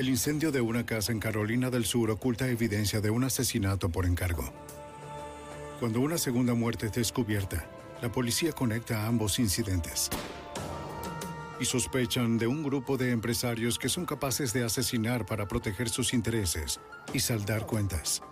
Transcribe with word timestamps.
El 0.00 0.08
incendio 0.08 0.50
de 0.50 0.62
una 0.62 0.86
casa 0.86 1.12
en 1.12 1.20
Carolina 1.20 1.68
del 1.68 1.84
Sur 1.84 2.10
oculta 2.10 2.48
evidencia 2.48 3.02
de 3.02 3.10
un 3.10 3.22
asesinato 3.22 3.90
por 3.90 4.06
encargo. 4.06 4.50
Cuando 5.78 6.00
una 6.00 6.16
segunda 6.16 6.54
muerte 6.54 6.86
es 6.86 6.92
descubierta, 6.92 7.70
la 8.00 8.10
policía 8.10 8.52
conecta 8.52 9.06
ambos 9.06 9.38
incidentes. 9.38 10.08
Y 11.60 11.66
sospechan 11.66 12.38
de 12.38 12.46
un 12.46 12.62
grupo 12.62 12.96
de 12.96 13.10
empresarios 13.10 13.78
que 13.78 13.90
son 13.90 14.06
capaces 14.06 14.54
de 14.54 14.64
asesinar 14.64 15.26
para 15.26 15.46
proteger 15.46 15.90
sus 15.90 16.14
intereses 16.14 16.80
y 17.12 17.20
saldar 17.20 17.66
cuentas. 17.66 18.22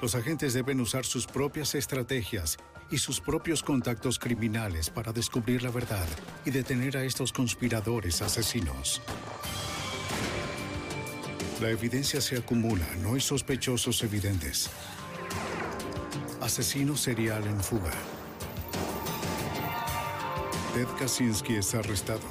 Los 0.00 0.14
agentes 0.14 0.54
deben 0.54 0.80
usar 0.80 1.04
sus 1.04 1.26
propias 1.26 1.74
estrategias 1.74 2.56
y 2.90 2.98
sus 2.98 3.20
propios 3.20 3.62
contactos 3.62 4.18
criminales 4.18 4.90
para 4.90 5.12
descubrir 5.12 5.62
la 5.62 5.70
verdad 5.70 6.06
y 6.44 6.50
detener 6.50 6.96
a 6.96 7.04
estos 7.04 7.32
conspiradores 7.32 8.22
asesinos. 8.22 9.02
La 11.60 11.70
evidencia 11.70 12.20
se 12.20 12.36
acumula, 12.36 12.86
no 13.00 13.14
hay 13.14 13.20
sospechosos 13.20 14.02
evidentes. 14.02 14.70
Asesino 16.40 16.96
serial 16.96 17.46
en 17.46 17.60
fuga. 17.60 17.92
Ted 20.74 20.88
Kaczynski 20.98 21.54
es 21.54 21.74
arrestado. 21.74 22.26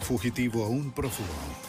Fugitivo 0.00 0.64
aún 0.64 0.90
prófugo. 0.90 1.65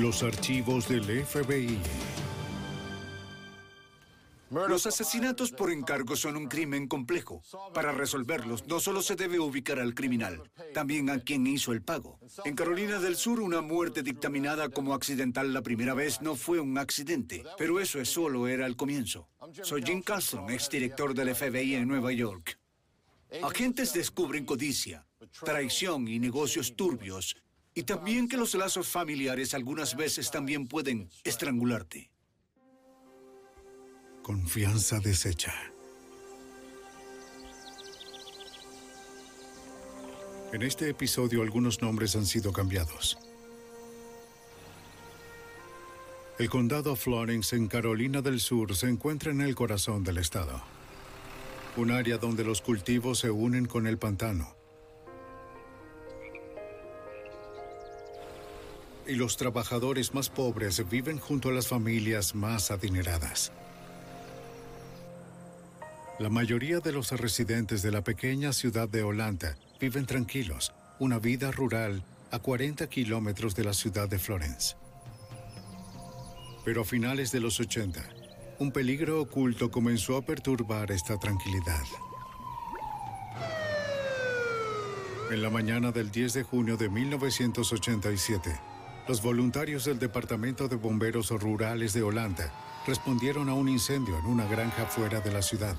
Los 0.00 0.22
archivos 0.22 0.88
del 0.88 1.26
FBI. 1.26 1.78
Los 4.50 4.86
asesinatos 4.86 5.50
por 5.50 5.70
encargo 5.70 6.16
son 6.16 6.38
un 6.38 6.46
crimen 6.48 6.88
complejo. 6.88 7.42
Para 7.74 7.92
resolverlos, 7.92 8.66
no 8.66 8.80
solo 8.80 9.02
se 9.02 9.14
debe 9.14 9.38
ubicar 9.38 9.78
al 9.78 9.94
criminal, 9.94 10.50
también 10.72 11.10
a 11.10 11.20
quien 11.20 11.46
hizo 11.46 11.72
el 11.72 11.82
pago. 11.82 12.18
En 12.46 12.56
Carolina 12.56 12.98
del 12.98 13.14
Sur, 13.14 13.40
una 13.40 13.60
muerte 13.60 14.02
dictaminada 14.02 14.70
como 14.70 14.94
accidental 14.94 15.52
la 15.52 15.60
primera 15.60 15.92
vez 15.92 16.22
no 16.22 16.34
fue 16.34 16.60
un 16.60 16.78
accidente, 16.78 17.44
pero 17.58 17.78
eso 17.78 18.00
es 18.00 18.08
solo 18.08 18.48
era 18.48 18.64
el 18.64 18.76
comienzo. 18.76 19.28
Soy 19.62 19.82
Jim 19.82 20.00
Carlson, 20.00 20.48
exdirector 20.48 21.12
del 21.12 21.34
FBI 21.34 21.74
en 21.74 21.86
Nueva 21.86 22.10
York. 22.12 22.58
Agentes 23.42 23.92
descubren 23.92 24.46
codicia, 24.46 25.06
traición 25.44 26.08
y 26.08 26.18
negocios 26.18 26.74
turbios, 26.74 27.36
y 27.74 27.82
también 27.84 28.28
que 28.28 28.36
los 28.36 28.54
lazos 28.54 28.88
familiares 28.88 29.54
algunas 29.54 29.96
veces 29.96 30.30
también 30.30 30.66
pueden 30.66 31.08
estrangularte. 31.24 32.10
Confianza 34.22 34.98
deshecha. 35.00 35.54
En 40.52 40.62
este 40.62 40.88
episodio 40.88 41.42
algunos 41.42 41.80
nombres 41.80 42.16
han 42.16 42.26
sido 42.26 42.52
cambiados. 42.52 43.18
El 46.38 46.48
condado 46.48 46.96
Florence 46.96 47.54
en 47.54 47.68
Carolina 47.68 48.20
del 48.20 48.40
Sur 48.40 48.74
se 48.74 48.88
encuentra 48.88 49.30
en 49.30 49.42
el 49.42 49.54
corazón 49.54 50.02
del 50.02 50.18
estado. 50.18 50.60
Un 51.76 51.92
área 51.92 52.18
donde 52.18 52.44
los 52.44 52.62
cultivos 52.62 53.20
se 53.20 53.30
unen 53.30 53.66
con 53.66 53.86
el 53.86 53.98
pantano. 53.98 54.59
Y 59.10 59.16
los 59.16 59.36
trabajadores 59.36 60.14
más 60.14 60.30
pobres 60.30 60.88
viven 60.88 61.18
junto 61.18 61.48
a 61.48 61.52
las 61.52 61.66
familias 61.66 62.36
más 62.36 62.70
adineradas. 62.70 63.50
La 66.20 66.28
mayoría 66.28 66.78
de 66.78 66.92
los 66.92 67.10
residentes 67.10 67.82
de 67.82 67.90
la 67.90 68.04
pequeña 68.04 68.52
ciudad 68.52 68.88
de 68.88 69.02
Holanda 69.02 69.56
viven 69.80 70.06
tranquilos, 70.06 70.72
una 71.00 71.18
vida 71.18 71.50
rural 71.50 72.04
a 72.30 72.38
40 72.38 72.88
kilómetros 72.88 73.56
de 73.56 73.64
la 73.64 73.72
ciudad 73.72 74.08
de 74.08 74.20
Florence. 74.20 74.76
Pero 76.64 76.82
a 76.82 76.84
finales 76.84 77.32
de 77.32 77.40
los 77.40 77.58
80, 77.58 78.08
un 78.60 78.70
peligro 78.70 79.20
oculto 79.20 79.72
comenzó 79.72 80.18
a 80.18 80.22
perturbar 80.22 80.92
esta 80.92 81.18
tranquilidad. 81.18 81.82
En 85.32 85.42
la 85.42 85.50
mañana 85.50 85.90
del 85.90 86.12
10 86.12 86.32
de 86.32 86.42
junio 86.44 86.76
de 86.76 86.88
1987, 86.88 88.69
los 89.10 89.22
voluntarios 89.22 89.86
del 89.86 89.98
Departamento 89.98 90.68
de 90.68 90.76
Bomberos 90.76 91.30
Rurales 91.30 91.92
de 91.92 92.00
Holanda 92.00 92.52
respondieron 92.86 93.48
a 93.48 93.54
un 93.54 93.68
incendio 93.68 94.16
en 94.16 94.24
una 94.24 94.46
granja 94.46 94.86
fuera 94.86 95.18
de 95.18 95.32
la 95.32 95.42
ciudad. 95.42 95.74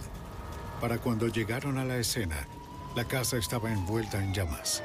Para 0.81 0.97
cuando 0.97 1.29
llegaron 1.29 1.77
a 1.77 1.85
la 1.85 1.95
escena, 1.95 2.45
la 2.93 3.05
casa 3.05 3.37
estaba 3.37 3.71
envuelta 3.71 4.21
en 4.21 4.33
llamas. 4.33 4.83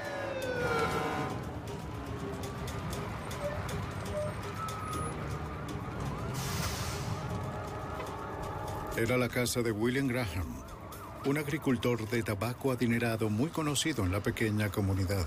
Era 8.96 9.18
la 9.18 9.28
casa 9.28 9.60
de 9.62 9.72
William 9.72 10.06
Graham, 10.06 10.62
un 11.24 11.36
agricultor 11.36 12.08
de 12.08 12.22
tabaco 12.22 12.70
adinerado 12.70 13.28
muy 13.28 13.50
conocido 13.50 14.04
en 14.04 14.12
la 14.12 14.20
pequeña 14.20 14.70
comunidad. 14.70 15.26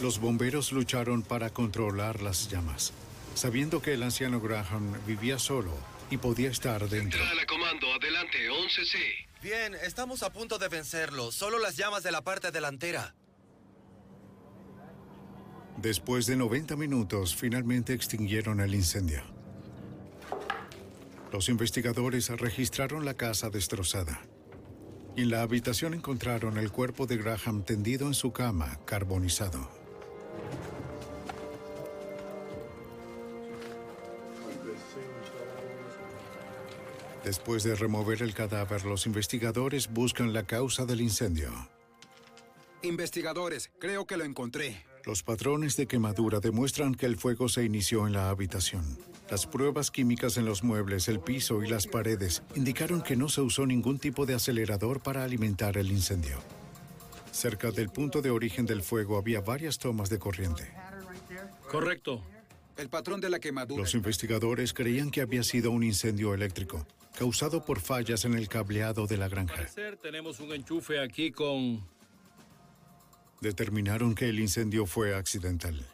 Los 0.00 0.18
bomberos 0.18 0.72
lucharon 0.72 1.22
para 1.22 1.50
controlar 1.50 2.20
las 2.20 2.50
llamas, 2.50 2.92
sabiendo 3.34 3.80
que 3.80 3.94
el 3.94 4.02
anciano 4.02 4.40
Graham 4.40 4.94
vivía 5.06 5.38
solo 5.38 5.72
y 6.10 6.16
podía 6.16 6.50
estar 6.50 6.88
dentro. 6.88 7.18
Central 7.18 7.38
a 7.38 7.46
comando, 7.46 7.92
adelante, 7.92 8.38
11C. 8.50 8.98
Bien, 9.42 9.74
estamos 9.74 10.22
a 10.22 10.32
punto 10.32 10.58
de 10.58 10.68
vencerlo. 10.68 11.30
Solo 11.30 11.58
las 11.58 11.76
llamas 11.76 12.02
de 12.02 12.12
la 12.12 12.22
parte 12.22 12.50
delantera. 12.50 13.14
Después 15.76 16.26
de 16.26 16.36
90 16.36 16.76
minutos, 16.76 17.34
finalmente 17.34 17.92
extinguieron 17.92 18.60
el 18.60 18.74
incendio. 18.74 19.22
Los 21.32 21.48
investigadores 21.48 22.28
registraron 22.30 23.04
la 23.04 23.14
casa 23.14 23.50
destrozada. 23.50 24.22
Y 25.16 25.22
en 25.22 25.30
la 25.30 25.42
habitación 25.42 25.94
encontraron 25.94 26.58
el 26.58 26.72
cuerpo 26.72 27.06
de 27.06 27.16
Graham 27.16 27.64
tendido 27.64 28.06
en 28.06 28.14
su 28.14 28.32
cama, 28.32 28.78
carbonizado. 28.84 29.83
Después 37.24 37.62
de 37.62 37.74
remover 37.74 38.22
el 38.22 38.34
cadáver, 38.34 38.84
los 38.84 39.06
investigadores 39.06 39.90
buscan 39.90 40.34
la 40.34 40.42
causa 40.42 40.84
del 40.84 41.00
incendio. 41.00 41.50
Investigadores, 42.82 43.70
creo 43.78 44.06
que 44.06 44.18
lo 44.18 44.24
encontré. 44.24 44.84
Los 45.06 45.22
patrones 45.22 45.76
de 45.76 45.86
quemadura 45.86 46.40
demuestran 46.40 46.94
que 46.94 47.06
el 47.06 47.16
fuego 47.16 47.48
se 47.48 47.64
inició 47.64 48.06
en 48.06 48.12
la 48.12 48.28
habitación. 48.28 48.98
Las 49.30 49.46
pruebas 49.46 49.90
químicas 49.90 50.36
en 50.36 50.44
los 50.44 50.62
muebles, 50.62 51.08
el 51.08 51.18
piso 51.18 51.62
y 51.62 51.68
las 51.68 51.86
paredes 51.86 52.42
indicaron 52.54 53.00
que 53.00 53.16
no 53.16 53.30
se 53.30 53.40
usó 53.40 53.64
ningún 53.64 53.98
tipo 53.98 54.26
de 54.26 54.34
acelerador 54.34 55.02
para 55.02 55.24
alimentar 55.24 55.78
el 55.78 55.90
incendio. 55.90 56.38
Cerca 57.32 57.70
del 57.70 57.88
punto 57.88 58.20
de 58.20 58.30
origen 58.30 58.66
del 58.66 58.82
fuego 58.82 59.16
había 59.16 59.40
varias 59.40 59.78
tomas 59.78 60.10
de 60.10 60.18
corriente. 60.18 60.70
Correcto. 61.70 62.22
El 62.76 62.90
patrón 62.90 63.20
de 63.20 63.30
la 63.30 63.38
quemadura. 63.38 63.80
Los 63.80 63.94
investigadores 63.94 64.74
creían 64.74 65.10
que 65.10 65.22
había 65.22 65.42
sido 65.42 65.70
un 65.70 65.84
incendio 65.84 66.34
eléctrico, 66.34 66.86
causado 67.16 67.64
por 67.64 67.80
fallas 67.80 68.24
en 68.24 68.34
el 68.34 68.48
cableado 68.48 69.06
de 69.06 69.16
la 69.16 69.28
granja. 69.28 69.66
Tenemos 70.02 70.40
un 70.40 70.52
enchufe 70.52 71.00
aquí 71.00 71.30
con... 71.30 71.86
Determinaron 73.40 74.14
que 74.14 74.28
el 74.28 74.40
incendio 74.40 74.86
fue 74.86 75.14
accidental. 75.14 75.86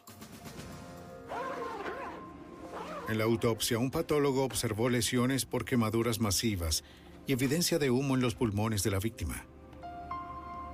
En 3.09 3.17
la 3.17 3.25
autopsia, 3.25 3.77
un 3.77 3.91
patólogo 3.91 4.43
observó 4.43 4.89
lesiones 4.89 5.45
por 5.45 5.65
quemaduras 5.65 6.21
masivas 6.21 6.83
y 7.27 7.33
evidencia 7.33 7.77
de 7.77 7.89
humo 7.91 8.15
en 8.15 8.21
los 8.21 8.35
pulmones 8.35 8.83
de 8.83 8.91
la 8.91 8.99
víctima. 8.99 9.45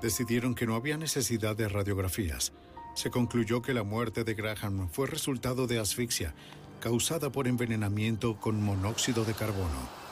Decidieron 0.02 0.54
que 0.54 0.68
no 0.68 0.76
había 0.76 0.98
necesidad 0.98 1.56
de 1.56 1.68
radiografías. 1.68 2.54
Se 2.94 3.10
concluyó 3.10 3.64
que 3.64 3.74
la 3.74 3.84
muerte 3.84 4.24
de 4.24 4.36
Graham 4.36 4.88
fue 4.90 5.08
resultado 5.08 5.66
de 5.66 5.80
asfixia, 5.80 6.36
causada 6.80 7.32
por 7.32 7.48
envenenamiento 7.48 8.40
con 8.40 8.62
monóxido 8.62 9.26
de 9.26 9.34
carbono. 9.34 10.06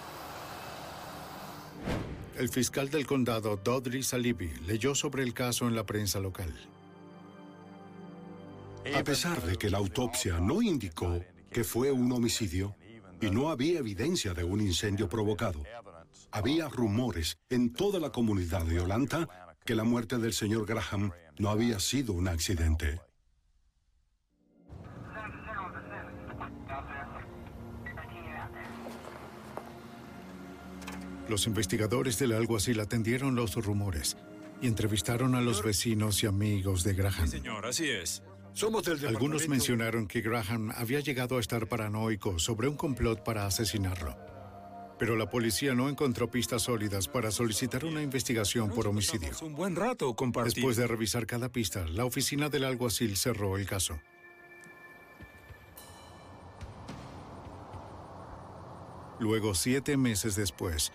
El 2.38 2.50
fiscal 2.50 2.90
del 2.90 3.06
condado, 3.06 3.56
Dodry 3.56 4.04
Salibi, 4.04 4.52
leyó 4.68 4.94
sobre 4.94 5.24
el 5.24 5.34
caso 5.34 5.70
en 5.70 5.76
la 5.76 5.86
prensa 5.86 6.20
local. 6.20 6.54
A 8.94 9.04
pesar 9.04 9.42
de 9.42 9.56
que 9.56 9.70
la 9.70 9.78
autopsia 9.78 10.40
no 10.42 10.62
indicó 10.62 11.24
que 11.50 11.64
fue 11.64 11.92
un 11.92 12.12
homicidio 12.12 12.76
y 13.22 13.30
no 13.30 13.50
había 13.50 13.80
evidencia 13.80 14.34
de 14.34 14.44
un 14.44 14.60
incendio 14.60 15.08
provocado, 15.08 15.64
había 16.30 16.68
rumores 16.68 17.38
en 17.50 17.72
toda 17.72 18.02
la 18.02 18.12
comunidad 18.12 18.66
de 18.66 18.82
Olanta 18.82 19.56
que 19.64 19.74
la 19.74 19.86
muerte 19.86 20.18
del 20.18 20.34
señor 20.34 20.66
Graham 20.66 21.12
no 21.40 21.50
había 21.50 21.80
sido 21.80 22.12
un 22.12 22.28
accidente. 22.28 23.00
Los 31.28 31.48
investigadores 31.48 32.20
del 32.20 32.34
alguacil 32.34 32.80
atendieron 32.80 33.36
los 33.36 33.56
rumores 33.56 34.16
y 34.62 34.68
entrevistaron 34.68 35.36
a 35.36 35.42
los 35.42 35.64
vecinos 35.64 36.24
y 36.24 36.28
amigos 36.28 36.84
de 36.84 36.94
Graham. 36.94 37.28
señor, 37.28 37.66
así 37.66 37.90
es. 37.90 38.22
Somos 38.54 38.84
del 38.84 39.06
Algunos 39.08 39.50
mencionaron 39.50 40.08
que 40.08 40.22
Graham 40.22 40.72
había 40.76 41.02
llegado 41.02 41.38
a 41.38 41.40
estar 41.42 41.68
paranoico 41.68 42.40
sobre 42.40 42.70
un 42.70 42.78
complot 42.78 43.24
para 43.24 43.46
asesinarlo. 43.46 44.16
Pero 44.98 45.18
la 45.18 45.30
policía 45.30 45.74
no 45.74 45.90
encontró 45.90 46.32
pistas 46.32 46.62
sólidas 46.62 47.10
para 47.10 47.32
solicitar 47.32 47.84
una 47.84 48.02
investigación 48.02 48.70
por 48.70 48.88
homicidio. 48.88 49.32
Un 49.42 49.56
buen 49.56 49.76
rato 49.76 50.16
Después 50.46 50.78
de 50.78 50.88
revisar 50.88 51.26
cada 51.26 51.50
pista, 51.50 51.86
la 51.86 52.06
oficina 52.06 52.48
del 52.48 52.64
alguacil 52.64 53.18
cerró 53.18 53.58
el 53.58 53.66
caso. 53.66 54.00
Luego, 59.20 59.54
siete 59.54 59.98
meses 59.98 60.36
después, 60.36 60.94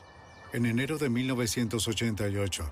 en 0.52 0.66
enero 0.66 0.98
de 0.98 1.08
1988, 1.08 2.70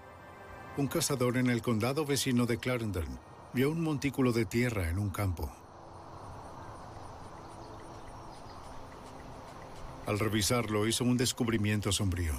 un 0.79 0.89
cazador 0.89 1.37
en 1.37 1.49
el 1.49 1.63
condado 1.63 2.05
vecino 2.05 2.45
de 2.45 2.59
Clarendon 2.59 3.21
vio 3.53 3.71
un 3.71 3.81
montículo 3.81 4.33
de 4.33 4.45
tierra 4.45 4.89
en 4.89 4.99
un 4.99 5.11
campo. 5.11 5.51
Al 10.07 10.19
revisarlo 10.19 10.89
hizo 10.89 11.05
un 11.05 11.17
descubrimiento 11.17 11.93
sombrío. 11.93 12.33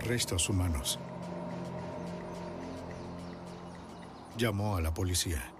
Restos 0.00 0.48
humanos. 0.50 0.98
Llamó 4.36 4.76
a 4.76 4.82
la 4.82 4.92
policía. 4.92 5.53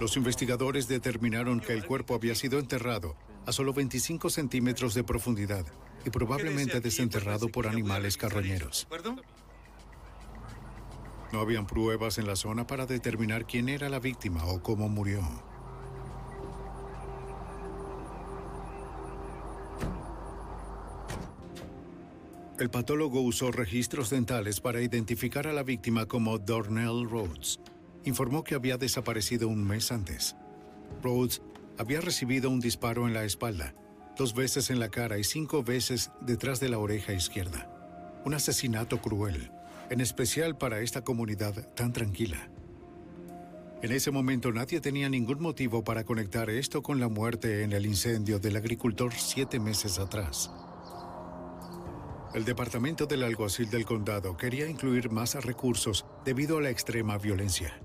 Los 0.00 0.16
investigadores 0.16 0.88
determinaron 0.88 1.60
que 1.60 1.72
el 1.72 1.86
cuerpo 1.86 2.14
había 2.14 2.34
sido 2.34 2.58
enterrado 2.58 3.14
a 3.46 3.52
solo 3.52 3.72
25 3.72 4.30
centímetros 4.30 4.94
de 4.94 5.04
profundidad 5.04 5.64
y 6.04 6.10
probablemente 6.10 6.80
desenterrado 6.80 7.48
por 7.48 7.66
animales 7.66 8.16
carroñeros. 8.16 8.88
No 11.32 11.40
habían 11.40 11.66
pruebas 11.66 12.18
en 12.18 12.26
la 12.26 12.36
zona 12.36 12.66
para 12.66 12.86
determinar 12.86 13.46
quién 13.46 13.68
era 13.68 13.88
la 13.88 14.00
víctima 14.00 14.44
o 14.44 14.62
cómo 14.62 14.88
murió. 14.88 15.22
El 22.58 22.70
patólogo 22.70 23.22
usó 23.22 23.50
registros 23.50 24.10
dentales 24.10 24.60
para 24.60 24.82
identificar 24.82 25.48
a 25.48 25.52
la 25.52 25.64
víctima 25.64 26.06
como 26.06 26.38
Dornell 26.38 27.08
Rhodes, 27.08 27.58
informó 28.04 28.44
que 28.44 28.54
había 28.54 28.76
desaparecido 28.76 29.48
un 29.48 29.64
mes 29.64 29.92
antes. 29.92 30.36
Rhodes 31.02 31.42
había 31.78 32.00
recibido 32.00 32.50
un 32.50 32.60
disparo 32.60 33.06
en 33.06 33.14
la 33.14 33.24
espalda, 33.24 33.74
dos 34.16 34.34
veces 34.34 34.70
en 34.70 34.80
la 34.80 34.88
cara 34.88 35.18
y 35.18 35.24
cinco 35.24 35.62
veces 35.62 36.10
detrás 36.20 36.60
de 36.60 36.68
la 36.68 36.78
oreja 36.78 37.12
izquierda. 37.12 37.68
Un 38.24 38.34
asesinato 38.34 39.00
cruel, 39.00 39.50
en 39.90 40.00
especial 40.00 40.56
para 40.56 40.80
esta 40.80 41.02
comunidad 41.02 41.74
tan 41.74 41.92
tranquila. 41.92 42.48
En 43.82 43.90
ese 43.90 44.12
momento 44.12 44.52
nadie 44.52 44.80
tenía 44.80 45.08
ningún 45.08 45.40
motivo 45.40 45.82
para 45.82 46.04
conectar 46.04 46.50
esto 46.50 46.82
con 46.82 47.00
la 47.00 47.08
muerte 47.08 47.64
en 47.64 47.72
el 47.72 47.84
incendio 47.84 48.38
del 48.38 48.56
agricultor 48.56 49.12
siete 49.12 49.58
meses 49.58 49.98
atrás. 49.98 50.52
El 52.32 52.44
departamento 52.44 53.06
del 53.06 53.24
alguacil 53.24 53.68
del 53.70 53.84
condado 53.84 54.36
quería 54.36 54.68
incluir 54.68 55.10
más 55.10 55.34
recursos 55.44 56.06
debido 56.24 56.58
a 56.58 56.62
la 56.62 56.70
extrema 56.70 57.18
violencia 57.18 57.81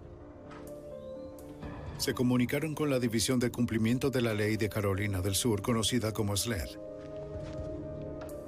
se 1.97 2.13
comunicaron 2.13 2.75
con 2.75 2.89
la 2.89 2.99
División 2.99 3.39
de 3.39 3.51
Cumplimiento 3.51 4.09
de 4.09 4.21
la 4.21 4.33
Ley 4.33 4.55
de 4.57 4.69
Carolina 4.69 5.21
del 5.21 5.35
Sur, 5.35 5.61
conocida 5.61 6.13
como 6.13 6.37
SLED. 6.37 6.77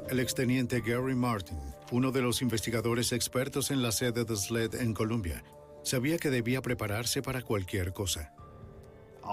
El 0.09 0.19
exteniente 0.19 0.81
Gary 0.81 1.15
Martin, 1.15 1.59
uno 1.91 2.12
de 2.12 2.21
los 2.21 2.41
investigadores 2.41 3.12
expertos 3.12 3.71
en 3.71 3.81
la 3.81 3.91
sede 3.91 4.23
de 4.23 4.35
SLED 4.35 4.75
en 4.75 4.93
Colombia, 4.93 5.43
sabía 5.83 6.17
que 6.17 6.29
debía 6.29 6.62
prepararse 6.62 7.21
para 7.21 7.41
cualquier 7.41 7.93
cosa. 7.93 8.33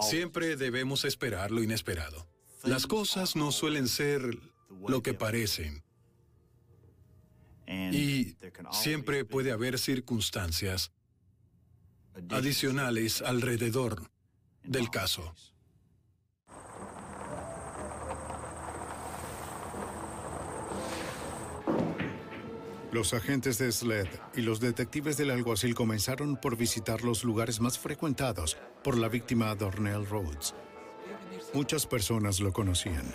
Siempre 0.00 0.57
debemos 0.57 1.05
esperar 1.05 1.50
lo 1.50 1.62
inesperado. 1.62 2.26
Las 2.62 2.87
cosas 2.87 3.37
no 3.37 3.52
suelen 3.52 3.88
ser 3.88 4.38
lo 4.87 5.02
que 5.02 5.14
parecen. 5.14 5.83
Y 7.67 8.37
siempre 8.71 9.25
puede 9.25 9.52
haber 9.52 9.79
circunstancias 9.79 10.93
adicionales 12.31 13.23
alrededor 13.23 14.11
del 14.66 14.90
caso. 14.90 15.35
Los 22.92 23.12
agentes 23.12 23.58
de 23.58 23.73
SLED 23.73 24.08
y 24.35 24.40
los 24.40 24.58
detectives 24.58 25.16
del 25.16 25.30
alguacil 25.30 25.75
comenzaron 25.75 26.37
por 26.37 26.56
visitar 26.56 27.02
los 27.02 27.25
lugares 27.25 27.61
más 27.61 27.78
frecuentados 27.78 28.56
por 28.82 28.96
la 28.96 29.08
víctima 29.08 29.54
Dornell 29.54 30.06
Rhodes. 30.06 30.54
Muchas 31.52 31.87
personas 31.87 32.40
lo 32.40 32.52
conocían 32.52 33.12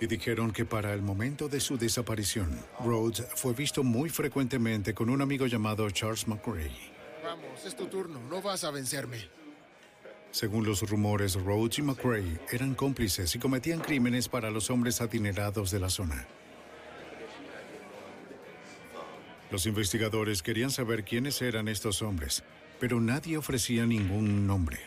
y 0.00 0.06
dijeron 0.06 0.50
que 0.50 0.64
para 0.64 0.94
el 0.94 1.02
momento 1.02 1.48
de 1.48 1.60
su 1.60 1.76
desaparición, 1.76 2.58
Rhodes 2.82 3.26
fue 3.36 3.52
visto 3.52 3.84
muy 3.84 4.08
frecuentemente 4.08 4.94
con 4.94 5.10
un 5.10 5.20
amigo 5.20 5.46
llamado 5.46 5.88
Charles 5.90 6.26
McRae. 6.26 6.89
Vamos, 7.22 7.64
es 7.66 7.76
tu 7.76 7.86
turno, 7.86 8.20
no 8.28 8.40
vas 8.40 8.64
a 8.64 8.70
vencerme. 8.70 9.28
Según 10.30 10.64
los 10.64 10.88
rumores, 10.88 11.34
Rhodes 11.34 11.78
y 11.78 11.82
McRae 11.82 12.40
eran 12.52 12.74
cómplices 12.74 13.34
y 13.34 13.38
cometían 13.38 13.80
crímenes 13.80 14.28
para 14.28 14.50
los 14.50 14.70
hombres 14.70 15.00
adinerados 15.00 15.70
de 15.70 15.80
la 15.80 15.90
zona. 15.90 16.26
Los 19.50 19.66
investigadores 19.66 20.42
querían 20.42 20.70
saber 20.70 21.04
quiénes 21.04 21.42
eran 21.42 21.66
estos 21.66 22.02
hombres, 22.02 22.44
pero 22.78 23.00
nadie 23.00 23.36
ofrecía 23.36 23.84
ningún 23.84 24.46
nombre. 24.46 24.78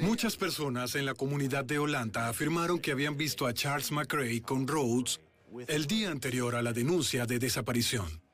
Muchas 0.00 0.36
personas 0.36 0.94
en 0.94 1.06
la 1.06 1.14
comunidad 1.14 1.64
de 1.64 1.78
Holanda 1.78 2.28
afirmaron 2.28 2.78
que 2.78 2.92
habían 2.92 3.16
visto 3.16 3.46
a 3.46 3.54
Charles 3.54 3.90
McRae 3.90 4.42
con 4.42 4.68
Rhodes 4.68 5.20
el 5.66 5.86
día 5.86 6.10
anterior 6.10 6.54
a 6.54 6.62
la 6.62 6.74
denuncia 6.74 7.24
de 7.24 7.38
desaparición. 7.38 8.27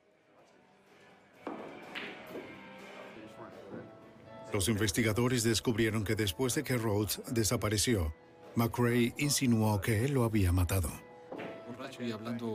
Los 4.53 4.69
investigadores 4.69 5.43
descubrieron 5.43 6.03
que 6.03 6.15
después 6.15 6.55
de 6.55 6.63
que 6.63 6.77
Rhodes 6.77 7.21
desapareció, 7.31 8.13
McRae 8.55 9.13
insinuó 9.17 9.81
que 9.81 10.05
él 10.05 10.13
lo 10.13 10.23
había 10.23 10.51
matado. 10.51 10.89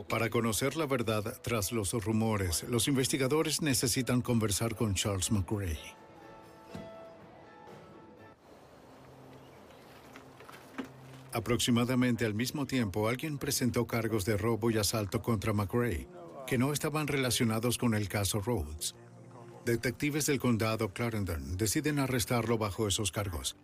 Para 0.09 0.29
conocer 0.29 0.75
la 0.75 0.85
verdad 0.85 1.39
tras 1.41 1.71
los 1.71 1.93
rumores, 1.93 2.63
los 2.63 2.87
investigadores 2.87 3.61
necesitan 3.61 4.21
conversar 4.21 4.75
con 4.75 4.95
Charles 4.95 5.31
McRae. 5.31 5.77
Aproximadamente 11.33 12.25
al 12.25 12.33
mismo 12.33 12.65
tiempo, 12.65 13.07
alguien 13.07 13.37
presentó 13.37 13.87
cargos 13.87 14.25
de 14.25 14.35
robo 14.35 14.69
y 14.69 14.77
asalto 14.77 15.21
contra 15.21 15.53
McRae, 15.53 16.07
que 16.45 16.57
no 16.57 16.73
estaban 16.73 17.07
relacionados 17.07 17.77
con 17.77 17.93
el 17.93 18.09
caso 18.09 18.41
Rhodes. 18.41 18.95
Detectives 19.65 20.25
del 20.25 20.39
condado 20.39 20.91
Clarendon 20.91 21.55
deciden 21.55 21.99
arrestarlo 21.99 22.57
bajo 22.57 22.87
esos 22.87 23.11
cargos 23.11 23.55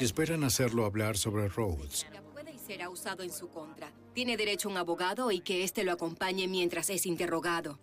y 0.00 0.04
esperan 0.04 0.42
hacerlo 0.42 0.84
hablar 0.84 1.16
sobre 1.16 1.48
Rhodes. 1.48 2.04
Puede 2.32 2.52
y 2.52 2.58
será 2.58 2.90
usado 2.90 3.22
en 3.22 3.30
su 3.30 3.48
contra. 3.48 3.92
Tiene 4.12 4.36
derecho 4.36 4.68
a 4.68 4.72
un 4.72 4.78
abogado 4.78 5.30
y 5.30 5.40
que 5.40 5.62
éste 5.62 5.84
lo 5.84 5.92
acompañe 5.92 6.48
mientras 6.48 6.90
es 6.90 7.06
interrogado. 7.06 7.78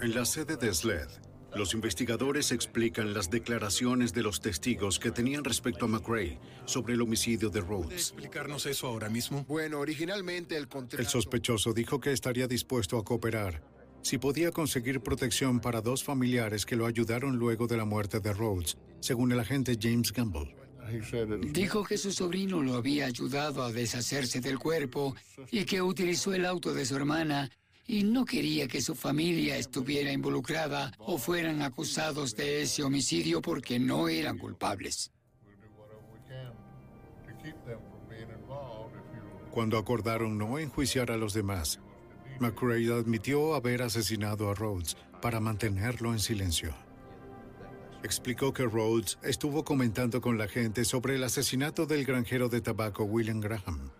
En 0.00 0.14
la 0.16 0.24
sede 0.24 0.56
de 0.56 0.74
SLED, 0.74 1.08
los 1.54 1.74
investigadores 1.74 2.52
explican 2.52 3.14
las 3.14 3.30
declaraciones 3.30 4.12
de 4.12 4.22
los 4.22 4.40
testigos 4.40 4.98
que 4.98 5.10
tenían 5.10 5.44
respecto 5.44 5.84
a 5.84 5.88
McRae 5.88 6.38
sobre 6.64 6.94
el 6.94 7.02
homicidio 7.02 7.50
de 7.50 7.60
Rhodes. 7.60 8.10
explicarnos 8.10 8.66
eso 8.66 8.86
ahora 8.86 9.08
mismo? 9.08 9.44
Bueno, 9.48 9.80
originalmente 9.80 10.56
el 10.56 10.68
contrato... 10.68 11.02
El 11.02 11.08
sospechoso 11.08 11.72
dijo 11.72 12.00
que 12.00 12.12
estaría 12.12 12.46
dispuesto 12.46 12.98
a 12.98 13.04
cooperar 13.04 13.62
si 14.02 14.18
podía 14.18 14.50
conseguir 14.50 15.00
protección 15.00 15.60
para 15.60 15.80
dos 15.80 16.02
familiares 16.02 16.66
que 16.66 16.76
lo 16.76 16.86
ayudaron 16.86 17.36
luego 17.36 17.66
de 17.68 17.76
la 17.76 17.84
muerte 17.84 18.20
de 18.20 18.32
Rhodes, 18.32 18.76
según 19.00 19.32
el 19.32 19.40
agente 19.40 19.78
James 19.80 20.12
Gamble. 20.12 20.56
Dijo 21.52 21.84
que 21.84 21.96
su 21.96 22.12
sobrino 22.12 22.60
lo 22.60 22.74
había 22.74 23.06
ayudado 23.06 23.62
a 23.62 23.72
deshacerse 23.72 24.40
del 24.40 24.58
cuerpo 24.58 25.14
y 25.50 25.64
que 25.64 25.80
utilizó 25.80 26.34
el 26.34 26.44
auto 26.44 26.74
de 26.74 26.84
su 26.84 26.96
hermana 26.96 27.50
y 27.92 28.04
no 28.04 28.24
quería 28.24 28.66
que 28.68 28.80
su 28.80 28.94
familia 28.94 29.58
estuviera 29.58 30.10
involucrada 30.10 30.92
o 30.98 31.18
fueran 31.18 31.60
acusados 31.60 32.34
de 32.34 32.62
ese 32.62 32.82
homicidio 32.82 33.42
porque 33.42 33.78
no 33.78 34.08
eran 34.08 34.38
culpables. 34.38 35.12
Cuando 39.50 39.76
acordaron 39.76 40.38
no 40.38 40.58
enjuiciar 40.58 41.10
a 41.10 41.18
los 41.18 41.34
demás, 41.34 41.80
McRae 42.40 42.90
admitió 42.90 43.54
haber 43.54 43.82
asesinado 43.82 44.48
a 44.48 44.54
Rhodes 44.54 44.96
para 45.20 45.38
mantenerlo 45.38 46.14
en 46.14 46.18
silencio. 46.18 46.74
Explicó 48.02 48.54
que 48.54 48.64
Rhodes 48.64 49.18
estuvo 49.22 49.64
comentando 49.64 50.22
con 50.22 50.38
la 50.38 50.48
gente 50.48 50.86
sobre 50.86 51.16
el 51.16 51.24
asesinato 51.24 51.84
del 51.84 52.06
granjero 52.06 52.48
de 52.48 52.62
tabaco 52.62 53.04
William 53.04 53.40
Graham. 53.40 53.90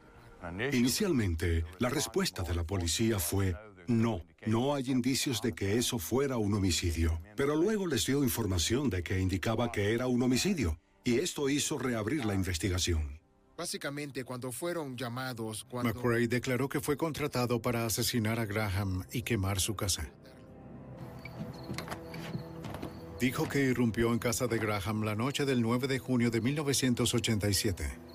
Inicialmente, 0.72 1.64
la 1.78 1.90
respuesta 1.90 2.42
de 2.42 2.54
la 2.54 2.64
policía 2.64 3.18
fue 3.18 3.54
no, 3.86 4.24
no 4.46 4.74
hay 4.74 4.90
indicios 4.90 5.40
de 5.42 5.52
que 5.52 5.76
eso 5.76 5.98
fuera 5.98 6.36
un 6.36 6.54
homicidio. 6.54 7.20
Pero 7.36 7.56
luego 7.56 7.86
les 7.86 8.06
dio 8.06 8.22
información 8.22 8.90
de 8.90 9.02
que 9.02 9.20
indicaba 9.20 9.72
que 9.72 9.94
era 9.94 10.06
un 10.06 10.22
homicidio. 10.22 10.78
Y 11.04 11.18
esto 11.18 11.48
hizo 11.48 11.78
reabrir 11.78 12.24
la 12.24 12.34
investigación. 12.34 13.20
Básicamente, 13.56 14.24
cuando 14.24 14.50
fueron 14.50 14.96
llamados, 14.96 15.64
cuando... 15.64 15.92
McRae 15.92 16.26
declaró 16.26 16.68
que 16.68 16.80
fue 16.80 16.96
contratado 16.96 17.60
para 17.60 17.84
asesinar 17.86 18.38
a 18.38 18.46
Graham 18.46 19.04
y 19.12 19.22
quemar 19.22 19.60
su 19.60 19.76
casa. 19.76 20.10
Dijo 23.20 23.48
que 23.48 23.60
irrumpió 23.60 24.12
en 24.12 24.18
casa 24.18 24.48
de 24.48 24.58
Graham 24.58 25.04
la 25.04 25.14
noche 25.14 25.44
del 25.44 25.62
9 25.62 25.86
de 25.86 26.00
junio 26.00 26.30
de 26.30 26.40
1987. 26.40 28.11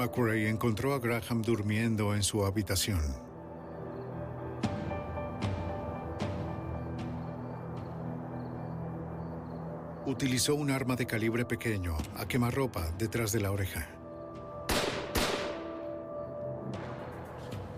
McRae 0.00 0.48
encontró 0.48 0.94
a 0.94 0.98
Graham 0.98 1.42
durmiendo 1.42 2.14
en 2.14 2.22
su 2.22 2.46
habitación. 2.46 3.02
Utilizó 10.06 10.54
un 10.54 10.70
arma 10.70 10.96
de 10.96 11.04
calibre 11.04 11.44
pequeño 11.44 11.98
a 12.16 12.26
quemarropa 12.26 12.90
detrás 12.96 13.30
de 13.32 13.40
la 13.40 13.52
oreja. 13.52 13.90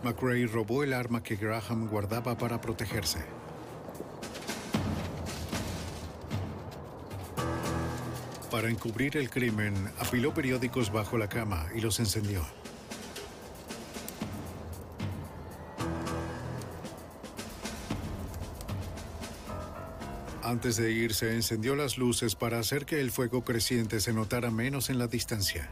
McRae 0.05 0.47
robó 0.47 0.85
el 0.85 0.93
arma 0.93 1.25
que 1.25 1.35
Graham 1.35 1.89
guardaba 1.89 2.39
para 2.39 2.61
protegerse. 2.61 3.42
Para 8.63 8.71
encubrir 8.71 9.17
el 9.17 9.29
crimen, 9.29 9.75
apiló 9.99 10.33
periódicos 10.33 10.93
bajo 10.93 11.19
la 11.19 11.29
cama 11.29 11.67
y 11.75 11.81
los 11.81 11.99
encendió. 11.99 12.47
Antes 20.45 20.77
de 20.77 20.93
irse, 20.93 21.35
encendió 21.35 21.75
las 21.75 21.99
luces 21.99 22.37
para 22.37 22.61
hacer 22.61 22.87
que 22.87 23.01
el 23.01 23.11
fuego 23.11 23.43
creciente 23.43 23.99
se 23.99 24.13
notara 24.13 24.53
menos 24.53 24.91
en 24.91 25.01
la 25.01 25.09
distancia. 25.09 25.69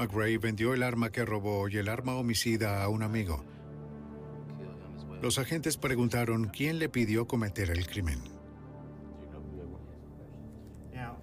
McRae 0.00 0.38
vendió 0.38 0.74
el 0.74 0.82
arma 0.82 1.12
que 1.12 1.24
robó 1.24 1.68
y 1.68 1.76
el 1.76 1.88
arma 1.88 2.16
homicida 2.16 2.82
a 2.82 2.88
un 2.88 3.04
amigo. 3.04 3.44
Los 5.22 5.38
agentes 5.38 5.76
preguntaron 5.76 6.46
quién 6.46 6.80
le 6.80 6.88
pidió 6.88 7.28
cometer 7.28 7.70
el 7.70 7.86
crimen. 7.86 8.35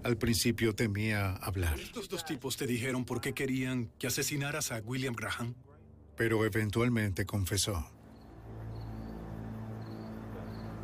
Al 0.04 0.18
principio 0.18 0.74
temía 0.74 1.34
hablar, 1.36 1.78
Estos 1.80 2.08
dos 2.10 2.24
tipos 2.26 2.56
te 2.58 2.66
dijeron 2.66 3.04
por 3.06 3.20
qué 3.22 3.32
querían 3.32 3.90
que 3.98 4.06
asesinaras 4.06 4.70
a 4.70 4.78
William 4.80 5.14
Graham. 5.14 5.54
pero 6.16 6.44
eventualmente 6.44 7.24
confesó. 7.26 7.90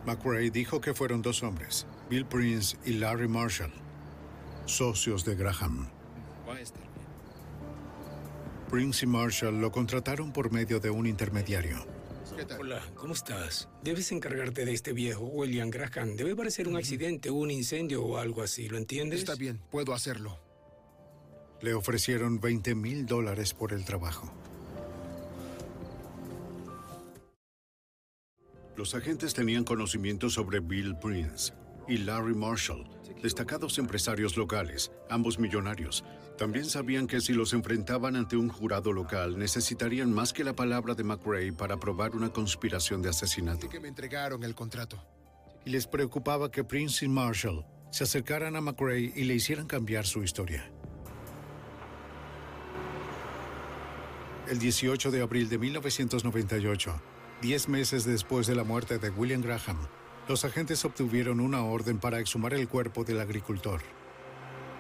McRae 0.07 0.51
dijo 0.51 0.81
que 0.81 0.95
fueron 0.95 1.21
dos 1.23 1.43
hombres, 1.43 1.87
Bill 2.09 2.25
Prince 2.27 2.77
y 2.85 2.95
Larry 2.95 3.29
Marshall, 3.29 3.73
socios 4.65 5.25
de 5.25 5.37
Graham. 5.37 5.89
Prince 8.71 9.05
y 9.05 9.09
Marshall 9.09 9.61
lo 9.61 9.71
contrataron 9.71 10.33
por 10.33 10.51
medio 10.51 10.81
de 10.81 10.91
un 10.91 11.07
intermediario. 11.07 11.85
Hola, 12.59 12.83
¿cómo 12.95 13.15
estás? 13.15 13.69
Debes 13.83 14.13
encargarte 14.13 14.65
de 14.65 14.73
este 14.73 14.93
viejo, 14.93 15.25
William 15.25 15.71
Graham. 15.71 16.17
Debe 16.17 16.37
parecer 16.37 16.69
un 16.69 16.77
accidente, 16.77 17.31
un 17.31 17.51
incendio 17.51 18.05
o 18.05 18.17
algo 18.19 18.43
así, 18.43 18.69
¿lo 18.69 18.79
entiendes? 18.79 19.21
Está 19.21 19.35
bien, 19.35 19.61
puedo 19.71 19.95
hacerlo. 19.95 20.39
Le 21.61 21.75
ofrecieron 21.75 22.41
20 22.41 22.75
mil 22.75 23.07
dólares 23.07 23.53
por 23.53 23.73
el 23.73 23.85
trabajo. 23.85 24.33
Los 28.77 28.95
agentes 28.95 29.35
tenían 29.35 29.65
conocimiento 29.65 30.31
sobre 30.31 30.61
Bill 30.61 30.97
Prince 30.97 31.53
y 31.91 31.99
Larry 31.99 32.35
Marshall, 32.35 32.89
destacados 33.21 33.79
empresarios 33.79 34.37
locales, 34.37 34.93
ambos 35.11 35.39
millonarios. 35.39 36.05
También 36.39 36.65
sabían 36.65 37.07
que 37.07 37.21
si 37.21 37.33
los 37.33 37.53
enfrentaban 37.53 38.17
ante 38.17 38.37
un 38.37 38.49
jurado 38.49 38.93
local 38.93 39.39
necesitarían 39.39 40.13
más 40.13 40.33
que 40.33 40.45
la 40.45 40.55
palabra 40.55 40.95
de 40.95 41.03
McRae 41.05 41.53
para 41.53 41.79
probar 41.79 42.15
una 42.15 42.31
conspiración 42.31 43.03
de 43.03 43.11
asesinato. 43.11 43.69
Que 43.69 43.81
me 43.81 43.89
entregaron 43.89 44.45
el 44.45 44.55
contrato. 44.55 45.05
Y 45.67 45.71
les 45.71 45.87
preocupaba 45.87 46.51
que 46.51 46.65
Prince 46.65 47.05
y 47.05 47.09
Marshall 47.09 47.67
se 47.91 48.05
acercaran 48.05 48.55
a 48.55 48.61
McRae 48.61 49.13
y 49.15 49.25
le 49.25 49.35
hicieran 49.35 49.67
cambiar 49.67 50.07
su 50.07 50.23
historia. 50.23 50.71
El 54.49 54.59
18 54.59 55.11
de 55.11 55.23
abril 55.23 55.49
de 55.49 55.59
1998, 55.59 57.03
diez 57.43 57.69
meses 57.69 58.05
después 58.05 58.47
de 58.47 58.55
la 58.55 58.65
muerte 58.65 58.99
de 58.99 59.11
William 59.11 59.43
Graham, 59.43 59.79
los 60.31 60.45
agentes 60.45 60.85
obtuvieron 60.85 61.41
una 61.41 61.65
orden 61.65 61.99
para 61.99 62.21
exhumar 62.21 62.55
el 62.55 62.69
cuerpo 62.69 63.03
del 63.03 63.19
agricultor. 63.19 63.81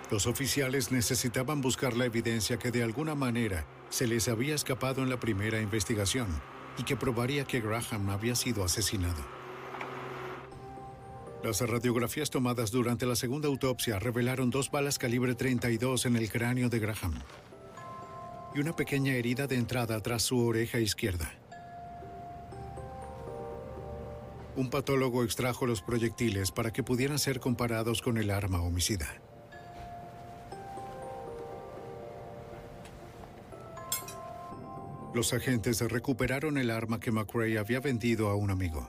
Los 0.08 0.28
oficiales 0.28 0.92
necesitaban 0.92 1.60
buscar 1.60 1.96
la 1.96 2.04
evidencia 2.04 2.56
que 2.56 2.70
de 2.70 2.84
alguna 2.84 3.16
manera 3.16 3.66
se 3.88 4.06
les 4.06 4.28
había 4.28 4.54
escapado 4.54 5.02
en 5.02 5.10
la 5.10 5.18
primera 5.18 5.60
investigación 5.60 6.28
y 6.78 6.84
que 6.84 6.96
probaría 6.96 7.46
que 7.46 7.60
Graham 7.60 8.10
había 8.10 8.36
sido 8.36 8.62
asesinado. 8.62 9.26
Las 11.42 11.60
radiografías 11.62 12.30
tomadas 12.30 12.70
durante 12.70 13.04
la 13.04 13.16
segunda 13.16 13.48
autopsia 13.48 13.98
revelaron 13.98 14.50
dos 14.50 14.70
balas 14.70 14.98
calibre 14.98 15.34
32 15.34 16.06
en 16.06 16.14
el 16.14 16.30
cráneo 16.30 16.68
de 16.68 16.78
Graham 16.78 17.14
y 18.54 18.60
una 18.60 18.76
pequeña 18.76 19.14
herida 19.14 19.48
de 19.48 19.56
entrada 19.56 20.00
tras 20.00 20.22
su 20.22 20.38
oreja 20.46 20.78
izquierda. 20.78 21.32
Un 24.56 24.68
patólogo 24.68 25.24
extrajo 25.24 25.66
los 25.66 25.80
proyectiles 25.80 26.50
para 26.50 26.72
que 26.72 26.82
pudieran 26.82 27.18
ser 27.18 27.40
comparados 27.40 28.02
con 28.02 28.18
el 28.18 28.30
arma 28.30 28.60
homicida. 28.60 29.20
Los 35.14 35.32
agentes 35.32 35.80
recuperaron 35.80 36.56
el 36.56 36.70
arma 36.70 37.00
que 37.00 37.10
McRae 37.10 37.58
había 37.58 37.80
vendido 37.80 38.28
a 38.28 38.36
un 38.36 38.50
amigo. 38.50 38.88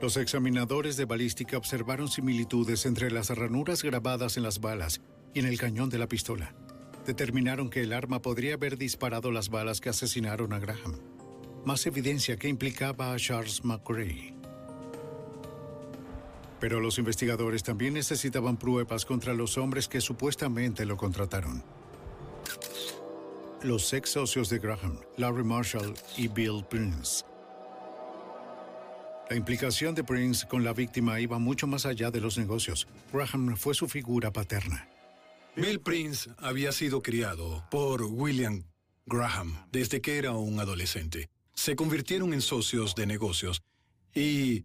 Los 0.00 0.16
examinadores 0.16 0.96
de 0.96 1.04
balística 1.04 1.56
observaron 1.56 2.08
similitudes 2.08 2.86
entre 2.86 3.10
las 3.10 3.30
ranuras 3.30 3.82
grabadas 3.82 4.36
en 4.36 4.42
las 4.42 4.60
balas 4.60 5.00
y 5.34 5.40
en 5.40 5.46
el 5.46 5.58
cañón 5.58 5.90
de 5.90 5.98
la 5.98 6.08
pistola. 6.08 6.54
Determinaron 7.06 7.70
que 7.70 7.82
el 7.82 7.92
arma 7.92 8.22
podría 8.22 8.54
haber 8.54 8.78
disparado 8.78 9.30
las 9.30 9.48
balas 9.48 9.80
que 9.80 9.88
asesinaron 9.88 10.52
a 10.52 10.58
Graham. 10.60 11.11
Más 11.64 11.86
evidencia 11.86 12.36
que 12.36 12.48
implicaba 12.48 13.12
a 13.12 13.16
Charles 13.16 13.64
McRae. 13.64 14.34
Pero 16.60 16.80
los 16.80 16.98
investigadores 16.98 17.62
también 17.62 17.94
necesitaban 17.94 18.56
pruebas 18.56 19.04
contra 19.04 19.34
los 19.34 19.58
hombres 19.58 19.88
que 19.88 20.00
supuestamente 20.00 20.84
lo 20.84 20.96
contrataron 20.96 21.62
los 23.64 23.92
ex 23.92 24.10
socios 24.10 24.48
de 24.48 24.58
Graham, 24.58 24.98
Larry 25.16 25.44
Marshall 25.44 25.94
y 26.16 26.28
Bill 26.28 26.64
Prince. 26.68 27.24
La 29.30 29.36
implicación 29.36 29.94
de 29.94 30.04
Prince 30.04 30.46
con 30.46 30.64
la 30.64 30.72
víctima 30.72 31.20
iba 31.20 31.38
mucho 31.38 31.66
más 31.66 31.86
allá 31.86 32.10
de 32.10 32.20
los 32.20 32.36
negocios. 32.36 32.86
Graham 33.12 33.56
fue 33.56 33.74
su 33.74 33.88
figura 33.88 34.32
paterna. 34.32 34.88
Bill 35.56 35.80
Prince 35.80 36.30
había 36.38 36.72
sido 36.72 37.02
criado 37.02 37.64
por 37.70 38.02
William 38.02 38.64
Graham 39.06 39.66
desde 39.70 40.00
que 40.00 40.18
era 40.18 40.32
un 40.32 40.60
adolescente. 40.60 41.30
Se 41.54 41.76
convirtieron 41.76 42.32
en 42.32 42.40
socios 42.40 42.94
de 42.94 43.06
negocios 43.06 43.62
y, 44.14 44.64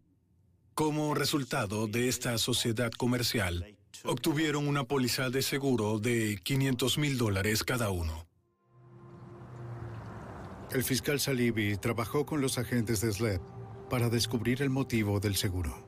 como 0.74 1.14
resultado 1.14 1.88
de 1.88 2.08
esta 2.08 2.38
sociedad 2.38 2.92
comercial, 2.92 3.78
obtuvieron 4.04 4.68
una 4.68 4.84
póliza 4.84 5.30
de 5.30 5.42
seguro 5.42 6.00
de 6.00 6.40
500 6.44 6.98
mil 6.98 7.18
dólares 7.18 7.64
cada 7.64 7.90
uno. 7.90 8.28
El 10.72 10.84
fiscal 10.84 11.20
Salibi 11.20 11.78
trabajó 11.78 12.26
con 12.26 12.42
los 12.42 12.58
agentes 12.58 13.02
de 13.02 13.12
SLED 13.14 13.40
para 13.90 14.10
descubrir 14.10 14.62
el 14.62 14.70
motivo 14.70 15.20
del 15.20 15.36
seguro. 15.36 15.88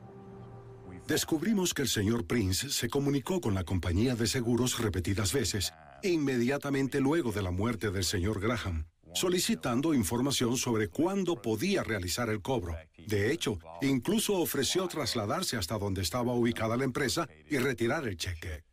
Descubrimos 1.06 1.74
que 1.74 1.82
el 1.82 1.88
señor 1.88 2.26
Prince 2.26 2.70
se 2.70 2.88
comunicó 2.88 3.40
con 3.40 3.54
la 3.54 3.64
compañía 3.64 4.14
de 4.14 4.26
seguros 4.26 4.78
repetidas 4.78 5.32
veces, 5.32 5.72
e 6.02 6.10
inmediatamente 6.10 7.00
luego 7.00 7.32
de 7.32 7.42
la 7.42 7.50
muerte 7.50 7.90
del 7.90 8.04
señor 8.04 8.40
Graham, 8.40 8.86
solicitando 9.14 9.94
información 9.94 10.56
sobre 10.56 10.88
cuándo 10.88 11.40
podía 11.40 11.82
realizar 11.82 12.28
el 12.30 12.40
cobro. 12.40 12.76
De 13.06 13.32
hecho, 13.32 13.58
incluso 13.82 14.38
ofreció 14.38 14.86
trasladarse 14.88 15.56
hasta 15.56 15.78
donde 15.78 16.02
estaba 16.02 16.32
ubicada 16.32 16.76
la 16.76 16.84
empresa 16.84 17.28
y 17.48 17.58
retirar 17.58 18.06
el 18.06 18.16
cheque. 18.16 18.64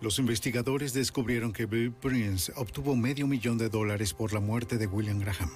Los 0.00 0.18
investigadores 0.18 0.92
descubrieron 0.92 1.52
que 1.52 1.66
Bill 1.66 1.92
Prince 1.92 2.52
obtuvo 2.56 2.96
medio 2.96 3.26
millón 3.26 3.56
de 3.58 3.68
dólares 3.68 4.12
por 4.12 4.32
la 4.32 4.40
muerte 4.40 4.76
de 4.76 4.88
William 4.88 5.20
Graham. 5.20 5.50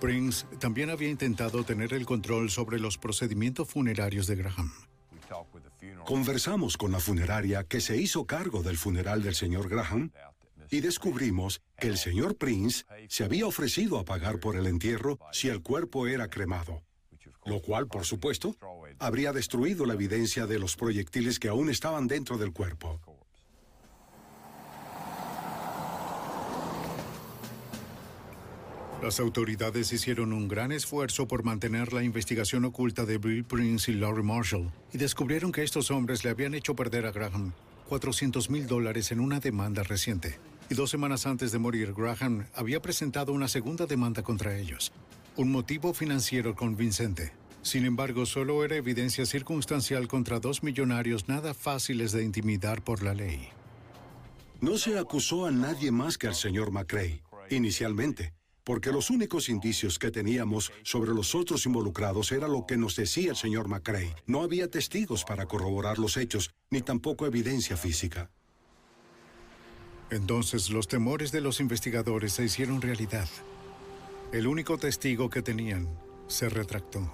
Prince 0.00 0.46
también 0.60 0.90
había 0.90 1.08
intentado 1.08 1.64
tener 1.64 1.92
el 1.92 2.06
control 2.06 2.50
sobre 2.50 2.78
los 2.78 2.96
procedimientos 2.96 3.68
funerarios 3.68 4.28
de 4.28 4.36
Graham. 4.36 4.72
Conversamos 6.04 6.76
con 6.76 6.92
la 6.92 7.00
funeraria 7.00 7.64
que 7.64 7.80
se 7.80 7.96
hizo 7.96 8.24
cargo 8.24 8.62
del 8.62 8.78
funeral 8.78 9.22
del 9.22 9.34
señor 9.34 9.68
Graham 9.68 10.12
y 10.70 10.80
descubrimos 10.80 11.60
que 11.78 11.88
el 11.88 11.98
señor 11.98 12.36
Prince 12.36 12.84
se 13.08 13.24
había 13.24 13.46
ofrecido 13.46 13.98
a 13.98 14.04
pagar 14.04 14.40
por 14.40 14.56
el 14.56 14.66
entierro 14.66 15.18
si 15.32 15.48
el 15.48 15.62
cuerpo 15.62 16.06
era 16.06 16.28
cremado, 16.28 16.82
lo 17.44 17.60
cual, 17.60 17.86
por 17.86 18.04
supuesto, 18.04 18.56
habría 18.98 19.32
destruido 19.32 19.86
la 19.86 19.94
evidencia 19.94 20.46
de 20.46 20.58
los 20.58 20.76
proyectiles 20.76 21.38
que 21.38 21.48
aún 21.48 21.70
estaban 21.70 22.06
dentro 22.06 22.38
del 22.38 22.52
cuerpo. 22.52 23.00
Las 29.02 29.20
autoridades 29.20 29.92
hicieron 29.92 30.32
un 30.32 30.48
gran 30.48 30.72
esfuerzo 30.72 31.28
por 31.28 31.44
mantener 31.44 31.92
la 31.92 32.02
investigación 32.02 32.64
oculta 32.64 33.06
de 33.06 33.18
Bill 33.18 33.44
Prince 33.44 33.92
y 33.92 33.94
Laurie 33.94 34.24
Marshall 34.24 34.72
y 34.92 34.98
descubrieron 34.98 35.52
que 35.52 35.62
estos 35.62 35.92
hombres 35.92 36.24
le 36.24 36.30
habían 36.30 36.54
hecho 36.54 36.74
perder 36.74 37.06
a 37.06 37.12
Graham 37.12 37.52
400 37.88 38.50
mil 38.50 38.66
dólares 38.66 39.12
en 39.12 39.20
una 39.20 39.40
demanda 39.40 39.82
reciente. 39.82 40.38
Y 40.70 40.74
dos 40.74 40.90
semanas 40.90 41.26
antes 41.26 41.50
de 41.50 41.58
morir, 41.58 41.94
Graham 41.94 42.46
había 42.54 42.80
presentado 42.80 43.32
una 43.32 43.48
segunda 43.48 43.86
demanda 43.86 44.22
contra 44.22 44.56
ellos. 44.58 44.92
Un 45.36 45.50
motivo 45.50 45.94
financiero 45.94 46.54
convincente. 46.54 47.32
Sin 47.62 47.84
embargo, 47.84 48.26
solo 48.26 48.64
era 48.64 48.76
evidencia 48.76 49.24
circunstancial 49.24 50.08
contra 50.08 50.40
dos 50.40 50.62
millonarios 50.62 51.28
nada 51.28 51.54
fáciles 51.54 52.12
de 52.12 52.24
intimidar 52.24 52.82
por 52.82 53.02
la 53.02 53.14
ley. 53.14 53.48
No 54.60 54.76
se 54.76 54.98
acusó 54.98 55.46
a 55.46 55.50
nadie 55.50 55.90
más 55.90 56.18
que 56.18 56.26
al 56.26 56.34
señor 56.34 56.70
McRae, 56.70 57.22
inicialmente 57.50 58.34
porque 58.68 58.92
los 58.92 59.08
únicos 59.08 59.48
indicios 59.48 59.98
que 59.98 60.10
teníamos 60.10 60.72
sobre 60.82 61.12
los 61.12 61.34
otros 61.34 61.64
involucrados 61.64 62.32
era 62.32 62.46
lo 62.46 62.66
que 62.66 62.76
nos 62.76 62.96
decía 62.96 63.30
el 63.30 63.36
señor 63.36 63.66
McRae. 63.66 64.14
No 64.26 64.42
había 64.42 64.68
testigos 64.68 65.24
para 65.24 65.46
corroborar 65.46 65.98
los 65.98 66.18
hechos, 66.18 66.50
ni 66.68 66.82
tampoco 66.82 67.24
evidencia 67.24 67.78
física. 67.78 68.30
Entonces 70.10 70.70
los 70.70 70.88
temores 70.88 71.32
de 71.32 71.40
los 71.40 71.60
investigadores 71.60 72.32
se 72.32 72.44
hicieron 72.44 72.80
realidad. 72.80 73.28
El 74.32 74.46
único 74.46 74.78
testigo 74.78 75.28
que 75.28 75.42
tenían 75.42 75.88
se 76.28 76.48
retractó. 76.48 77.10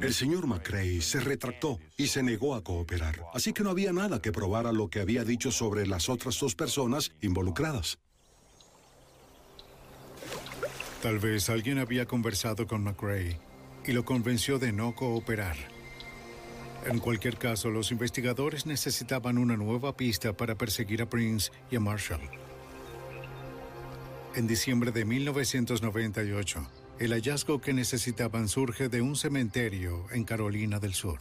El 0.00 0.12
señor 0.12 0.46
McRae 0.46 1.00
se 1.00 1.20
retractó 1.20 1.78
y 1.96 2.08
se 2.08 2.22
negó 2.22 2.54
a 2.54 2.64
cooperar, 2.64 3.22
así 3.32 3.52
que 3.52 3.62
no 3.62 3.70
había 3.70 3.92
nada 3.92 4.20
que 4.20 4.32
probara 4.32 4.72
lo 4.72 4.88
que 4.88 5.00
había 5.00 5.24
dicho 5.24 5.52
sobre 5.52 5.86
las 5.86 6.08
otras 6.08 6.38
dos 6.40 6.54
personas 6.54 7.12
involucradas. 7.20 7.98
Tal 11.00 11.18
vez 11.18 11.48
alguien 11.48 11.78
había 11.78 12.06
conversado 12.06 12.66
con 12.66 12.82
McRae 12.82 13.38
y 13.86 13.92
lo 13.92 14.04
convenció 14.04 14.58
de 14.58 14.72
no 14.72 14.94
cooperar. 14.94 15.73
En 16.86 16.98
cualquier 16.98 17.38
caso, 17.38 17.70
los 17.70 17.90
investigadores 17.92 18.66
necesitaban 18.66 19.38
una 19.38 19.56
nueva 19.56 19.96
pista 19.96 20.34
para 20.34 20.54
perseguir 20.54 21.00
a 21.00 21.08
Prince 21.08 21.50
y 21.70 21.76
a 21.76 21.80
Marshall. 21.80 22.20
En 24.34 24.46
diciembre 24.46 24.92
de 24.92 25.04
1998, 25.06 26.68
el 26.98 27.12
hallazgo 27.12 27.60
que 27.60 27.72
necesitaban 27.72 28.48
surge 28.48 28.88
de 28.88 29.00
un 29.00 29.16
cementerio 29.16 30.06
en 30.12 30.24
Carolina 30.24 30.78
del 30.78 30.92
Sur. 30.92 31.20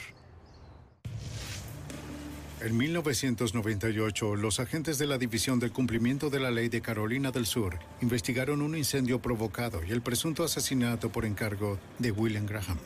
En 2.59 2.77
1998, 2.77 4.35
los 4.35 4.59
agentes 4.59 4.97
de 4.97 5.07
la 5.07 5.17
División 5.17 5.59
del 5.59 5.71
Cumplimiento 5.71 6.29
de 6.29 6.39
la 6.39 6.51
Ley 6.51 6.69
de 6.69 6.81
Carolina 6.81 7.31
del 7.31 7.45
Sur 7.45 7.79
investigaron 8.01 8.61
un 8.61 8.77
incendio 8.77 9.21
provocado 9.21 9.81
y 9.83 9.91
el 9.91 10.01
presunto 10.01 10.43
asesinato 10.43 11.09
por 11.11 11.25
encargo 11.25 11.79
de 11.99 12.11
William 12.11 12.45
Graham. 12.45 12.79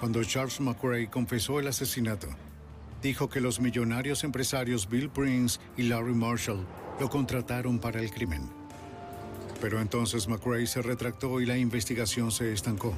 Cuando 0.00 0.22
Charles 0.22 0.60
McRae 0.60 1.08
confesó 1.08 1.58
el 1.58 1.68
asesinato, 1.68 2.28
dijo 3.00 3.30
que 3.30 3.40
los 3.40 3.60
millonarios 3.60 4.24
empresarios 4.24 4.88
Bill 4.88 5.08
Prince 5.08 5.58
y 5.76 5.84
Larry 5.84 6.14
Marshall 6.14 6.66
lo 7.00 7.08
contrataron 7.08 7.78
para 7.78 8.00
el 8.00 8.10
crimen. 8.10 8.42
Pero 9.60 9.80
entonces 9.80 10.28
McRae 10.28 10.66
se 10.66 10.82
retractó 10.82 11.40
y 11.40 11.46
la 11.46 11.56
investigación 11.56 12.30
se 12.30 12.52
estancó. 12.52 12.94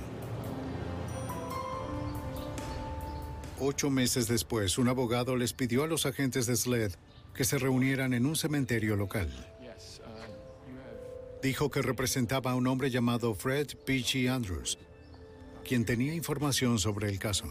Ocho 3.61 3.90
meses 3.90 4.26
después, 4.26 4.76
un 4.76 4.88
abogado 4.88 5.37
les 5.37 5.52
pidió 5.52 5.84
a 5.84 5.87
los 5.87 6.04
agentes 6.04 6.46
de 6.46 6.56
SLED 6.56 6.92
que 7.32 7.44
se 7.44 7.58
reunieran 7.58 8.12
en 8.12 8.26
un 8.26 8.34
cementerio 8.34 8.96
local. 8.96 9.30
Dijo 11.42 11.70
que 11.70 11.82
representaba 11.82 12.50
a 12.50 12.54
un 12.56 12.66
hombre 12.66 12.90
llamado 12.90 13.34
Fred 13.34 13.68
Peachy 13.84 14.26
Andrews, 14.26 14.78
quien 15.68 15.85
tenía 15.85 16.14
información 16.14 16.78
sobre 16.78 17.11
el 17.11 17.18
caso. 17.18 17.44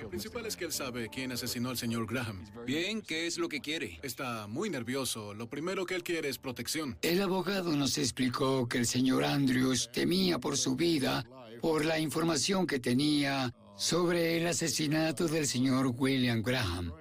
Lo 0.00 0.08
principal 0.08 0.46
es 0.46 0.56
que 0.56 0.66
él 0.66 0.72
sabe 0.72 1.08
quién 1.08 1.32
asesinó 1.32 1.70
al 1.70 1.76
señor 1.76 2.06
Graham. 2.06 2.44
Bien, 2.64 3.02
¿qué 3.02 3.26
es 3.26 3.38
lo 3.38 3.48
que 3.48 3.60
quiere? 3.60 3.98
Está 4.04 4.46
muy 4.46 4.70
nervioso. 4.70 5.34
Lo 5.34 5.50
primero 5.50 5.84
que 5.84 5.96
él 5.96 6.04
quiere 6.04 6.28
es 6.28 6.38
protección. 6.38 6.96
El 7.02 7.20
abogado 7.20 7.74
nos 7.74 7.98
explicó 7.98 8.68
que 8.68 8.78
el 8.78 8.86
señor 8.86 9.24
Andrews 9.24 9.90
temía 9.92 10.38
por 10.38 10.56
su 10.56 10.76
vida 10.76 11.26
por 11.60 11.84
la 11.84 11.98
información 11.98 12.68
que 12.68 12.78
tenía 12.78 13.52
sobre 13.76 14.36
el 14.36 14.46
asesinato 14.46 15.26
del 15.26 15.46
señor 15.46 15.92
William 15.98 16.42
Graham. 16.42 16.92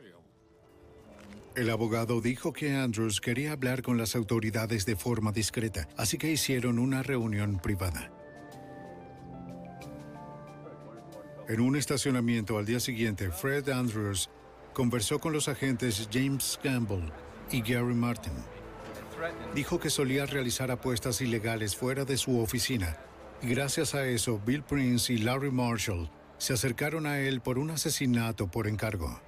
El 1.56 1.70
abogado 1.70 2.22
dijo 2.22 2.54
que 2.54 2.76
Andrews 2.76 3.22
quería 3.22 3.52
hablar 3.52 3.84
con 3.84 3.98
las 3.98 4.16
autoridades 4.16 4.86
de 4.86 4.96
forma 4.96 5.32
discreta, 5.32 5.88
así 5.96 6.18
que 6.18 6.32
hicieron 6.32 6.80
una 6.80 7.04
reunión 7.04 7.60
privada. 7.60 8.15
En 11.48 11.60
un 11.60 11.76
estacionamiento 11.76 12.58
al 12.58 12.66
día 12.66 12.80
siguiente, 12.80 13.30
Fred 13.30 13.70
Andrews 13.70 14.30
conversó 14.74 15.20
con 15.20 15.32
los 15.32 15.48
agentes 15.48 16.10
James 16.12 16.60
Campbell 16.64 17.12
y 17.52 17.62
Gary 17.62 17.94
Martin. 17.94 18.34
Dijo 19.54 19.80
que 19.80 19.92
solía 19.92 20.26
realizar 20.26 20.72
apuestas 20.72 21.22
ilegales 21.22 21.76
fuera 21.76 22.04
de 22.04 22.18
su 22.18 22.40
oficina 22.40 22.98
y 23.42 23.48
gracias 23.48 23.94
a 23.94 24.08
eso 24.08 24.42
Bill 24.44 24.64
Prince 24.64 25.14
y 25.14 25.18
Larry 25.18 25.52
Marshall 25.52 26.10
se 26.38 26.54
acercaron 26.54 27.06
a 27.06 27.20
él 27.20 27.42
por 27.42 27.60
un 27.60 27.70
asesinato 27.70 28.48
por 28.48 28.68
encargo. 28.68 29.22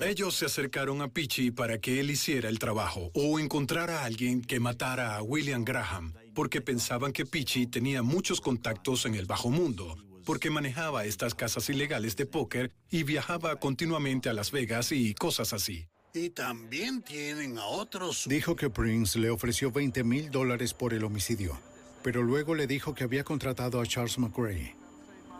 Ellos 0.00 0.36
se 0.36 0.46
acercaron 0.46 1.02
a 1.02 1.08
Pichi 1.08 1.50
para 1.50 1.78
que 1.78 1.98
él 2.00 2.10
hiciera 2.10 2.48
el 2.48 2.58
trabajo 2.58 3.10
o 3.14 3.40
encontrara 3.40 4.00
a 4.00 4.04
alguien 4.04 4.40
que 4.40 4.60
matara 4.60 5.16
a 5.16 5.22
William 5.22 5.64
Graham, 5.64 6.14
porque 6.34 6.60
pensaban 6.60 7.12
que 7.12 7.26
Pichi 7.26 7.66
tenía 7.66 8.02
muchos 8.02 8.40
contactos 8.40 9.06
en 9.06 9.14
el 9.14 9.26
bajo 9.26 9.50
mundo, 9.50 9.96
porque 10.24 10.50
manejaba 10.50 11.04
estas 11.04 11.34
casas 11.34 11.68
ilegales 11.68 12.16
de 12.16 12.26
póker 12.26 12.72
y 12.90 13.02
viajaba 13.02 13.56
continuamente 13.56 14.28
a 14.28 14.32
Las 14.32 14.50
Vegas 14.50 14.92
y 14.92 15.14
cosas 15.14 15.52
así. 15.52 15.86
Y 16.14 16.30
también 16.30 17.02
tienen 17.02 17.58
a 17.58 17.64
otros... 17.64 18.26
Dijo 18.28 18.54
que 18.54 18.68
Prince 18.68 19.18
le 19.18 19.30
ofreció 19.30 19.70
20 19.70 20.04
mil 20.04 20.30
dólares 20.30 20.74
por 20.74 20.92
el 20.92 21.04
homicidio, 21.04 21.58
pero 22.02 22.22
luego 22.22 22.54
le 22.54 22.66
dijo 22.66 22.94
que 22.94 23.04
había 23.04 23.24
contratado 23.24 23.80
a 23.80 23.86
Charles 23.86 24.18
McRae. 24.18 24.76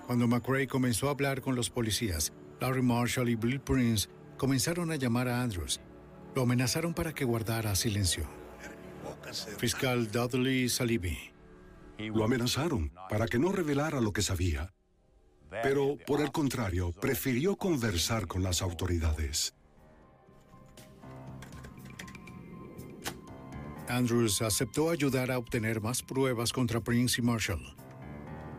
Cuando 0.07 0.27
McRae 0.27 0.67
comenzó 0.67 1.09
a 1.09 1.13
hablar 1.13 1.43
con 1.43 1.55
los 1.55 1.71
policías, 1.71 2.33
Larry 2.61 2.83
Marshall 2.83 3.29
y 3.29 3.35
Bill 3.35 3.61
Prince 3.61 4.09
comenzaron 4.37 4.91
a 4.91 4.97
llamar 4.97 5.29
a 5.29 5.43
Andrews. 5.43 5.81
Lo 6.35 6.43
amenazaron 6.43 6.95
para 6.95 7.15
que 7.15 7.25
guardara 7.25 7.75
silencio. 7.75 8.42
Fiscal 9.59 10.11
Dudley 10.11 10.69
Salibi. 10.69 11.19
Lo 11.99 12.25
amenazaron 12.25 12.93
para 13.09 13.27
que 13.27 13.39
no 13.39 13.53
revelara 13.53 14.01
lo 14.01 14.13
que 14.13 14.23
sabía. 14.23 14.73
Pero, 15.63 15.99
por 16.07 16.21
el 16.21 16.33
contrario, 16.33 16.93
prefirió 16.93 17.57
conversar 17.57 18.27
con 18.27 18.43
las 18.43 18.63
autoridades. 18.63 19.55
Andrews 23.89 24.41
aceptó 24.41 24.91
ayudar 24.91 25.31
a 25.31 25.39
obtener 25.39 25.83
más 25.83 26.03
pruebas 26.03 26.53
contra 26.53 26.81
Prince 26.81 27.21
y 27.21 27.25
Marshall 27.25 27.77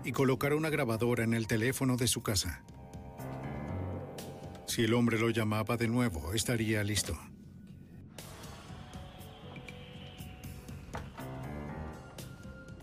y 0.04 0.12
colocar 0.12 0.54
una 0.54 0.70
grabadora 0.70 1.24
en 1.24 1.34
el 1.34 1.48
teléfono 1.48 1.98
de 1.98 2.08
su 2.08 2.22
casa. 2.22 2.64
Si 4.68 4.84
el 4.84 4.94
hombre 4.94 5.18
lo 5.18 5.30
llamaba 5.30 5.78
de 5.78 5.88
nuevo, 5.88 6.34
estaría 6.34 6.84
listo. 6.84 7.18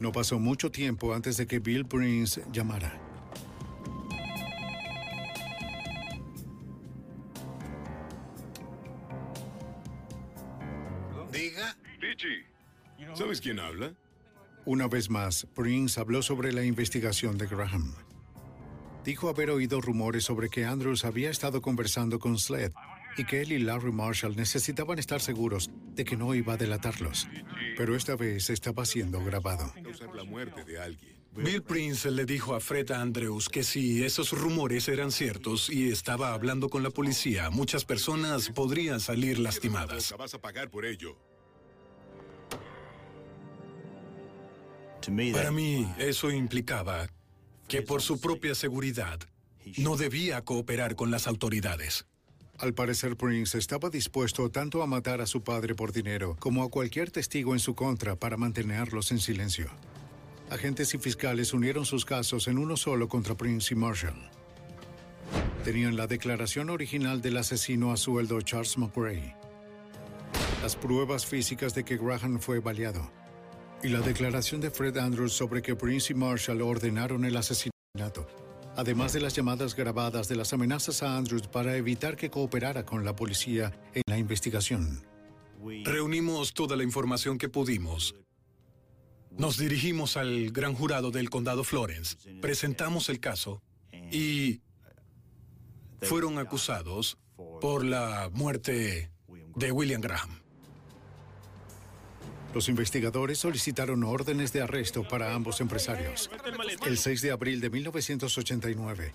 No 0.01 0.13
pasó 0.13 0.39
mucho 0.39 0.71
tiempo 0.71 1.13
antes 1.13 1.37
de 1.37 1.47
que 1.47 1.59
Bill 1.59 1.85
Prince 1.85 2.43
llamara. 2.51 2.99
Diga. 11.31 11.77
Pichi, 12.01 12.47
¿sabes 13.15 13.43
quién 13.43 13.61
habla? 13.61 13.93
Una 14.65 14.89
vez 14.89 15.11
más, 15.11 15.47
Prince 15.55 16.01
habló 16.01 16.23
sobre 16.23 16.53
la 16.53 16.65
investigación 16.65 17.37
de 17.37 17.47
Graham. 17.47 17.95
Dijo 19.05 19.29
haber 19.29 19.51
oído 19.51 19.83
rumores 19.83 20.25
sobre 20.25 20.49
que 20.49 20.65
Andrews 20.65 21.05
había 21.05 21.29
estado 21.31 21.61
conversando 21.61 22.19
con 22.19 22.39
Sled 22.39 22.73
y 23.17 23.25
que 23.25 23.43
él 23.43 23.53
y 23.53 23.59
Larry 23.59 23.93
Marshall 23.93 24.37
necesitaban 24.37 24.99
estar 24.99 25.21
seguros 25.21 25.71
de 25.95 26.05
que 26.05 26.17
no 26.17 26.35
iba 26.35 26.55
a 26.55 26.57
delatarlos. 26.57 27.29
Pero 27.77 27.97
esta 27.97 28.17
vez 28.17 28.51
estaba 28.51 28.85
siendo 28.85 29.23
grabado. 29.25 29.73
la 30.15 30.25
muerte 30.25 30.65
de 30.65 30.81
alguien. 30.81 31.21
Bill 31.33 31.63
Prince 31.63 32.11
le 32.11 32.25
dijo 32.25 32.55
a 32.55 32.61
Fred 32.61 32.91
Andrews 32.91 33.49
que 33.49 33.63
si 33.63 34.05
esos 34.05 34.33
rumores 34.33 34.89
eran 34.89 35.13
ciertos 35.13 35.71
y 35.71 35.89
estaba 35.89 36.35
hablando 36.35 36.69
con 36.69 36.83
la 36.83 36.91
policía, 36.91 37.51
muchas 37.51 37.85
personas 37.85 38.49
podrían 38.51 38.99
salir 38.99 39.39
lastimadas. 39.39 40.13
Vas 40.19 40.35
a 40.35 40.41
pagar 40.41 40.71
por 40.71 40.85
ello. 40.85 41.17
Para 45.33 45.51
mí, 45.51 45.91
eso 45.99 46.31
implicaba 46.31 47.09
que 47.69 47.83
por 47.83 48.03
su 48.03 48.21
propia 48.21 48.55
seguridad 48.55 49.21
no 49.79 49.97
debía 49.97 50.45
cooperar 50.45 50.97
con 50.97 51.11
las 51.11 51.27
autoridades. 51.27 52.07
Al 52.61 52.75
parecer, 52.75 53.17
Prince 53.17 53.57
estaba 53.57 53.89
dispuesto 53.89 54.51
tanto 54.51 54.83
a 54.83 54.87
matar 54.87 55.23
a 55.23 55.27
su 55.27 55.43
padre 55.43 55.75
por 55.75 55.93
dinero 55.93 56.37
como 56.39 56.63
a 56.63 56.69
cualquier 56.69 57.11
testigo 57.11 57.55
en 57.55 57.59
su 57.59 57.75
contra 57.75 58.17
para 58.17 58.37
mantenerlos 58.37 59.13
en 59.13 59.19
silencio. 59.19 59.71
Agentes 60.51 60.93
y 60.93 60.99
fiscales 60.99 61.55
unieron 61.55 61.87
sus 61.87 62.05
casos 62.05 62.49
en 62.49 62.59
uno 62.59 62.77
solo 62.77 63.09
contra 63.09 63.35
Prince 63.35 63.73
y 63.73 63.79
Marshall. 63.79 64.31
Tenían 65.65 65.97
la 65.97 66.07
declaración 66.07 66.69
original 66.69 67.23
del 67.23 67.39
asesino 67.39 67.93
a 67.93 67.97
sueldo 67.97 68.39
Charles 68.43 68.77
McRae, 68.77 69.35
las 70.61 70.77
pruebas 70.77 71.25
físicas 71.25 71.75
de 71.75 71.85
que 71.85 71.97
Graham 71.97 72.41
fue 72.41 72.59
baleado 72.59 73.11
y 73.83 73.89
la 73.89 74.01
declaración 74.01 74.61
de 74.61 74.71
Fred 74.71 74.99
Andrews 74.99 75.33
sobre 75.33 75.63
que 75.63 75.77
Prince 75.77 76.13
y 76.13 76.17
Marshall 76.17 76.61
ordenaron 76.61 77.25
el 77.25 77.39
asesinato, 77.39 78.27
además 78.81 79.13
de 79.13 79.21
las 79.21 79.35
llamadas 79.35 79.77
grabadas 79.77 80.27
de 80.27 80.37
las 80.37 80.55
amenazas 80.55 81.03
a 81.03 81.19
Andrews 81.19 81.47
para 81.47 81.77
evitar 81.77 82.17
que 82.17 82.31
cooperara 82.31 82.87
con 82.87 83.05
la 83.05 83.15
policía 83.15 83.79
en 83.93 84.03
la 84.07 84.17
investigación. 84.17 85.05
Reunimos 85.85 86.55
toda 86.55 86.77
la 86.77 86.83
información 86.83 87.37
que 87.37 87.51
pudimos. 87.51 88.15
Nos 89.37 89.59
dirigimos 89.59 90.17
al 90.17 90.51
gran 90.51 90.75
jurado 90.75 91.11
del 91.11 91.29
condado 91.29 91.63
Florence, 91.63 92.17
presentamos 92.41 93.11
el 93.11 93.21
caso 93.21 93.63
y 94.11 94.63
fueron 96.01 96.39
acusados 96.39 97.19
por 97.61 97.85
la 97.85 98.31
muerte 98.33 99.11
de 99.57 99.73
William 99.73 100.01
Graham. 100.01 100.41
Los 102.53 102.69
investigadores 102.69 103.39
solicitaron 103.39 104.03
órdenes 104.03 104.53
de 104.53 104.63
arresto 104.63 105.07
para 105.07 105.35
ambos 105.35 105.61
empresarios. 105.61 106.31
El 106.85 106.99
6 106.99 107.23
de 107.23 107.31
abril 107.31 107.61
de 107.61 107.71
1989, 107.71 109.13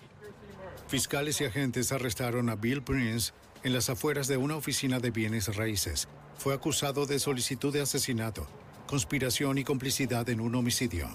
fiscales 0.87 1.41
y 1.41 1.45
agentes 1.45 1.91
arrestaron 1.91 2.49
a 2.49 2.55
Bill 2.55 2.81
Prince 2.81 3.33
en 3.63 3.73
las 3.73 3.89
afueras 3.89 4.27
de 4.27 4.37
una 4.37 4.55
oficina 4.55 4.99
de 4.99 5.11
bienes 5.11 5.53
raíces. 5.53 6.07
Fue 6.37 6.53
acusado 6.53 7.05
de 7.05 7.19
solicitud 7.19 7.73
de 7.73 7.81
asesinato, 7.81 8.47
conspiración 8.87 9.57
y 9.57 9.65
complicidad 9.65 10.29
en 10.29 10.39
un 10.39 10.55
homicidio. 10.55 11.09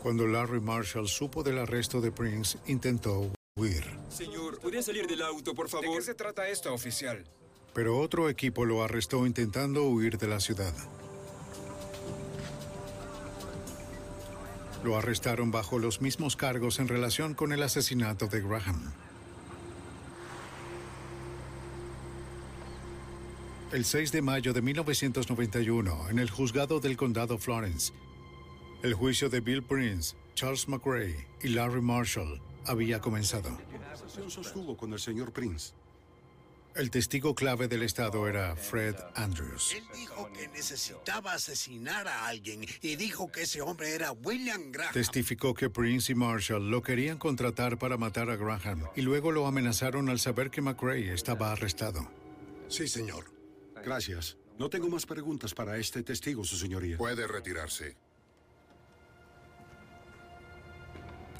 Cuando 0.00 0.26
Larry 0.26 0.60
Marshall 0.60 1.08
supo 1.08 1.42
del 1.42 1.58
arresto 1.58 2.00
de 2.00 2.12
Prince, 2.12 2.56
intentó 2.66 3.30
huir. 3.56 3.84
Señor, 4.08 4.58
¿podría 4.58 4.82
salir 4.82 5.06
del 5.06 5.22
auto, 5.22 5.54
por 5.54 5.68
favor? 5.68 5.90
¿De 5.90 5.96
qué 5.96 6.02
se 6.02 6.14
trata 6.14 6.48
esto, 6.48 6.72
oficial? 6.72 7.24
Pero 7.74 7.98
otro 7.98 8.28
equipo 8.28 8.64
lo 8.64 8.82
arrestó 8.82 9.26
intentando 9.26 9.84
huir 9.84 10.18
de 10.18 10.28
la 10.28 10.40
ciudad. 10.40 10.74
Lo 14.82 14.96
arrestaron 14.96 15.50
bajo 15.50 15.78
los 15.78 16.00
mismos 16.00 16.36
cargos 16.36 16.78
en 16.78 16.88
relación 16.88 17.34
con 17.34 17.52
el 17.52 17.62
asesinato 17.62 18.28
de 18.28 18.40
Graham. 18.40 18.92
El 23.72 23.84
6 23.84 24.10
de 24.10 24.22
mayo 24.22 24.52
de 24.52 24.62
1991, 24.62 26.08
en 26.08 26.18
el 26.18 26.30
juzgado 26.30 26.80
del 26.80 26.96
condado 26.96 27.38
Florence, 27.38 27.92
el 28.82 28.94
juicio 28.94 29.28
de 29.28 29.40
Bill 29.40 29.62
Prince, 29.62 30.16
Charles 30.34 30.66
McRae 30.66 31.28
y 31.42 31.48
Larry 31.48 31.82
Marshall 31.82 32.40
había 32.70 33.00
comenzado. 33.00 33.58
sostuvo 34.28 34.76
con 34.76 34.92
el 34.92 35.00
señor 35.00 35.32
Prince? 35.32 35.72
El 36.76 36.88
testigo 36.90 37.34
clave 37.34 37.66
del 37.66 37.82
estado 37.82 38.28
era 38.28 38.54
Fred 38.54 38.94
Andrews. 39.16 39.74
Él 39.74 39.82
dijo 39.92 40.30
que 40.32 40.46
necesitaba 40.48 41.34
asesinar 41.34 42.06
a 42.06 42.28
alguien 42.28 42.64
y 42.80 42.94
dijo 42.94 43.32
que 43.32 43.42
ese 43.42 43.60
hombre 43.60 43.92
era 43.92 44.12
William 44.12 44.70
Graham. 44.70 44.92
Testificó 44.92 45.52
que 45.52 45.68
Prince 45.68 46.12
y 46.12 46.14
Marshall 46.14 46.70
lo 46.70 46.80
querían 46.80 47.18
contratar 47.18 47.76
para 47.76 47.96
matar 47.96 48.30
a 48.30 48.36
Graham 48.36 48.86
y 48.94 49.02
luego 49.02 49.32
lo 49.32 49.48
amenazaron 49.48 50.08
al 50.08 50.20
saber 50.20 50.50
que 50.50 50.62
McRae 50.62 51.12
estaba 51.12 51.50
arrestado. 51.50 52.08
Sí, 52.68 52.86
señor. 52.86 53.24
Gracias. 53.84 54.36
No 54.56 54.70
tengo 54.70 54.88
más 54.88 55.06
preguntas 55.06 55.54
para 55.54 55.76
este 55.76 56.04
testigo, 56.04 56.44
su 56.44 56.56
señoría. 56.56 56.98
Puede 56.98 57.26
retirarse. 57.26 57.96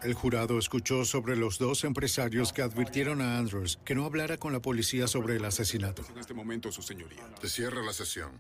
El 0.03 0.15
jurado 0.15 0.59
escuchó 0.59 1.05
sobre 1.05 1.37
los 1.37 1.59
dos 1.59 1.85
empresarios 1.85 2.55
que 2.55 2.63
advirtieron 2.63 3.21
a 3.21 3.37
Andrews 3.37 3.79
que 3.85 3.95
no 3.95 4.07
hablara 4.07 4.39
con 4.39 4.53
la 4.53 4.61
policía 4.61 5.07
sobre 5.07 5.37
el 5.37 5.45
asesinato. 5.45 6.03
En 6.11 6.19
este 6.19 6.33
momento, 6.33 6.73
su 6.73 6.81
señoría. 6.81 7.23
Se 7.43 7.49
cierra 7.51 7.83
la 7.83 7.93
sesión. 7.93 8.31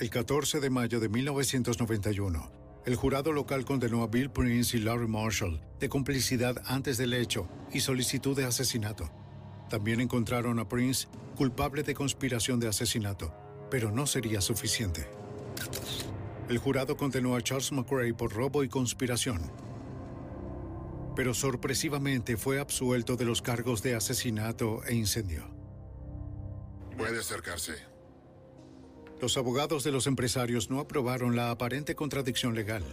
El 0.00 0.10
14 0.10 0.58
de 0.58 0.70
mayo 0.70 0.98
de 0.98 1.08
1991, 1.08 2.50
el 2.86 2.96
jurado 2.96 3.32
local 3.32 3.64
condenó 3.64 4.02
a 4.02 4.08
Bill 4.08 4.30
Prince 4.30 4.76
y 4.76 4.80
Larry 4.80 5.06
Marshall 5.06 5.60
de 5.78 5.88
complicidad 5.88 6.60
antes 6.66 6.98
del 6.98 7.14
hecho 7.14 7.48
y 7.72 7.80
solicitud 7.80 8.36
de 8.36 8.46
asesinato. 8.46 9.08
También 9.70 10.00
encontraron 10.00 10.58
a 10.58 10.68
Prince 10.68 11.06
culpable 11.36 11.84
de 11.84 11.94
conspiración 11.94 12.58
de 12.58 12.66
asesinato, 12.66 13.32
pero 13.70 13.92
no 13.92 14.06
sería 14.06 14.40
suficiente. 14.40 15.06
El 16.48 16.58
jurado 16.58 16.96
condenó 16.96 17.36
a 17.36 17.42
Charles 17.42 17.70
McRae 17.72 18.14
por 18.14 18.32
robo 18.32 18.64
y 18.64 18.68
conspiración, 18.68 19.42
pero 21.18 21.34
sorpresivamente 21.34 22.36
fue 22.36 22.60
absuelto 22.60 23.16
de 23.16 23.24
los 23.24 23.42
cargos 23.42 23.82
de 23.82 23.96
asesinato 23.96 24.84
e 24.84 24.94
incendio. 24.94 25.42
Puede 26.96 27.18
acercarse. 27.18 27.72
Los 29.20 29.36
abogados 29.36 29.82
de 29.82 29.90
los 29.90 30.06
empresarios 30.06 30.70
no 30.70 30.78
aprobaron 30.78 31.34
la 31.34 31.50
aparente 31.50 31.96
contradicción 31.96 32.54
legal. 32.54 32.84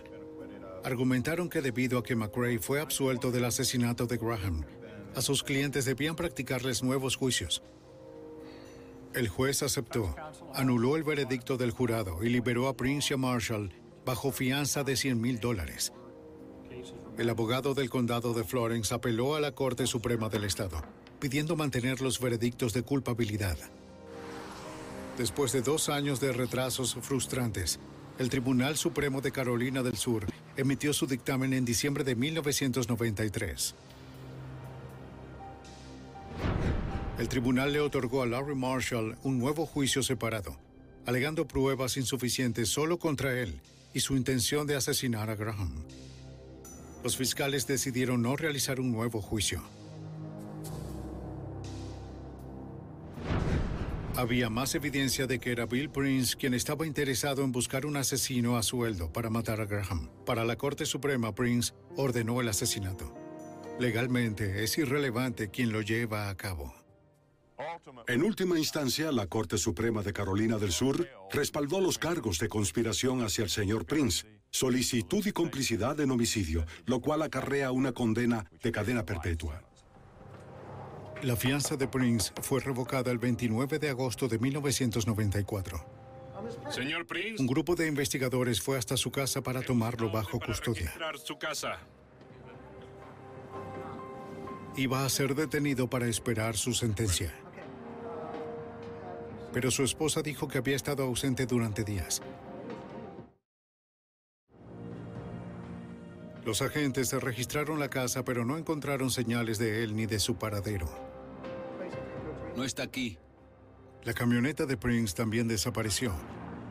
Argumentaron 0.83 1.49
que 1.49 1.61
debido 1.61 1.99
a 1.99 2.03
que 2.03 2.15
McRae 2.15 2.57
fue 2.57 2.81
absuelto 2.81 3.29
del 3.29 3.45
asesinato 3.45 4.07
de 4.07 4.17
Graham, 4.17 4.65
a 5.13 5.21
sus 5.21 5.43
clientes 5.43 5.85
debían 5.85 6.15
practicarles 6.15 6.81
nuevos 6.81 7.17
juicios. 7.17 7.61
El 9.13 9.27
juez 9.27 9.61
aceptó, 9.61 10.15
anuló 10.55 10.95
el 10.95 11.03
veredicto 11.03 11.57
del 11.57 11.69
jurado 11.69 12.23
y 12.23 12.29
liberó 12.29 12.69
a 12.69 12.75
Prince 12.75 13.15
Marshall 13.15 13.71
bajo 14.03 14.31
fianza 14.31 14.83
de 14.83 14.95
100 14.95 15.21
mil 15.21 15.39
dólares. 15.39 15.93
El 17.17 17.29
abogado 17.29 17.73
del 17.73 17.89
condado 17.89 18.33
de 18.33 18.43
Florence 18.43 18.93
apeló 18.93 19.35
a 19.35 19.39
la 19.39 19.53
Corte 19.53 19.87
Suprema 19.87 20.27
del 20.27 20.43
Estado, 20.43 20.81
pidiendo 21.19 21.55
mantener 21.55 22.01
los 22.01 22.19
veredictos 22.19 22.73
de 22.73 22.83
culpabilidad. 22.83 23.57
Después 25.17 25.53
de 25.53 25.61
dos 25.61 25.87
años 25.87 26.19
de 26.19 26.33
retrasos 26.33 26.97
frustrantes, 27.01 27.79
el 28.19 28.29
Tribunal 28.29 28.75
Supremo 28.75 29.21
de 29.21 29.31
Carolina 29.31 29.81
del 29.81 29.95
Sur 29.95 30.25
emitió 30.57 30.91
su 30.91 31.07
dictamen 31.07 31.53
en 31.53 31.63
diciembre 31.63 32.03
de 32.03 32.15
1993. 32.15 33.75
El 37.17 37.29
tribunal 37.29 37.71
le 37.71 37.79
otorgó 37.79 38.23
a 38.23 38.25
Larry 38.25 38.55
Marshall 38.55 39.15
un 39.23 39.39
nuevo 39.39 39.65
juicio 39.65 40.03
separado, 40.03 40.57
alegando 41.05 41.47
pruebas 41.47 41.95
insuficientes 41.95 42.67
solo 42.67 42.99
contra 42.99 43.39
él 43.39 43.61
y 43.93 44.01
su 44.01 44.17
intención 44.17 44.67
de 44.67 44.75
asesinar 44.75 45.29
a 45.29 45.35
Graham. 45.35 45.71
Los 47.05 47.17
fiscales 47.17 47.67
decidieron 47.67 48.23
no 48.23 48.35
realizar 48.35 48.79
un 48.79 48.91
nuevo 48.91 49.21
juicio. 49.21 49.61
Había 54.15 54.49
más 54.49 54.73
evidencia 54.73 55.27
de 55.27 55.37
que 55.37 55.51
era 55.51 55.67
Bill 55.67 55.91
Prince 55.91 56.35
quien 56.35 56.55
estaba 56.55 56.87
interesado 56.87 57.43
en 57.43 57.51
buscar 57.51 57.85
un 57.85 57.95
asesino 57.95 58.57
a 58.57 58.63
sueldo 58.63 59.13
para 59.13 59.29
matar 59.29 59.61
a 59.61 59.65
Graham. 59.65 60.09
Para 60.25 60.43
la 60.45 60.55
Corte 60.55 60.87
Suprema, 60.87 61.35
Prince 61.35 61.75
ordenó 61.95 62.41
el 62.41 62.49
asesinato. 62.49 63.13
Legalmente 63.79 64.63
es 64.63 64.75
irrelevante 64.79 65.51
quién 65.51 65.71
lo 65.71 65.83
lleva 65.83 66.29
a 66.29 66.35
cabo. 66.35 66.73
En 68.07 68.23
última 68.23 68.57
instancia, 68.57 69.11
la 69.11 69.27
Corte 69.27 69.59
Suprema 69.59 70.01
de 70.01 70.11
Carolina 70.11 70.57
del 70.57 70.71
Sur 70.71 71.07
respaldó 71.31 71.81
los 71.81 71.99
cargos 71.99 72.39
de 72.39 72.49
conspiración 72.49 73.23
hacia 73.23 73.43
el 73.43 73.51
señor 73.51 73.85
Prince, 73.85 74.25
solicitud 74.55 75.25
y 75.25 75.33
complicidad 75.33 75.99
en 75.99 76.11
homicidio, 76.11 76.65
lo 76.85 77.01
cual 77.01 77.21
acarrea 77.23 77.73
una 77.73 77.91
condena 77.91 78.49
de 78.63 78.71
cadena 78.71 79.05
perpetua. 79.05 79.61
La 81.23 81.35
fianza 81.35 81.75
de 81.75 81.89
Prince 81.89 82.31
fue 82.41 82.61
revocada 82.61 83.11
el 83.11 83.17
29 83.17 83.79
de 83.79 83.89
agosto 83.89 84.29
de 84.29 84.39
1994. 84.39 85.85
Señor 86.69 87.05
Prince. 87.05 87.41
Un 87.41 87.47
grupo 87.47 87.75
de 87.75 87.87
investigadores 87.87 88.61
fue 88.61 88.77
hasta 88.77 88.95
su 88.95 89.11
casa 89.11 89.41
para 89.41 89.61
tomarlo 89.61 90.09
bajo 90.09 90.39
custodia. 90.39 90.93
su 91.21 91.37
casa. 91.37 91.79
Iba 94.77 95.03
a 95.05 95.09
ser 95.09 95.35
detenido 95.35 95.89
para 95.89 96.07
esperar 96.07 96.55
su 96.55 96.73
sentencia. 96.73 97.33
Pero 99.51 99.69
su 99.69 99.83
esposa 99.83 100.21
dijo 100.21 100.47
que 100.47 100.59
había 100.59 100.77
estado 100.77 101.03
ausente 101.03 101.45
durante 101.45 101.83
días. 101.83 102.21
Los 106.45 106.61
agentes 106.61 107.11
registraron 107.11 107.79
la 107.79 107.89
casa, 107.89 108.23
pero 108.23 108.45
no 108.45 108.55
encontraron 108.55 109.09
señales 109.09 109.57
de 109.57 109.83
él 109.83 109.95
ni 109.95 110.05
de 110.05 110.19
su 110.19 110.35
paradero. 110.35 110.87
No 112.55 112.63
está 112.63 112.83
aquí. 112.83 113.17
La 114.03 114.13
camioneta 114.13 114.67
de 114.67 114.77
Prince 114.77 115.15
también 115.15 115.47
desapareció. 115.47 116.13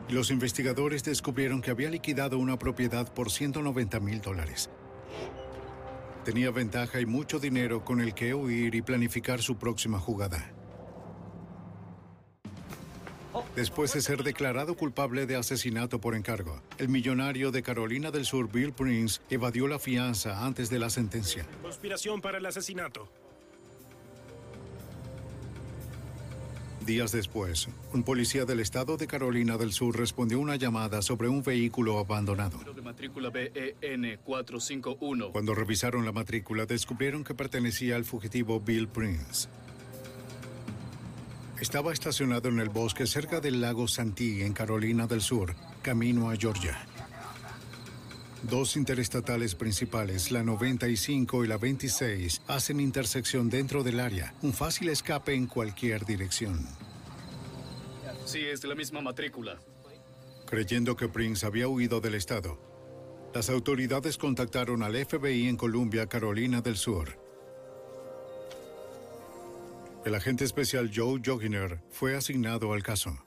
Los 0.07 0.31
investigadores 0.31 1.03
descubrieron 1.03 1.61
que 1.61 1.71
había 1.71 1.89
liquidado 1.89 2.39
una 2.39 2.57
propiedad 2.57 3.13
por 3.13 3.29
190 3.29 3.99
mil 3.99 4.21
dólares. 4.21 4.69
Tenía 6.23 6.51
ventaja 6.51 7.01
y 7.01 7.05
mucho 7.05 7.39
dinero 7.39 7.83
con 7.83 7.99
el 7.99 8.13
que 8.13 8.33
huir 8.33 8.75
y 8.75 8.81
planificar 8.81 9.41
su 9.41 9.57
próxima 9.57 9.99
jugada. 9.99 10.54
Después 13.55 13.93
de 13.93 14.01
ser 14.01 14.23
declarado 14.23 14.75
culpable 14.75 15.25
de 15.25 15.35
asesinato 15.35 15.99
por 15.99 16.15
encargo, 16.15 16.61
el 16.77 16.89
millonario 16.89 17.51
de 17.51 17.63
Carolina 17.63 18.11
del 18.11 18.25
Sur, 18.25 18.51
Bill 18.51 18.73
Prince, 18.73 19.21
evadió 19.29 19.67
la 19.67 19.79
fianza 19.79 20.45
antes 20.45 20.69
de 20.69 20.79
la 20.79 20.89
sentencia. 20.89 21.45
Conspiración 21.61 22.21
para 22.21 22.37
el 22.37 22.45
asesinato. 22.45 23.09
Días 26.85 27.11
después, 27.11 27.67
un 27.93 28.03
policía 28.03 28.45
del 28.45 28.59
estado 28.59 28.95
de 28.95 29.07
Carolina 29.07 29.57
del 29.57 29.71
Sur 29.71 29.97
respondió 29.97 30.39
una 30.39 30.55
llamada 30.55 31.01
sobre 31.01 31.27
un 31.27 31.41
vehículo 31.41 31.97
abandonado. 31.97 32.59
De 32.75 32.81
matrícula 32.83 33.31
BEN 33.31 34.19
451. 34.23 35.31
Cuando 35.31 35.55
revisaron 35.55 36.05
la 36.05 36.11
matrícula, 36.11 36.67
descubrieron 36.67 37.23
que 37.23 37.33
pertenecía 37.33 37.95
al 37.95 38.05
fugitivo 38.05 38.59
Bill 38.59 38.87
Prince. 38.87 39.49
Estaba 41.59 41.93
estacionado 41.93 42.49
en 42.49 42.59
el 42.59 42.69
bosque 42.69 43.07
cerca 43.07 43.39
del 43.39 43.61
lago 43.61 43.87
Santee, 43.87 44.45
en 44.45 44.53
Carolina 44.53 45.07
del 45.07 45.21
Sur, 45.21 45.55
camino 45.81 46.29
a 46.29 46.35
Georgia. 46.35 46.85
Dos 48.43 48.75
interestatales 48.75 49.55
principales, 49.55 50.31
la 50.31 50.43
95 50.43 51.45
y 51.45 51.47
la 51.47 51.57
26, 51.57 52.41
hacen 52.47 52.79
intersección 52.79 53.49
dentro 53.49 53.83
del 53.83 54.01
área, 54.01 54.35
un 54.41 54.53
fácil 54.53 54.89
escape 54.89 55.33
en 55.33 55.47
cualquier 55.47 56.05
dirección. 56.05 56.67
Sí, 58.25 58.41
es 58.41 58.61
de 58.61 58.67
la 58.67 58.75
misma 58.75 59.01
matrícula. 59.01 59.57
Creyendo 60.45 60.95
que 60.95 61.07
Prince 61.07 61.45
había 61.45 61.67
huido 61.67 62.01
del 62.01 62.15
estado, 62.15 62.59
las 63.33 63.49
autoridades 63.49 64.17
contactaron 64.17 64.83
al 64.83 64.95
FBI 64.95 65.47
en 65.47 65.57
Columbia, 65.57 66.07
Carolina 66.07 66.61
del 66.61 66.77
Sur. 66.77 67.24
El 70.05 70.13
agente 70.13 70.43
especial 70.43 70.91
Joe 70.93 71.19
Joginer 71.25 71.81
fue 71.89 72.15
asignado 72.15 72.73
al 72.73 72.83
caso. 72.83 73.25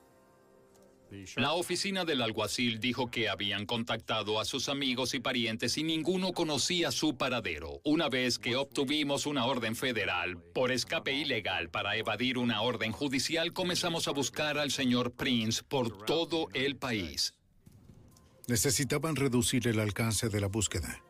La 1.37 1.53
oficina 1.55 2.05
del 2.05 2.23
alguacil 2.23 2.79
dijo 2.79 3.11
que 3.11 3.29
habían 3.29 3.67
contactado 3.67 4.39
a 4.39 4.45
sus 4.45 4.69
amigos 4.69 5.13
y 5.15 5.19
parientes 5.19 5.77
y 5.77 5.83
ninguno 5.83 6.33
conocía 6.33 6.93
su 6.93 7.17
paradero. 7.17 7.81
Una 7.83 8.09
vez 8.09 8.39
que 8.39 8.55
obtuvimos 8.55 9.27
una 9.27 9.47
orden 9.47 9.75
federal 9.75 10.39
por 10.55 10.71
escape 10.71 11.13
ilegal 11.13 11.69
para 11.69 11.97
evadir 11.97 12.39
una 12.39 12.61
orden 12.61 12.93
judicial, 12.93 13.53
comenzamos 13.53 14.07
a 14.07 14.13
buscar 14.13 14.57
al 14.57 14.71
señor 14.71 15.11
Prince 15.11 15.65
por 15.65 16.05
todo 16.05 16.47
el 16.55 16.77
país. 16.77 17.35
Necesitaban 18.47 19.17
reducir 19.17 19.67
el 19.67 19.81
alcance 19.81 20.29
de 20.29 20.41
la 20.41 20.47
búsqueda. 20.47 21.03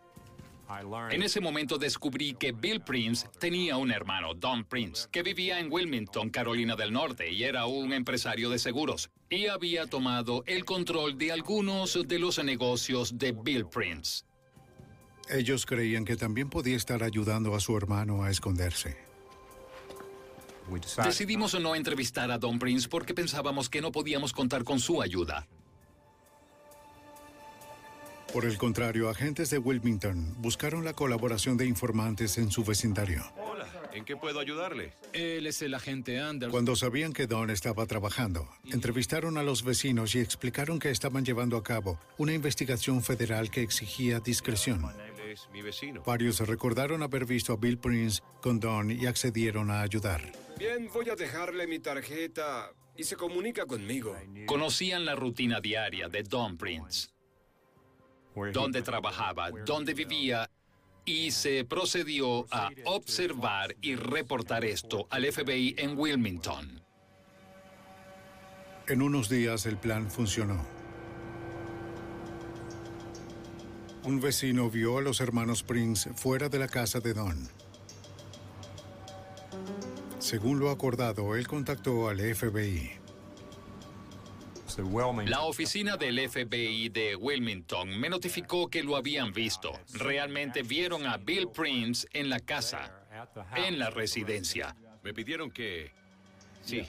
En 1.11 1.23
ese 1.23 1.41
momento 1.41 1.79
descubrí 1.79 2.35
que 2.35 2.53
Bill 2.53 2.83
Prince 2.83 3.27
tenía 3.39 3.79
un 3.79 3.91
hermano, 3.91 4.35
Don 4.35 4.65
Prince, 4.65 5.09
que 5.11 5.23
vivía 5.23 5.61
en 5.61 5.73
Wilmington, 5.73 6.29
Carolina 6.29 6.77
del 6.77 6.93
Norte, 6.93 7.33
y 7.33 7.45
era 7.45 7.65
un 7.65 7.93
empresario 7.93 8.51
de 8.51 8.59
seguros, 8.59 9.11
y 9.31 9.47
había 9.47 9.87
tomado 9.87 10.45
el 10.47 10.67
control 10.67 11.17
de 11.17 11.33
algunos 11.33 12.07
de 12.07 12.19
los 12.19 12.43
negocios 12.45 13.19
de 13.19 13.33
Bill 13.33 13.67
Prince. 13.67 14.25
Ellos 15.31 15.65
creían 15.65 16.05
que 16.05 16.17
también 16.17 16.51
podía 16.51 16.77
estar 16.77 17.03
ayudando 17.03 17.55
a 17.55 17.61
su 17.61 17.77
hermano 17.77 18.23
a 18.23 18.31
esconderse. 18.31 18.97
Decidimos 21.03 21.59
no 21.59 21.75
entrevistar 21.75 22.31
a 22.31 22.39
Don 22.39 22.59
Prince 22.59 22.89
porque 22.89 23.15
pensábamos 23.15 23.71
que 23.71 23.81
no 23.81 23.91
podíamos 23.91 24.35
contar 24.35 24.65
con 24.65 24.81
su 24.81 25.01
ayuda. 25.01 25.47
Por 28.39 28.47
el 28.47 28.57
contrario, 28.57 29.09
agentes 29.09 29.51
de 29.51 29.59
Wilmington 29.59 30.41
buscaron 30.41 30.85
la 30.85 30.93
colaboración 30.93 31.57
de 31.57 31.67
informantes 31.67 32.39
en 32.39 32.53
su 32.53 32.63
vecindario. 32.63 33.25
Hola, 33.37 33.67
¿en 33.93 34.05
qué 34.05 34.17
puedo 34.17 34.39
ayudarle? 34.39 34.93
Él 35.13 35.49
es 35.49 35.61
el 35.61 35.75
agente 35.75 36.21
Anderson. 36.21 36.53
Cuando 36.53 36.77
sabían 36.77 37.13
que 37.13 37.27
Don 37.27 37.51
estaba 37.51 37.85
trabajando, 37.87 38.49
entrevistaron 38.71 39.39
a 39.39 39.43
los 39.43 39.65
vecinos 39.65 40.15
y 40.15 40.21
explicaron 40.21 40.79
que 40.79 40.93
estaban 40.93 41.25
llevando 41.25 41.57
a 41.57 41.65
cabo 41.65 41.99
una 42.17 42.33
investigación 42.33 43.03
federal 43.03 43.51
que 43.51 43.63
exigía 43.63 44.21
discreción. 44.21 44.85
Él 44.85 45.33
es 45.33 45.49
mi 45.53 45.61
vecino. 45.61 46.05
Varios 46.07 46.39
recordaron 46.39 47.03
haber 47.03 47.25
visto 47.25 47.55
a 47.55 47.57
Bill 47.57 47.79
Prince 47.79 48.23
con 48.41 48.61
Don 48.61 48.93
y 48.93 49.07
accedieron 49.07 49.69
a 49.69 49.81
ayudar. 49.83 50.31
Bien, 50.57 50.89
voy 50.95 51.11
a 51.11 51.17
dejarle 51.17 51.67
mi 51.67 51.81
tarjeta 51.81 52.71
y 52.97 53.03
se 53.03 53.17
comunica 53.17 53.67
conmigo. 53.67 54.17
Conocían 54.47 55.05
la 55.05 55.17
rutina 55.17 55.61
diaria 55.61 56.09
de 56.09 56.23
Don 56.23 56.57
Prince 56.57 57.09
dónde 58.53 58.83
trabajaba, 58.83 59.51
dónde 59.51 59.95
vivía, 59.95 60.51
y 61.05 61.31
se 61.31 61.65
procedió 61.65 62.47
a 62.51 62.71
observar 62.85 63.75
y 63.81 63.95
reportar 63.95 64.65
esto 64.65 65.07
al 65.11 65.25
FBI 65.25 65.75
en 65.79 65.99
Wilmington. 65.99 66.83
En 68.87 69.03
unos 69.03 69.29
días 69.29 69.67
el 69.67 69.79
plan 69.79 70.11
funcionó. 70.11 70.65
Un 74.05 74.21
vecino 74.21 74.71
vio 74.71 74.99
a 74.99 75.03
los 75.03 75.21
hermanos 75.21 75.63
Prince 75.63 76.13
fuera 76.15 76.49
de 76.49 76.59
la 76.59 76.69
casa 76.69 77.01
de 77.01 77.13
Don. 77.13 77.49
Según 80.19 80.59
lo 80.59 80.71
acordado, 80.71 81.37
él 81.37 81.47
contactó 81.47 82.09
al 82.09 82.19
FBI. 82.19 82.98
La 85.27 85.41
oficina 85.43 85.97
del 85.97 86.29
FBI 86.29 86.89
de 86.91 87.17
Wilmington 87.17 87.99
me 87.99 88.09
notificó 88.09 88.71
que 88.71 88.85
lo 88.85 88.95
habían 88.95 89.33
visto. 89.33 89.73
Realmente 89.95 90.63
vieron 90.63 91.05
a 91.05 91.17
Bill 91.17 91.49
Prince 91.49 92.07
en 92.13 92.31
la 92.31 92.39
casa, 92.39 92.93
en 93.57 93.81
la 93.81 93.91
residencia. 93.91 94.77
Me 95.03 95.13
pidieron 95.13 95.51
que... 95.51 95.91
Sí. 96.65 96.87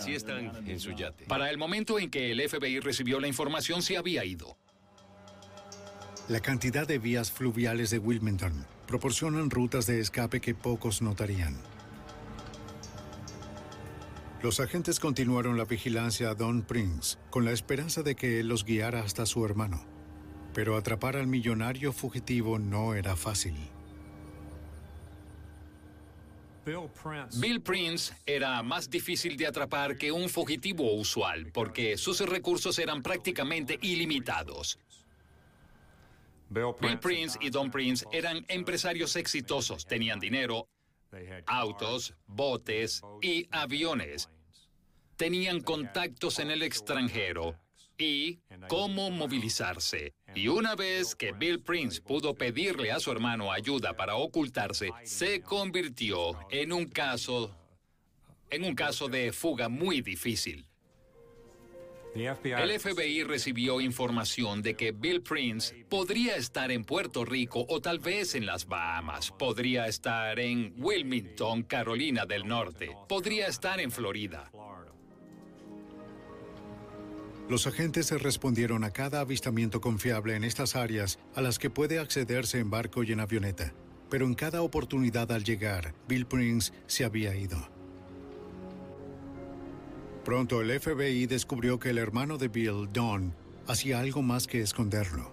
Sí 0.00 0.14
están 0.14 0.68
en 0.68 0.80
su 0.80 0.90
yate. 0.90 1.26
Para 1.26 1.50
el 1.50 1.56
momento 1.56 2.00
en 2.00 2.10
que 2.10 2.32
el 2.32 2.48
FBI 2.48 2.80
recibió 2.80 3.20
la 3.20 3.28
información, 3.28 3.80
se 3.80 3.96
había 3.96 4.24
ido. 4.24 4.56
La 6.28 6.40
cantidad 6.40 6.86
de 6.86 6.98
vías 6.98 7.30
fluviales 7.30 7.90
de 7.90 7.98
Wilmington 7.98 8.66
proporcionan 8.88 9.50
rutas 9.50 9.86
de 9.86 10.00
escape 10.00 10.40
que 10.40 10.54
pocos 10.54 11.00
notarían. 11.00 11.56
Los 14.40 14.60
agentes 14.60 15.00
continuaron 15.00 15.58
la 15.58 15.64
vigilancia 15.64 16.30
a 16.30 16.34
Don 16.34 16.62
Prince 16.62 17.18
con 17.28 17.44
la 17.44 17.50
esperanza 17.50 18.04
de 18.04 18.14
que 18.14 18.38
él 18.38 18.46
los 18.46 18.64
guiara 18.64 19.00
hasta 19.00 19.26
su 19.26 19.44
hermano. 19.44 19.84
Pero 20.54 20.76
atrapar 20.76 21.16
al 21.16 21.26
millonario 21.26 21.92
fugitivo 21.92 22.56
no 22.58 22.94
era 22.94 23.16
fácil. 23.16 23.56
Bill 27.40 27.62
Prince 27.62 28.14
era 28.26 28.62
más 28.62 28.88
difícil 28.88 29.36
de 29.36 29.46
atrapar 29.46 29.96
que 29.96 30.12
un 30.12 30.28
fugitivo 30.28 30.92
usual 30.94 31.50
porque 31.52 31.96
sus 31.96 32.20
recursos 32.20 32.78
eran 32.78 33.02
prácticamente 33.02 33.78
ilimitados. 33.82 34.78
Bill 36.50 36.98
Prince 37.00 37.38
y 37.40 37.50
Don 37.50 37.70
Prince 37.70 38.06
eran 38.12 38.44
empresarios 38.48 39.16
exitosos, 39.16 39.86
tenían 39.86 40.20
dinero, 40.20 40.68
autos, 41.46 42.14
botes 42.26 43.02
y 43.22 43.48
aviones. 43.50 44.28
Tenían 45.16 45.60
contactos 45.60 46.38
en 46.38 46.50
el 46.50 46.62
extranjero 46.62 47.56
y 47.98 48.38
cómo 48.68 49.10
movilizarse. 49.10 50.14
Y 50.34 50.48
una 50.48 50.76
vez 50.76 51.14
que 51.14 51.32
Bill 51.32 51.60
Prince 51.60 52.00
pudo 52.00 52.34
pedirle 52.34 52.92
a 52.92 53.00
su 53.00 53.10
hermano 53.10 53.50
ayuda 53.50 53.96
para 53.96 54.14
ocultarse, 54.14 54.90
se 55.04 55.40
convirtió 55.42 56.38
en 56.50 56.72
un 56.72 56.86
caso 56.86 57.54
en 58.50 58.64
un 58.64 58.74
caso 58.74 59.08
de 59.08 59.32
fuga 59.32 59.68
muy 59.68 60.00
difícil. 60.00 60.67
El 62.14 62.80
FBI 62.80 63.22
recibió 63.24 63.80
información 63.80 64.62
de 64.62 64.74
que 64.74 64.92
Bill 64.92 65.22
Prince 65.22 65.84
podría 65.88 66.36
estar 66.36 66.72
en 66.72 66.84
Puerto 66.84 67.24
Rico 67.24 67.64
o 67.68 67.80
tal 67.80 67.98
vez 67.98 68.34
en 68.34 68.46
las 68.46 68.66
Bahamas, 68.66 69.30
podría 69.30 69.86
estar 69.86 70.38
en 70.40 70.74
Wilmington, 70.78 71.62
Carolina 71.62 72.26
del 72.26 72.46
Norte, 72.46 72.90
podría 73.08 73.46
estar 73.46 73.80
en 73.80 73.90
Florida. 73.90 74.50
Los 77.48 77.66
agentes 77.66 78.10
respondieron 78.20 78.84
a 78.84 78.90
cada 78.90 79.20
avistamiento 79.20 79.80
confiable 79.80 80.34
en 80.34 80.44
estas 80.44 80.76
áreas 80.76 81.18
a 81.34 81.40
las 81.40 81.58
que 81.58 81.70
puede 81.70 81.98
accederse 81.98 82.58
en 82.58 82.68
barco 82.68 83.02
y 83.04 83.12
en 83.12 83.20
avioneta. 83.20 83.72
Pero 84.10 84.26
en 84.26 84.34
cada 84.34 84.60
oportunidad 84.62 85.32
al 85.32 85.44
llegar, 85.44 85.94
Bill 86.08 86.26
Prince 86.26 86.72
se 86.86 87.04
había 87.04 87.34
ido. 87.34 87.77
Pronto 90.28 90.60
el 90.60 90.78
FBI 90.78 91.24
descubrió 91.24 91.78
que 91.78 91.88
el 91.88 91.96
hermano 91.96 92.36
de 92.36 92.48
Bill, 92.48 92.92
Don, 92.92 93.34
hacía 93.66 93.98
algo 93.98 94.20
más 94.20 94.46
que 94.46 94.60
esconderlo. 94.60 95.32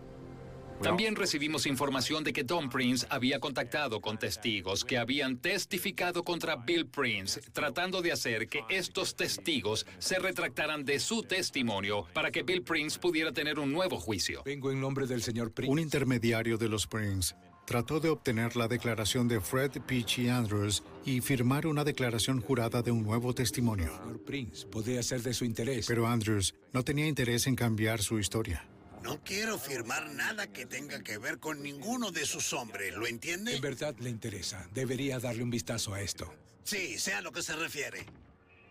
También 0.82 1.18
recibimos 1.18 1.66
información 1.66 2.24
de 2.24 2.32
que 2.32 2.46
Don 2.46 2.70
Prince 2.70 3.06
había 3.10 3.42
contactado 3.42 4.00
con 4.00 4.18
testigos 4.18 4.86
que 4.86 4.98
habían 4.98 5.36
testificado 5.36 6.24
contra 6.24 6.56
Bill 6.56 6.88
Prince, 6.88 7.42
tratando 7.52 8.02
de 8.02 8.14
hacer 8.14 8.48
que 8.48 8.64
estos 8.70 9.18
testigos 9.18 9.86
se 9.98 10.18
retractaran 10.18 10.86
de 10.86 11.00
su 11.00 11.24
testimonio 11.24 12.06
para 12.14 12.32
que 12.32 12.44
Bill 12.44 12.64
Prince 12.64 12.98
pudiera 12.98 13.34
tener 13.34 13.60
un 13.60 13.74
nuevo 13.74 14.00
juicio. 14.00 14.44
Vengo 14.46 14.72
en 14.72 14.80
nombre 14.80 15.08
del 15.08 15.22
señor 15.22 15.52
Prince. 15.52 15.74
Un 15.74 15.80
intermediario 15.80 16.58
de 16.58 16.70
los 16.70 16.88
Prince 16.88 17.36
trató 17.66 18.00
de 18.00 18.10
obtener 18.10 18.56
la 18.56 18.68
declaración 18.68 19.28
de 19.28 19.42
Fred 19.42 19.72
Peachy 19.86 20.30
Andrews 20.30 20.84
y 21.04 21.22
firmar 21.22 21.68
una 21.68 21.84
declaración 21.84 22.40
jurada 22.40 22.82
de 22.82 22.92
un 22.92 23.04
nuevo 23.04 23.34
testimonio. 23.34 23.92
Señor 23.98 24.24
Prince, 24.24 24.66
podría 24.68 25.04
ser 25.04 25.22
de 25.24 25.34
su 25.34 25.46
interés. 25.46 25.88
Pero 25.88 26.08
Andrews 26.08 26.56
no 26.74 26.84
tenía 26.84 27.08
interés 27.08 27.48
en 27.48 27.56
cambiar 27.56 28.02
su 28.02 28.20
historia. 28.20 28.66
No 29.04 29.22
quiero 29.24 29.60
firmar 29.60 30.10
nada 30.12 30.48
que 30.48 30.66
tenga 30.66 31.04
que 31.04 31.18
ver 31.18 31.40
con 31.40 31.62
ninguno 31.62 32.12
de 32.12 32.26
sus 32.26 32.54
hombres, 32.54 32.96
¿lo 32.96 33.06
entiende? 33.06 33.56
En 33.56 33.62
verdad 33.62 33.96
le 34.00 34.10
interesa. 34.10 34.68
Debería 34.74 35.20
darle 35.20 35.44
un 35.44 35.50
vistazo 35.50 35.94
a 35.94 36.02
esto. 36.02 36.34
Sí, 36.64 36.98
sea 36.98 37.20
a 37.20 37.22
lo 37.22 37.32
que 37.32 37.44
se 37.44 37.56
refiere. 37.56 38.06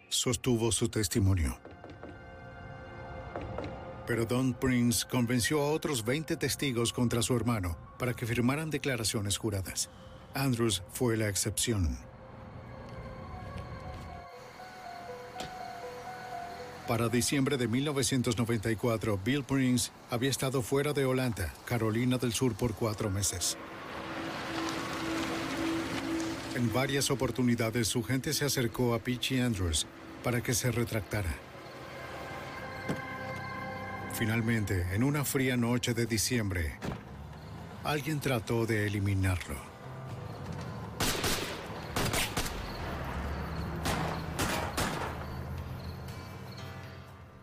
Sostuvo 0.09 0.72
su 0.72 0.88
testimonio. 0.88 1.59
Pero 4.07 4.26
Don 4.26 4.54
Prince 4.54 5.07
convenció 5.09 5.62
a 5.62 5.70
otros 5.70 6.04
20 6.04 6.37
testigos 6.37 6.92
contra 6.92 7.22
su 7.22 7.35
hermano 7.35 7.83
para 7.98 8.14
que 8.14 8.26
firmaran 8.26 8.70
declaraciones 8.70 9.38
juradas. 9.38 9.90
Andrews 10.35 10.83
fue 10.92 11.16
la 11.16 11.28
excepción. 11.28 11.96
Para 16.87 17.09
diciembre 17.09 17.57
de 17.57 17.66
1994, 17.66 19.18
Bill 19.24 19.42
Prince 19.42 19.90
había 20.11 20.28
estado 20.28 20.61
fuera 20.61 20.92
de 20.92 21.07
Holanda, 21.07 21.52
Carolina 21.64 22.18
del 22.18 22.35
Sur, 22.35 22.54
por 22.54 22.74
cuatro 22.74 23.09
meses. 23.09 23.57
En 26.54 26.72
varias 26.72 27.11
oportunidades 27.11 27.88
su 27.88 28.02
gente 28.02 28.35
se 28.35 28.44
acercó 28.44 28.94
a 28.94 28.98
Peachy 28.98 29.40
Andrews 29.40 29.87
para 30.22 30.42
que 30.42 30.52
se 30.52 30.70
retractara. 30.70 31.35
Finalmente, 34.12 34.87
en 34.92 35.02
una 35.02 35.24
fría 35.24 35.57
noche 35.57 35.94
de 35.94 36.07
diciembre, 36.07 36.78
alguien 37.84 38.18
trató 38.18 38.66
de 38.66 38.86
eliminarlo. 38.86 39.74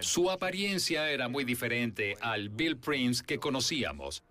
Su 0.01 0.31
apariencia 0.31 1.11
era 1.11 1.29
muy 1.29 1.45
diferente 1.45 2.17
al 2.21 2.49
Bill 2.49 2.77
Prince 2.77 3.25
que 3.25 3.39
conocíamos. 3.39 4.23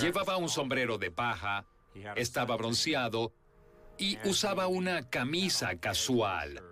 Llevaba 0.00 0.36
un 0.36 0.48
sombrero 0.48 0.98
de 0.98 1.10
paja, 1.10 1.64
estaba 2.16 2.56
bronceado 2.56 3.32
y 3.98 4.18
usaba 4.24 4.66
una 4.66 5.08
camisa 5.08 5.78
casual. 5.80 6.62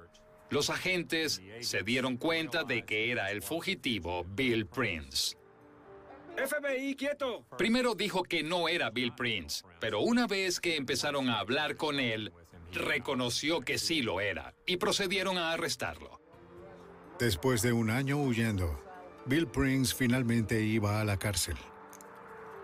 Los 0.51 0.71
agentes 0.71 1.43
se 1.61 1.83
dieron 1.83 2.17
cuenta 2.17 2.65
de 2.65 2.85
que 2.85 3.11
era 3.11 3.31
el 3.31 3.43
fugitivo 3.43 4.25
Bill 4.25 4.67
Prince. 4.67 5.37
FBI, 6.37 6.97
quieto. 6.97 7.45
Primero 7.57 7.95
dijo 7.95 8.23
que 8.23 8.43
no 8.43 8.69
era 8.69 8.91
Bill 8.91 9.15
Prince, 9.15 9.65
pero 9.81 10.01
una 10.01 10.27
vez 10.27 10.61
que 10.61 10.77
empezaron 10.77 11.29
a 11.29 11.39
hablar 11.39 11.77
con 11.77 12.01
él, 12.01 12.33
reconoció 12.73 13.61
que 13.61 13.79
sí 13.79 14.03
lo 14.03 14.21
era 14.21 14.55
y 14.67 14.77
procedieron 14.77 15.39
a 15.39 15.53
arrestarlo. 15.53 16.24
Después 17.19 17.63
de 17.63 17.73
un 17.73 17.91
año 17.91 18.17
huyendo, 18.17 18.77
Bill 19.27 19.47
Prince 19.47 19.95
finalmente 19.95 20.61
iba 20.63 21.01
a 21.01 21.05
la 21.05 21.17
cárcel. 21.17 21.55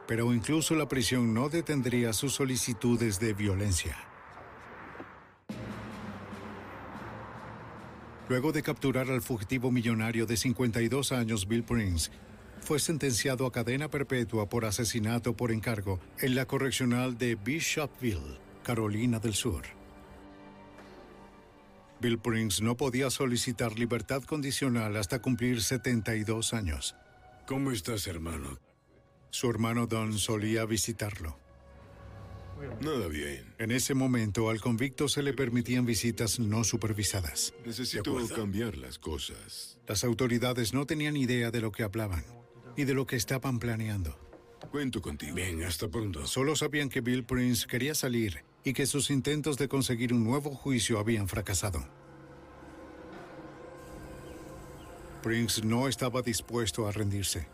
Pero 0.09 0.35
incluso 0.35 0.75
la 0.75 0.89
prisión 0.89 1.33
no 1.33 1.49
detendría 1.49 2.13
sus 2.13 2.35
solicitudes 2.35 3.21
de 3.21 3.33
violencia. 3.33 3.97
Luego 8.29 8.51
de 8.51 8.63
capturar 8.63 9.09
al 9.09 9.23
fugitivo 9.23 9.71
millonario 9.71 10.27
de 10.27 10.37
52 10.37 11.13
años 11.13 11.47
Bill 11.47 11.63
Prince, 11.63 12.11
fue 12.61 12.81
sentenciado 12.81 13.47
a 13.47 13.53
cadena 13.53 13.89
perpetua 13.89 14.49
por 14.49 14.65
asesinato 14.65 15.37
por 15.37 15.53
encargo 15.53 16.01
en 16.19 16.35
la 16.35 16.47
correccional 16.47 17.17
de 17.17 17.37
Bishopville, 17.37 18.39
Carolina 18.65 19.21
del 19.21 19.35
Sur. 19.35 19.80
Bill 22.01 22.19
Prince 22.19 22.65
no 22.65 22.77
podía 22.77 23.11
solicitar 23.11 23.79
libertad 23.79 24.23
condicional 24.23 24.97
hasta 24.97 25.21
cumplir 25.21 25.63
72 25.63 26.55
años. 26.55 26.97
¿Cómo 27.47 27.73
estás, 27.73 28.07
hermano? 28.07 28.59
Su 29.31 29.51
hermano 29.51 29.87
Don 29.87 30.19
solía 30.19 30.65
visitarlo. 30.65 31.39
Nada 32.81 33.07
bien. 33.09 33.55
En 33.59 33.71
ese 33.71 33.95
momento, 33.95 34.51
al 34.51 34.61
convicto 34.61 35.09
se 35.09 35.23
le 35.23 35.33
permitían 35.33 35.85
visitas 35.85 36.39
no 36.39 36.65
supervisadas. 36.65 37.55
Necesito 37.65 38.17
cambiar 38.35 38.77
las 38.77 38.99
cosas. 38.99 39.79
Las 39.87 40.05
autoridades 40.05 40.73
no 40.73 40.87
tenían 40.87 41.17
idea 41.17 41.51
de 41.51 41.61
lo 41.61 41.73
que 41.73 41.83
hablaban 41.83 42.25
y 42.77 42.85
de 42.85 42.95
lo 42.95 43.07
que 43.07 43.17
estaban 43.17 43.59
planeando. 43.59 44.19
Cuento 44.71 45.01
contigo. 45.03 45.35
Bien, 45.35 45.63
hasta 45.65 45.89
pronto. 45.89 46.27
Solo 46.27 46.55
sabían 46.55 46.89
que 46.89 47.01
Bill 47.01 47.25
Prince 47.25 47.67
quería 47.67 47.95
salir 47.95 48.45
y 48.65 48.73
que 48.73 48.87
sus 48.87 49.11
intentos 49.11 49.57
de 49.57 49.69
conseguir 49.69 50.13
un 50.13 50.25
nuevo 50.25 50.55
juicio 50.55 50.99
habían 50.99 51.29
fracasado. 51.29 51.85
Prince 55.23 55.63
no 55.63 55.89
estaba 55.89 56.23
dispuesto 56.23 56.87
a 56.87 56.93
rendirse. 56.93 57.47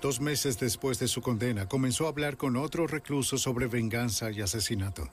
Dos 0.00 0.20
meses 0.20 0.58
después 0.58 0.98
de 0.98 1.08
su 1.08 1.20
condena, 1.20 1.66
comenzó 1.68 2.06
a 2.06 2.10
hablar 2.10 2.36
con 2.36 2.56
otro 2.56 2.86
recluso 2.86 3.38
sobre 3.38 3.66
venganza 3.66 4.30
y 4.30 4.40
asesinato. 4.40 5.10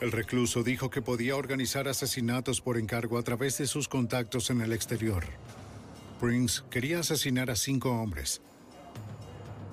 El 0.00 0.12
recluso 0.12 0.62
dijo 0.62 0.90
que 0.90 1.00
podía 1.00 1.36
organizar 1.36 1.88
asesinatos 1.88 2.60
por 2.60 2.76
encargo 2.76 3.16
a 3.18 3.22
través 3.22 3.58
de 3.58 3.66
sus 3.66 3.88
contactos 3.88 4.50
en 4.50 4.60
el 4.60 4.72
exterior. 4.72 5.24
Prince 6.20 6.62
quería 6.70 7.00
asesinar 7.00 7.50
a 7.50 7.56
cinco 7.56 7.90
hombres. 7.90 8.42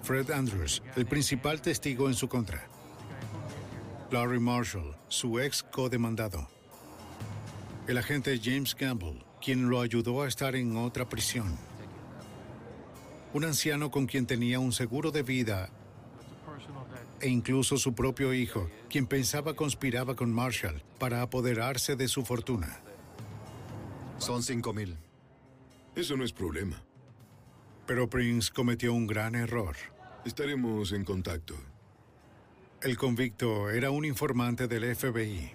Fred 0.04 0.32
Andrews, 0.32 0.82
el 0.96 1.06
principal 1.06 1.62
testigo 1.62 2.08
en 2.08 2.16
su 2.16 2.28
contra. 2.28 2.68
Larry 4.10 4.40
Marshall, 4.40 4.96
su 5.08 5.40
ex 5.40 5.64
codemandado. 5.64 6.48
El 7.88 7.98
agente 7.98 8.40
James 8.44 8.74
Campbell, 8.74 9.24
quien 9.42 9.70
lo 9.70 9.80
ayudó 9.80 10.24
a 10.24 10.28
estar 10.28 10.56
en 10.56 10.76
otra 10.76 11.08
prisión. 11.08 11.56
Un 13.34 13.46
anciano 13.46 13.92
con 13.92 14.08
quien 14.08 14.26
tenía 14.26 14.60
un 14.60 14.74
seguro 14.74 15.12
de 15.12 15.24
vida 15.24 15.70
e 17.22 17.30
incluso 17.30 17.78
su 17.78 17.94
propio 17.94 18.34
hijo, 18.34 18.70
quien 18.90 19.06
pensaba 19.06 19.54
conspiraba 19.54 20.16
con 20.16 20.34
Marshall 20.34 20.82
para 20.98 21.22
apoderarse 21.22 21.96
de 21.96 22.08
su 22.08 22.26
fortuna. 22.26 22.82
Son 24.18 24.42
cinco 24.42 24.74
mil. 24.74 24.98
Eso 25.96 26.18
no 26.18 26.24
es 26.24 26.34
problema. 26.34 26.84
Pero 27.86 28.10
Prince 28.10 28.52
cometió 28.52 28.94
un 28.94 29.06
gran 29.06 29.36
error. 29.36 29.76
Estaremos 30.26 30.92
en 30.92 31.04
contacto. 31.04 31.56
El 32.82 32.96
convicto 32.96 33.72
era 33.72 33.90
un 33.90 34.06
informante 34.06 34.68
del 34.68 34.96
FBI. 34.96 35.52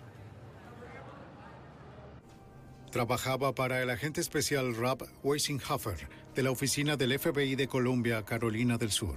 Trabajaba 2.91 3.55
para 3.55 3.81
el 3.81 3.91
agente 3.91 4.21
especial 4.21 4.75
Rob 4.75 5.07
Weissenhofer 5.23 6.09
de 6.35 6.43
la 6.43 6.51
oficina 6.51 6.97
del 6.97 7.19
FBI 7.19 7.55
de 7.55 7.69
Columbia, 7.69 8.25
Carolina 8.25 8.77
del 8.77 8.91
Sur. 8.91 9.17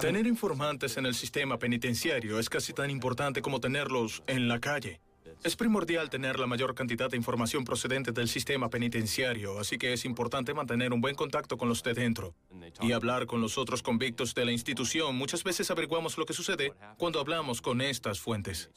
Tener 0.00 0.26
informantes 0.26 0.96
en 0.96 1.06
el 1.06 1.14
sistema 1.14 1.58
penitenciario 1.58 2.38
es 2.38 2.48
casi 2.48 2.72
tan 2.72 2.90
importante 2.90 3.42
como 3.42 3.60
tenerlos 3.60 4.22
en 4.26 4.46
la 4.48 4.60
calle. 4.60 5.00
Es 5.42 5.56
primordial 5.56 6.10
tener 6.10 6.38
la 6.38 6.46
mayor 6.46 6.74
cantidad 6.74 7.10
de 7.10 7.16
información 7.16 7.64
procedente 7.64 8.12
del 8.12 8.28
sistema 8.28 8.70
penitenciario, 8.70 9.58
así 9.58 9.78
que 9.78 9.92
es 9.92 10.04
importante 10.04 10.54
mantener 10.54 10.92
un 10.92 11.00
buen 11.00 11.14
contacto 11.14 11.56
con 11.56 11.68
los 11.68 11.82
de 11.82 11.94
dentro 11.94 12.34
y 12.80 12.92
hablar 12.92 13.26
con 13.26 13.40
los 13.40 13.58
otros 13.58 13.82
convictos 13.82 14.34
de 14.34 14.44
la 14.44 14.52
institución. 14.52 15.16
Muchas 15.16 15.44
veces 15.44 15.70
averiguamos 15.70 16.16
lo 16.18 16.26
que 16.26 16.32
sucede 16.32 16.72
cuando 16.98 17.20
hablamos 17.20 17.60
con 17.60 17.80
estas 17.80 18.20
fuentes. 18.20 18.70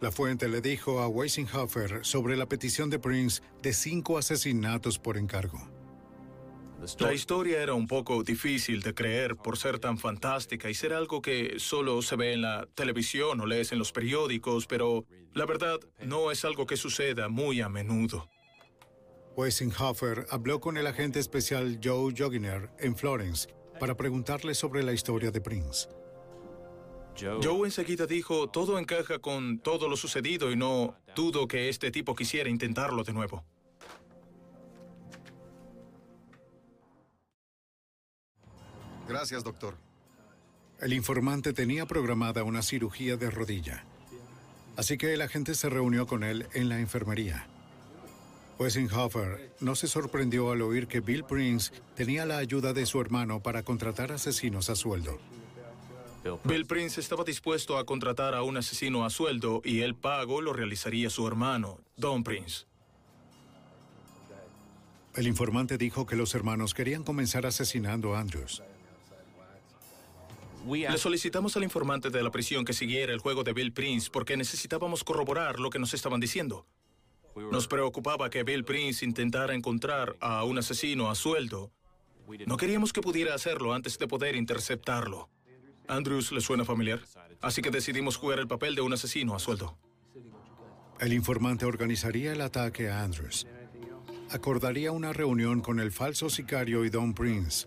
La 0.00 0.10
fuente 0.10 0.48
le 0.48 0.60
dijo 0.60 1.00
a 1.00 1.06
Weissenhofer 1.06 2.04
sobre 2.04 2.36
la 2.36 2.46
petición 2.46 2.90
de 2.90 2.98
Prince 2.98 3.40
de 3.62 3.72
cinco 3.72 4.18
asesinatos 4.18 4.98
por 4.98 5.16
encargo. 5.16 5.60
La 6.98 7.14
historia 7.14 7.62
era 7.62 7.74
un 7.74 7.86
poco 7.86 8.24
difícil 8.24 8.82
de 8.82 8.92
creer 8.92 9.36
por 9.36 9.56
ser 9.56 9.78
tan 9.78 9.98
fantástica 9.98 10.68
y 10.68 10.74
ser 10.74 10.92
algo 10.92 11.22
que 11.22 11.54
solo 11.58 12.02
se 12.02 12.16
ve 12.16 12.32
en 12.32 12.42
la 12.42 12.66
televisión 12.74 13.40
o 13.40 13.46
lees 13.46 13.70
en 13.70 13.78
los 13.78 13.92
periódicos, 13.92 14.66
pero 14.66 15.06
la 15.34 15.46
verdad 15.46 15.78
no 16.00 16.30
es 16.30 16.44
algo 16.44 16.66
que 16.66 16.76
suceda 16.76 17.28
muy 17.28 17.60
a 17.60 17.68
menudo. 17.68 18.28
Weissenhofer 19.36 20.26
habló 20.30 20.60
con 20.60 20.76
el 20.76 20.86
agente 20.86 21.18
especial 21.18 21.80
Joe 21.82 22.12
Joginer 22.16 22.70
en 22.78 22.96
Florence 22.96 23.48
para 23.80 23.96
preguntarle 23.96 24.54
sobre 24.54 24.82
la 24.82 24.92
historia 24.92 25.30
de 25.30 25.40
Prince. 25.40 25.88
Joe 27.18 27.66
enseguida 27.66 28.06
dijo, 28.06 28.48
todo 28.48 28.78
encaja 28.78 29.18
con 29.18 29.58
todo 29.58 29.88
lo 29.88 29.96
sucedido 29.96 30.50
y 30.50 30.56
no 30.56 30.96
dudo 31.14 31.46
que 31.46 31.68
este 31.68 31.90
tipo 31.90 32.14
quisiera 32.14 32.48
intentarlo 32.48 33.04
de 33.04 33.12
nuevo. 33.12 33.44
Gracias, 39.08 39.44
doctor. 39.44 39.76
El 40.80 40.92
informante 40.92 41.52
tenía 41.52 41.86
programada 41.86 42.44
una 42.44 42.62
cirugía 42.62 43.16
de 43.16 43.30
rodilla. 43.30 43.84
Así 44.76 44.96
que 44.96 45.12
el 45.12 45.22
agente 45.22 45.54
se 45.54 45.68
reunió 45.68 46.06
con 46.06 46.24
él 46.24 46.46
en 46.54 46.68
la 46.68 46.78
enfermería. 46.78 47.46
Weissenhofer 48.58 49.50
no 49.60 49.74
se 49.74 49.88
sorprendió 49.88 50.50
al 50.50 50.62
oír 50.62 50.86
que 50.86 51.00
Bill 51.00 51.24
Prince 51.24 51.72
tenía 51.94 52.24
la 52.24 52.38
ayuda 52.38 52.72
de 52.72 52.86
su 52.86 53.00
hermano 53.00 53.42
para 53.42 53.62
contratar 53.62 54.12
asesinos 54.12 54.70
a 54.70 54.76
sueldo. 54.76 55.18
Bill 56.44 56.66
Prince 56.66 57.00
estaba 57.00 57.24
dispuesto 57.24 57.76
a 57.76 57.84
contratar 57.84 58.34
a 58.34 58.42
un 58.42 58.56
asesino 58.56 59.04
a 59.04 59.10
sueldo 59.10 59.60
y 59.64 59.80
el 59.80 59.96
pago 59.96 60.40
lo 60.40 60.52
realizaría 60.52 61.10
su 61.10 61.26
hermano, 61.26 61.80
Don 61.96 62.22
Prince. 62.22 62.66
El 65.14 65.26
informante 65.26 65.76
dijo 65.76 66.06
que 66.06 66.16
los 66.16 66.34
hermanos 66.34 66.72
querían 66.72 67.02
comenzar 67.02 67.44
asesinando 67.44 68.14
a 68.14 68.20
Andrews. 68.20 68.62
Le 70.66 70.98
solicitamos 70.98 71.56
al 71.56 71.64
informante 71.64 72.10
de 72.10 72.22
la 72.22 72.30
prisión 72.30 72.64
que 72.64 72.72
siguiera 72.72 73.12
el 73.12 73.18
juego 73.18 73.42
de 73.42 73.52
Bill 73.52 73.72
Prince 73.72 74.10
porque 74.10 74.36
necesitábamos 74.36 75.02
corroborar 75.02 75.58
lo 75.58 75.70
que 75.70 75.78
nos 75.78 75.94
estaban 75.94 76.20
diciendo. 76.20 76.66
Nos 77.50 77.66
preocupaba 77.66 78.30
que 78.30 78.44
Bill 78.44 78.64
Prince 78.64 79.04
intentara 79.04 79.54
encontrar 79.54 80.16
a 80.20 80.44
un 80.44 80.58
asesino 80.58 81.10
a 81.10 81.14
sueldo. 81.14 81.72
No 82.46 82.56
queríamos 82.56 82.92
que 82.92 83.00
pudiera 83.00 83.34
hacerlo 83.34 83.72
antes 83.72 83.98
de 83.98 84.06
poder 84.06 84.36
interceptarlo. 84.36 85.28
Andrews 85.88 86.30
le 86.32 86.40
suena 86.40 86.64
familiar, 86.64 87.00
así 87.40 87.60
que 87.60 87.70
decidimos 87.70 88.16
jugar 88.16 88.38
el 88.38 88.46
papel 88.46 88.74
de 88.74 88.82
un 88.82 88.92
asesino 88.92 89.34
a 89.34 89.38
sueldo. 89.38 89.76
El 91.00 91.12
informante 91.12 91.64
organizaría 91.64 92.32
el 92.32 92.40
ataque 92.40 92.88
a 92.88 93.02
Andrews. 93.02 93.46
Acordaría 94.30 94.92
una 94.92 95.12
reunión 95.12 95.60
con 95.60 95.80
el 95.80 95.90
falso 95.90 96.30
sicario 96.30 96.84
y 96.84 96.90
Don 96.90 97.12
Prince, 97.12 97.66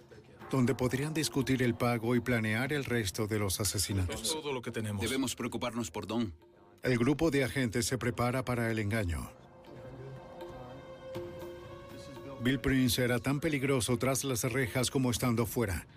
donde 0.52 0.76
podrían 0.76 1.14
discutir 1.14 1.62
el 1.64 1.76
pago 1.76 2.16
y 2.16 2.20
planear 2.20 2.74
el 2.74 2.86
resto 2.86 3.28
de 3.28 3.40
los 3.40 3.60
asesinatos. 3.60 4.22
Es 4.22 4.30
todo 4.30 4.54
lo 4.54 4.62
que 4.62 4.72
tenemos. 4.72 5.02
Debemos 5.02 5.36
preocuparnos 5.36 5.92
por 5.92 6.08
Don. 6.08 6.34
El 6.84 6.98
grupo 6.98 7.32
de 7.32 7.44
agentes 7.44 7.86
se 7.86 7.98
prepara 7.98 8.46
para 8.46 8.70
el 8.70 8.80
engaño. 8.80 9.30
Bill 12.42 12.60
Prince 12.60 13.04
era 13.04 13.18
tan 13.20 13.40
peligroso 13.40 13.98
tras 13.98 14.24
las 14.24 14.44
rejas 14.44 14.92
como 14.92 15.10
estando 15.10 15.46
fuera. 15.48 15.88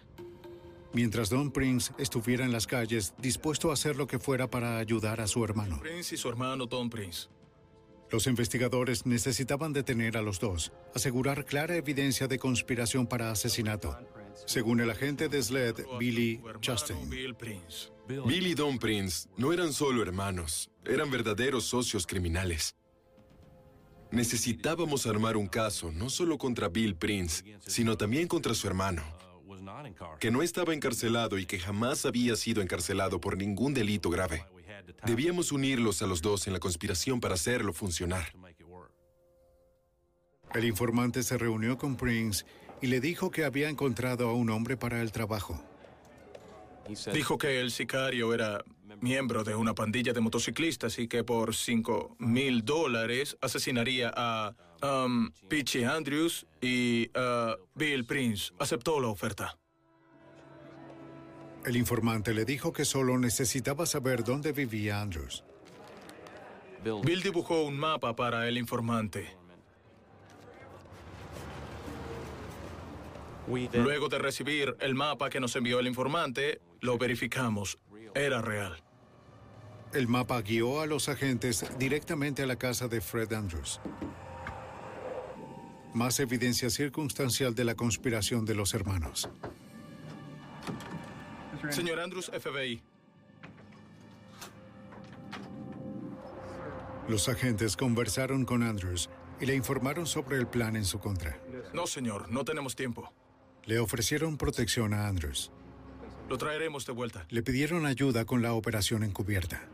Mientras 0.94 1.28
Don 1.28 1.50
Prince 1.50 1.92
estuviera 1.98 2.44
en 2.46 2.52
las 2.52 2.66
calles, 2.66 3.12
dispuesto 3.18 3.70
a 3.70 3.74
hacer 3.74 3.96
lo 3.96 4.06
que 4.06 4.18
fuera 4.18 4.48
para 4.48 4.78
ayudar 4.78 5.20
a 5.20 5.26
su 5.26 5.44
hermano. 5.44 5.78
Prince 5.80 6.14
y 6.14 6.18
su 6.18 6.28
hermano 6.28 6.64
Don 6.64 6.88
Prince. 6.88 7.28
Los 8.10 8.26
investigadores 8.26 9.04
necesitaban 9.04 9.74
detener 9.74 10.16
a 10.16 10.22
los 10.22 10.40
dos, 10.40 10.72
asegurar 10.94 11.44
clara 11.44 11.76
evidencia 11.76 12.26
de 12.26 12.38
conspiración 12.38 13.06
para 13.06 13.30
asesinato, 13.30 13.98
según 14.46 14.80
el 14.80 14.90
agente 14.90 15.28
de 15.28 15.42
SLED, 15.42 15.84
Billy 15.98 16.40
Chastain. 16.60 17.08
Bill 18.08 18.46
y 18.46 18.54
Don 18.54 18.78
Prince 18.78 19.28
no 19.36 19.52
eran 19.52 19.72
solo 19.72 20.02
hermanos, 20.02 20.70
eran 20.84 21.10
verdaderos 21.10 21.64
socios 21.64 22.06
criminales. 22.06 22.74
Necesitábamos 24.10 25.06
armar 25.06 25.36
un 25.36 25.46
caso 25.46 25.92
no 25.92 26.08
solo 26.08 26.38
contra 26.38 26.68
Bill 26.68 26.96
Prince, 26.96 27.44
sino 27.66 27.96
también 27.96 28.26
contra 28.26 28.54
su 28.54 28.66
hermano, 28.66 29.02
que 30.18 30.30
no 30.30 30.42
estaba 30.42 30.72
encarcelado 30.72 31.38
y 31.38 31.44
que 31.44 31.58
jamás 31.58 32.06
había 32.06 32.34
sido 32.36 32.62
encarcelado 32.62 33.20
por 33.20 33.36
ningún 33.36 33.74
delito 33.74 34.08
grave. 34.08 34.46
Debíamos 35.04 35.52
unirlos 35.52 36.00
a 36.00 36.06
los 36.06 36.22
dos 36.22 36.46
en 36.46 36.54
la 36.54 36.58
conspiración 36.58 37.20
para 37.20 37.34
hacerlo 37.34 37.74
funcionar. 37.74 38.32
El 40.54 40.64
informante 40.64 41.22
se 41.22 41.36
reunió 41.36 41.76
con 41.76 41.96
Prince 41.96 42.46
y 42.80 42.86
le 42.86 43.00
dijo 43.00 43.30
que 43.30 43.44
había 43.44 43.68
encontrado 43.68 44.28
a 44.28 44.34
un 44.34 44.50
hombre 44.50 44.76
para 44.76 45.00
el 45.00 45.12
trabajo. 45.12 45.62
Dijo 47.12 47.36
que 47.36 47.60
el 47.60 47.70
sicario 47.70 48.32
era 48.32 48.64
miembro 49.00 49.44
de 49.44 49.54
una 49.54 49.74
pandilla 49.74 50.12
de 50.12 50.20
motociclistas 50.20 50.98
y 50.98 51.08
que 51.08 51.22
por 51.22 51.54
5 51.54 52.16
mil 52.18 52.64
dólares 52.64 53.36
asesinaría 53.40 54.12
a 54.14 54.54
um, 54.82 55.30
Andrews 55.86 56.46
y 56.60 57.10
a 57.14 57.56
Bill 57.74 58.04
Prince. 58.06 58.52
Aceptó 58.58 59.00
la 59.00 59.08
oferta. 59.08 59.58
El 61.64 61.76
informante 61.76 62.32
le 62.32 62.44
dijo 62.44 62.72
que 62.72 62.84
solo 62.84 63.18
necesitaba 63.18 63.84
saber 63.84 64.24
dónde 64.24 64.52
vivía 64.52 65.00
Andrews. 65.00 65.44
Bill 67.04 67.22
dibujó 67.22 67.62
un 67.62 67.76
mapa 67.76 68.14
para 68.14 68.48
el 68.48 68.56
informante. 68.56 69.37
Luego 73.48 74.08
de 74.08 74.18
recibir 74.18 74.76
el 74.80 74.94
mapa 74.94 75.30
que 75.30 75.40
nos 75.40 75.56
envió 75.56 75.80
el 75.80 75.86
informante, 75.86 76.60
lo 76.80 76.98
verificamos. 76.98 77.78
Era 78.14 78.42
real. 78.42 78.82
El 79.94 80.06
mapa 80.06 80.40
guió 80.42 80.80
a 80.80 80.86
los 80.86 81.08
agentes 81.08 81.64
directamente 81.78 82.42
a 82.42 82.46
la 82.46 82.56
casa 82.56 82.88
de 82.88 83.00
Fred 83.00 83.32
Andrews. 83.32 83.80
Más 85.94 86.20
evidencia 86.20 86.68
circunstancial 86.68 87.54
de 87.54 87.64
la 87.64 87.74
conspiración 87.74 88.44
de 88.44 88.54
los 88.54 88.74
hermanos. 88.74 89.30
Señor 91.70 92.00
Andrews, 92.00 92.30
FBI. 92.30 92.82
Los 97.08 97.28
agentes 97.30 97.74
conversaron 97.74 98.44
con 98.44 98.62
Andrews 98.62 99.08
y 99.40 99.46
le 99.46 99.54
informaron 99.54 100.06
sobre 100.06 100.36
el 100.36 100.46
plan 100.46 100.76
en 100.76 100.84
su 100.84 100.98
contra. 100.98 101.40
No, 101.72 101.86
señor, 101.86 102.30
no 102.30 102.44
tenemos 102.44 102.76
tiempo. 102.76 103.10
Le 103.68 103.78
ofrecieron 103.78 104.38
protección 104.38 104.94
a 104.94 105.08
Andrews. 105.08 105.50
Lo 106.30 106.38
traeremos 106.38 106.86
de 106.86 106.92
vuelta. 106.92 107.26
Le 107.28 107.42
pidieron 107.42 107.84
ayuda 107.84 108.24
con 108.24 108.40
la 108.40 108.54
operación 108.54 109.04
encubierta. 109.04 109.68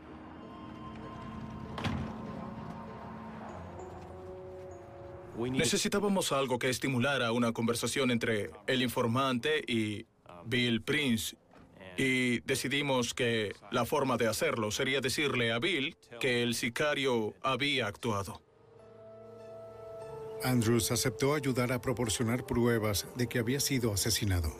Necesitábamos 5.39 6.33
algo 6.33 6.59
que 6.59 6.71
estimulara 6.71 7.31
una 7.31 7.53
conversación 7.53 8.11
entre 8.11 8.51
el 8.67 8.83
informante 8.83 9.63
y 9.65 10.07
Bill 10.45 10.83
Prince. 10.83 11.37
Y 11.97 12.41
decidimos 12.41 13.15
que 13.15 13.55
la 13.71 13.85
forma 13.85 14.17
de 14.17 14.27
hacerlo 14.27 14.73
sería 14.73 15.01
decirle 15.01 15.53
a 15.53 15.61
Bill 15.61 15.97
que 16.19 16.43
el 16.43 16.57
sicario 16.57 17.35
había 17.45 17.87
actuado. 17.87 18.43
Andrews 20.43 20.91
aceptó 20.91 21.35
ayudar 21.35 21.73
a 21.73 21.81
proporcionar 21.81 22.45
pruebas 22.45 23.07
de 23.15 23.27
que 23.27 23.39
había 23.39 23.61
sido 23.61 23.93
asesinado. 23.93 24.53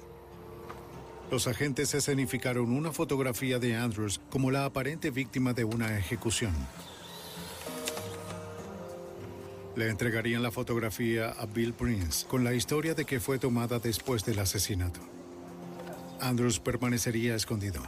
Los 1.31 1.47
agentes 1.47 1.95
escenificaron 1.95 2.71
una 2.71 2.93
fotografía 2.93 3.59
de 3.59 3.77
Andrews 3.77 4.21
como 4.31 4.51
la 4.51 4.65
aparente 4.65 5.11
víctima 5.11 5.53
de 5.53 5.65
una 5.65 5.99
ejecución. 5.99 6.55
Le 9.75 9.89
entregarían 9.89 10.43
la 10.43 10.53
fotografía 10.53 11.31
a 11.31 11.47
Bill 11.47 11.75
Prince 11.75 12.27
con 12.27 12.45
la 12.45 12.55
historia 12.55 12.95
de 12.95 13.05
que 13.05 13.19
fue 13.19 13.39
tomada 13.39 13.79
después 13.81 14.25
del 14.25 14.39
asesinato. 14.39 15.01
Andrews 16.21 16.61
permanecería 16.61 17.35
escondido, 17.35 17.83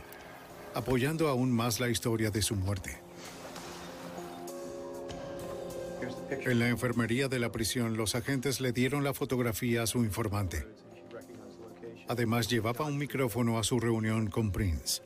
apoyando 0.74 1.28
aún 1.28 1.52
más 1.52 1.78
la 1.78 1.88
historia 1.88 2.30
de 2.30 2.42
su 2.42 2.56
muerte. 2.56 3.05
En 6.30 6.58
la 6.58 6.68
enfermería 6.68 7.28
de 7.28 7.38
la 7.38 7.52
prisión, 7.52 7.96
los 7.96 8.14
agentes 8.14 8.60
le 8.60 8.72
dieron 8.72 9.04
la 9.04 9.14
fotografía 9.14 9.82
a 9.82 9.86
su 9.86 10.04
informante. 10.04 10.66
Además, 12.08 12.48
llevaba 12.48 12.86
un 12.86 12.98
micrófono 12.98 13.58
a 13.58 13.64
su 13.64 13.80
reunión 13.80 14.28
con 14.28 14.52
Prince. 14.52 15.02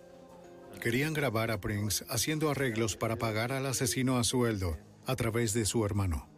Querían 0.81 1.13
grabar 1.13 1.51
a 1.51 1.61
Prince 1.61 2.05
haciendo 2.09 2.51
arreglos 2.51 2.97
para 2.97 3.17
pagar 3.17 3.53
al 3.53 3.67
asesino 3.67 4.19
a 4.19 4.25
sueldo 4.25 4.79
a 5.07 5.17
través 5.17 5.53
de 5.53 5.65
su 5.65 5.85
hermano. 5.85 6.29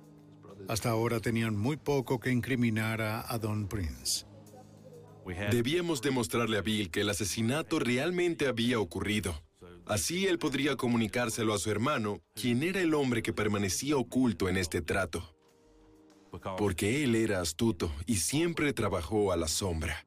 Hasta 0.69 0.91
ahora 0.91 1.21
tenían 1.21 1.57
muy 1.57 1.77
poco 1.77 2.21
que 2.21 2.31
incriminar 2.31 3.03
a 3.03 3.39
Don 3.39 3.69
Prince. 3.69 4.27
Debíamos 5.51 6.03
demostrarle 6.03 6.59
a 6.59 6.63
Bill 6.63 6.91
que 6.91 7.03
el 7.03 7.11
asesinato 7.11 7.79
realmente 7.79 8.49
había 8.49 8.81
ocurrido. 8.81 9.43
Así 9.93 10.27
él 10.27 10.39
podría 10.39 10.75
comunicárselo 10.75 11.53
a 11.53 11.59
su 11.59 11.71
hermano, 11.71 12.23
quien 12.35 12.63
era 12.63 12.81
el 12.81 12.95
hombre 12.95 13.23
que 13.23 13.35
permanecía 13.35 13.99
oculto 13.99 14.49
en 14.49 14.57
este 14.57 14.81
trato. 14.81 15.37
Porque 16.57 17.05
él 17.05 17.15
era 17.15 17.43
astuto 17.43 17.93
y 18.07 18.17
siempre 18.17 18.73
trabajó 18.73 19.33
a 19.33 19.37
la 19.37 19.49
sombra. 19.49 20.07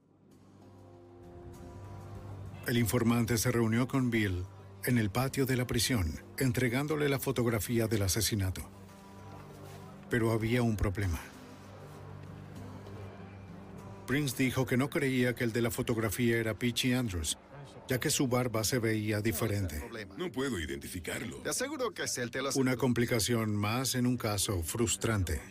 El 2.65 2.79
informante 2.79 3.37
se 3.37 3.51
reunió 3.51 3.87
con 3.87 4.09
Bill 4.09 4.45
en 4.85 4.97
el 4.97 5.11
patio 5.11 5.45
de 5.45 5.55
la 5.55 5.67
prisión, 5.67 6.19
entregándole 6.39 7.07
la 7.07 7.19
fotografía 7.19 7.85
del 7.85 8.01
asesinato. 8.01 8.67
Pero 10.09 10.31
había 10.31 10.63
un 10.63 10.77
problema. 10.77 11.21
Prince 14.07 14.35
dijo 14.35 14.65
que 14.65 14.77
no 14.77 14.89
creía 14.89 15.35
que 15.35 15.43
el 15.43 15.51
de 15.51 15.61
la 15.61 15.69
fotografía 15.69 16.37
era 16.37 16.55
Peachy 16.55 16.93
Andrews, 16.93 17.37
ya 17.87 17.99
que 17.99 18.09
su 18.09 18.27
barba 18.27 18.63
se 18.63 18.79
veía 18.79 19.21
diferente. 19.21 19.81
No 20.17 20.31
puedo 20.31 20.59
identificarlo. 20.59 21.37
Te 21.37 21.49
aseguro 21.49 21.93
que 21.93 22.03
es 22.03 22.17
él, 22.17 22.31
te 22.31 22.41
lo 22.41 22.49
Una 22.55 22.75
complicación 22.75 23.55
más 23.55 23.95
en 23.95 24.05
un 24.05 24.17
caso 24.17 24.61
frustrante. 24.63 25.41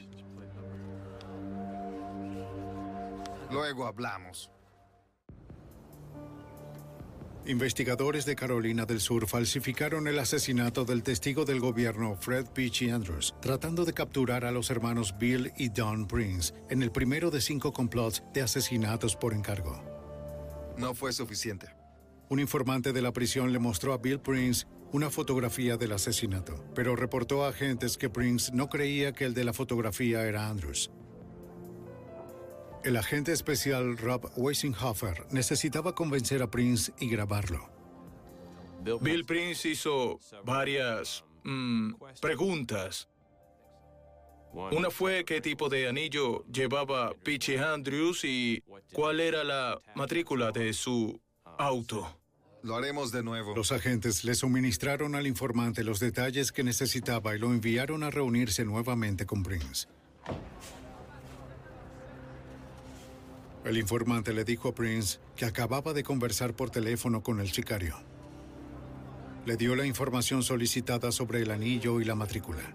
Luego 3.50 3.86
hablamos. 3.86 4.50
Investigadores 7.46 8.24
de 8.24 8.36
Carolina 8.36 8.86
del 8.86 9.00
Sur 9.00 9.28
falsificaron 9.28 10.08
el 10.08 10.18
asesinato 10.18 10.86
del 10.86 11.02
testigo 11.02 11.44
del 11.44 11.60
gobierno 11.60 12.16
Fred 12.16 12.46
Peachy 12.46 12.88
Andrews, 12.88 13.34
tratando 13.42 13.84
de 13.84 13.92
capturar 13.92 14.46
a 14.46 14.50
los 14.50 14.70
hermanos 14.70 15.14
Bill 15.18 15.52
y 15.58 15.68
Don 15.68 16.08
Prince 16.08 16.54
en 16.70 16.82
el 16.82 16.90
primero 16.90 17.30
de 17.30 17.42
cinco 17.42 17.70
complots 17.72 18.24
de 18.32 18.40
asesinatos 18.40 19.14
por 19.14 19.34
encargo. 19.34 19.78
No 20.78 20.94
fue 20.94 21.12
suficiente. 21.12 21.68
Un 22.30 22.40
informante 22.40 22.92
de 22.92 23.02
la 23.02 23.12
prisión 23.12 23.52
le 23.52 23.58
mostró 23.58 23.92
a 23.92 23.98
Bill 23.98 24.18
Prince 24.18 24.66
una 24.92 25.10
fotografía 25.10 25.76
del 25.76 25.92
asesinato, 25.92 26.64
pero 26.74 26.96
reportó 26.96 27.44
a 27.44 27.48
agentes 27.48 27.98
que 27.98 28.08
Prince 28.08 28.50
no 28.54 28.68
creía 28.68 29.12
que 29.12 29.24
el 29.24 29.34
de 29.34 29.44
la 29.44 29.52
fotografía 29.52 30.24
era 30.26 30.48
Andrews. 30.48 30.90
El 32.84 32.96
agente 32.96 33.32
especial 33.32 33.96
Rob 33.98 34.30
Weissenhofer 34.36 35.26
necesitaba 35.30 35.94
convencer 35.94 36.42
a 36.42 36.50
Prince 36.50 36.92
y 37.00 37.08
grabarlo. 37.08 37.70
Bill 39.00 39.24
Prince 39.24 39.68
hizo 39.68 40.20
varias 40.44 41.24
mm, 41.44 41.94
preguntas. 42.20 43.08
Una 44.52 44.90
fue 44.90 45.24
qué 45.24 45.40
tipo 45.40 45.68
de 45.68 45.88
anillo 45.88 46.44
llevaba 46.46 47.12
Peachy 47.24 47.56
Andrews 47.56 48.24
y 48.24 48.62
cuál 48.92 49.20
era 49.20 49.42
la 49.42 49.80
matrícula 49.94 50.52
de 50.52 50.72
su 50.72 51.20
auto. 51.58 52.18
Lo 52.62 52.76
haremos 52.76 53.12
de 53.12 53.22
nuevo. 53.22 53.54
Los 53.54 53.72
agentes 53.72 54.24
le 54.24 54.34
suministraron 54.34 55.14
al 55.14 55.26
informante 55.26 55.84
los 55.84 56.00
detalles 56.00 56.50
que 56.50 56.64
necesitaba 56.64 57.36
y 57.36 57.38
lo 57.38 57.48
enviaron 57.48 58.02
a 58.02 58.10
reunirse 58.10 58.64
nuevamente 58.64 59.26
con 59.26 59.42
Prince. 59.42 59.86
El 63.64 63.78
informante 63.78 64.32
le 64.32 64.44
dijo 64.44 64.68
a 64.68 64.74
Prince 64.74 65.18
que 65.36 65.46
acababa 65.46 65.92
de 65.92 66.02
conversar 66.02 66.54
por 66.54 66.70
teléfono 66.70 67.22
con 67.22 67.40
el 67.40 67.50
sicario. 67.50 67.96
Le 69.46 69.56
dio 69.56 69.76
la 69.76 69.86
información 69.86 70.42
solicitada 70.42 71.12
sobre 71.12 71.42
el 71.42 71.50
anillo 71.50 72.00
y 72.00 72.04
la 72.04 72.14
matrícula. 72.14 72.74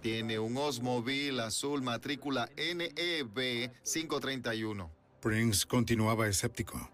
Tiene 0.00 0.38
un 0.38 0.56
Osmobile 0.56 1.42
azul 1.42 1.80
matrícula 1.80 2.48
E 2.56 2.74
NEB 2.74 3.72
531. 3.84 4.90
Prince 5.20 5.64
continuaba 5.64 6.26
escéptico. 6.26 6.91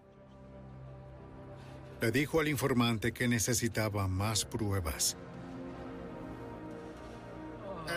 Le 2.01 2.11
dijo 2.11 2.39
al 2.39 2.47
informante 2.47 3.11
que 3.11 3.27
necesitaba 3.27 4.07
más 4.07 4.45
pruebas. 4.45 5.17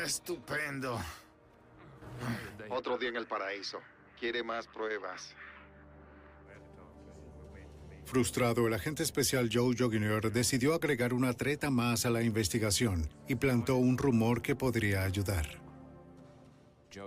Estupendo. 0.05 0.99
Otro 2.71 2.99
día 2.99 3.11
en 3.11 3.17
el 3.17 3.27
paraíso. 3.27 3.81
Quiere 4.19 4.43
más 4.43 4.67
pruebas. 4.67 5.35
Frustrado, 8.05 8.67
el 8.67 8.75
agente 8.75 9.03
especial 9.03 9.49
Joe 9.53 9.75
Joginer 9.79 10.33
decidió 10.33 10.75
agregar 10.75 11.15
una 11.15 11.33
treta 11.33 11.71
más 11.71 12.05
a 12.05 12.11
la 12.11 12.23
investigación 12.23 13.09
y 13.29 13.37
plantó 13.37 13.77
un 13.77 13.97
rumor 13.97 14.43
que 14.43 14.57
podría 14.57 15.05
ayudar. 15.05 15.63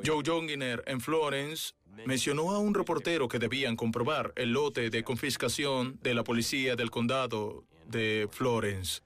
Joe 0.03 0.23
Jonginer 0.25 0.83
en 0.87 0.99
Florence 0.99 1.73
mencionó 2.05 2.51
a 2.51 2.59
un 2.59 2.73
reportero 2.73 3.27
que 3.27 3.39
debían 3.39 3.75
comprobar 3.75 4.33
el 4.35 4.51
lote 4.51 4.89
de 4.89 5.03
confiscación 5.03 5.99
de 6.01 6.13
la 6.13 6.23
policía 6.23 6.75
del 6.75 6.91
condado 6.91 7.63
de 7.87 8.27
Florence. 8.31 9.01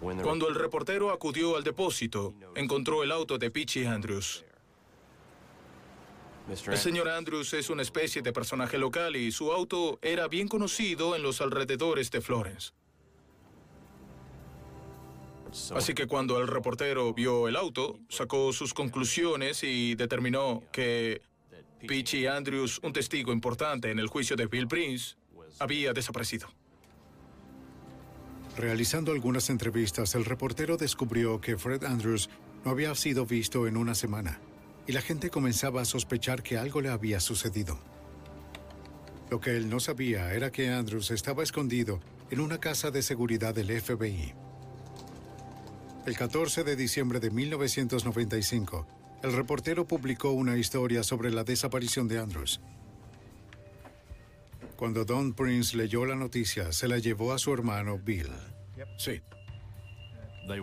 Cuando 0.00 0.48
el 0.48 0.54
reportero 0.54 1.10
acudió 1.10 1.56
al 1.56 1.64
depósito, 1.64 2.34
encontró 2.54 3.02
el 3.02 3.12
auto 3.12 3.36
de 3.36 3.50
Peachy 3.50 3.84
Andrews. 3.84 4.44
El 6.66 6.78
señor 6.78 7.08
Andrews 7.08 7.52
es 7.52 7.70
una 7.70 7.82
especie 7.82 8.22
de 8.22 8.32
personaje 8.32 8.78
local 8.78 9.14
y 9.14 9.30
su 9.30 9.52
auto 9.52 9.98
era 10.02 10.26
bien 10.26 10.48
conocido 10.48 11.14
en 11.14 11.22
los 11.22 11.40
alrededores 11.40 12.10
de 12.10 12.20
Florence. 12.20 12.72
Así 15.74 15.94
que 15.94 16.06
cuando 16.06 16.38
el 16.40 16.46
reportero 16.46 17.12
vio 17.12 17.48
el 17.48 17.56
auto, 17.56 17.98
sacó 18.08 18.52
sus 18.52 18.74
conclusiones 18.74 19.62
y 19.64 19.94
determinó 19.94 20.62
que 20.72 21.22
Peachy 21.86 22.26
Andrews, 22.26 22.80
un 22.82 22.92
testigo 22.92 23.32
importante 23.32 23.90
en 23.90 23.98
el 23.98 24.08
juicio 24.08 24.36
de 24.36 24.46
Bill 24.46 24.68
Prince, 24.68 25.16
había 25.58 25.92
desaparecido. 25.92 26.48
Realizando 28.56 29.12
algunas 29.12 29.48
entrevistas, 29.48 30.14
el 30.14 30.24
reportero 30.24 30.76
descubrió 30.76 31.40
que 31.40 31.56
Fred 31.56 31.84
Andrews 31.84 32.28
no 32.64 32.70
había 32.70 32.94
sido 32.94 33.24
visto 33.24 33.66
en 33.66 33.76
una 33.76 33.94
semana 33.94 34.40
y 34.86 34.92
la 34.92 35.00
gente 35.00 35.30
comenzaba 35.30 35.82
a 35.82 35.84
sospechar 35.84 36.42
que 36.42 36.58
algo 36.58 36.80
le 36.80 36.88
había 36.88 37.20
sucedido. 37.20 37.78
Lo 39.30 39.40
que 39.40 39.56
él 39.56 39.70
no 39.70 39.78
sabía 39.78 40.34
era 40.34 40.50
que 40.50 40.68
Andrews 40.68 41.10
estaba 41.12 41.42
escondido 41.42 42.00
en 42.30 42.40
una 42.40 42.58
casa 42.58 42.90
de 42.90 43.02
seguridad 43.02 43.54
del 43.54 43.80
FBI. 43.80 44.34
El 46.06 46.16
14 46.16 46.64
de 46.64 46.76
diciembre 46.76 47.20
de 47.20 47.30
1995, 47.30 48.86
el 49.22 49.32
reportero 49.34 49.86
publicó 49.86 50.30
una 50.30 50.56
historia 50.56 51.02
sobre 51.02 51.30
la 51.30 51.44
desaparición 51.44 52.08
de 52.08 52.18
Andrews. 52.18 52.60
Cuando 54.76 55.04
Don 55.04 55.34
Prince 55.34 55.76
leyó 55.76 56.06
la 56.06 56.14
noticia, 56.14 56.72
se 56.72 56.88
la 56.88 56.96
llevó 56.96 57.34
a 57.34 57.38
su 57.38 57.52
hermano 57.52 57.98
Bill. 57.98 58.30
Sí. 58.96 59.20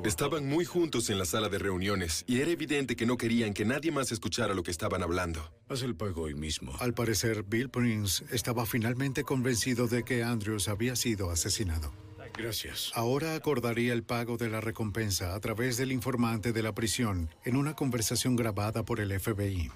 Estaban 0.04 0.48
muy 0.48 0.66
juntos 0.66 1.10
en 1.12 1.20
la 1.20 1.26
sala 1.26 1.50
de 1.50 1.60
reuniones 1.60 2.26
y 2.28 2.42
era 2.42 2.50
evidente 2.50 2.96
que 2.96 3.06
no 3.06 3.16
querían 3.16 3.54
que 3.54 3.64
nadie 3.64 3.92
más 3.92 4.12
escuchara 4.12 4.56
lo 4.56 4.64
que 4.64 4.72
estaban 4.72 5.04
hablando. 5.04 5.54
Haz 5.70 5.84
el 5.84 5.96
pago 5.96 6.24
hoy 6.24 6.34
mismo. 6.34 6.74
Al 6.80 6.96
parecer, 6.96 7.44
Bill 7.44 7.70
Prince 7.70 8.26
estaba 8.32 8.66
finalmente 8.66 9.24
convencido 9.24 9.88
de 9.88 10.04
que 10.04 10.24
Andrews 10.24 10.68
había 10.68 10.96
sido 10.96 11.30
asesinado. 11.30 12.07
Gracias. 12.38 12.92
Ahora 12.94 13.36
acordaría 13.36 13.94
el 13.94 14.04
pago 14.04 14.38
de 14.38 14.50
la 14.50 14.62
recompensa 14.62 15.34
a 15.34 15.40
través 15.40 15.78
del 15.78 15.92
informante 15.92 16.54
de 16.54 16.62
la 16.62 16.74
prisión 16.74 17.30
en 17.44 17.56
una 17.56 17.74
conversación 17.74 18.36
grabada 18.36 18.84
por 18.84 19.00
el 19.00 19.20
FBI. 19.20 19.72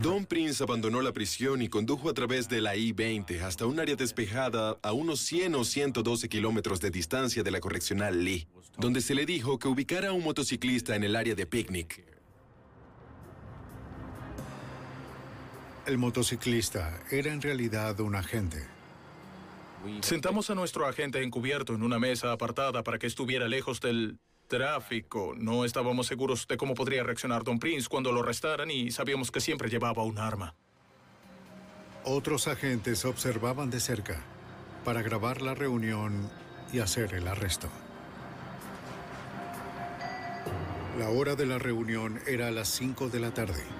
Don 0.00 0.26
Prince 0.26 0.62
abandonó 0.62 1.00
la 1.00 1.12
prisión 1.12 1.62
y 1.62 1.68
condujo 1.68 2.10
a 2.10 2.14
través 2.14 2.48
de 2.48 2.60
la 2.60 2.76
I-20 2.76 3.40
hasta 3.42 3.66
un 3.66 3.78
área 3.78 3.94
despejada 3.94 4.76
a 4.82 4.92
unos 4.92 5.20
100 5.20 5.54
o 5.54 5.64
112 5.64 6.28
kilómetros 6.28 6.80
de 6.80 6.90
distancia 6.90 7.42
de 7.42 7.50
la 7.50 7.60
correccional 7.60 8.24
Lee, 8.24 8.46
donde 8.78 9.00
se 9.00 9.14
le 9.14 9.26
dijo 9.26 9.58
que 9.58 9.68
ubicara 9.68 10.08
a 10.08 10.12
un 10.12 10.24
motociclista 10.24 10.96
en 10.96 11.04
el 11.04 11.16
área 11.16 11.34
de 11.34 11.46
picnic. 11.46 12.19
El 15.86 15.96
motociclista 15.96 17.00
era 17.10 17.32
en 17.32 17.40
realidad 17.40 17.98
un 18.00 18.14
agente. 18.14 18.66
Sentamos 20.02 20.50
a 20.50 20.54
nuestro 20.54 20.86
agente 20.86 21.22
encubierto 21.22 21.74
en 21.74 21.82
una 21.82 21.98
mesa 21.98 22.32
apartada 22.32 22.82
para 22.82 22.98
que 22.98 23.06
estuviera 23.06 23.48
lejos 23.48 23.80
del 23.80 24.18
tráfico. 24.46 25.34
No 25.36 25.64
estábamos 25.64 26.06
seguros 26.06 26.46
de 26.46 26.58
cómo 26.58 26.74
podría 26.74 27.02
reaccionar 27.02 27.44
Don 27.44 27.58
Prince 27.58 27.88
cuando 27.88 28.12
lo 28.12 28.20
arrestaran 28.20 28.70
y 28.70 28.90
sabíamos 28.90 29.30
que 29.30 29.40
siempre 29.40 29.70
llevaba 29.70 30.02
un 30.02 30.18
arma. 30.18 30.54
Otros 32.04 32.46
agentes 32.46 33.06
observaban 33.06 33.70
de 33.70 33.80
cerca 33.80 34.22
para 34.84 35.00
grabar 35.00 35.40
la 35.40 35.54
reunión 35.54 36.30
y 36.72 36.80
hacer 36.80 37.14
el 37.14 37.26
arresto. 37.26 37.68
La 40.98 41.08
hora 41.08 41.36
de 41.36 41.46
la 41.46 41.58
reunión 41.58 42.20
era 42.26 42.48
a 42.48 42.50
las 42.50 42.68
5 42.68 43.08
de 43.08 43.20
la 43.20 43.32
tarde. 43.32 43.79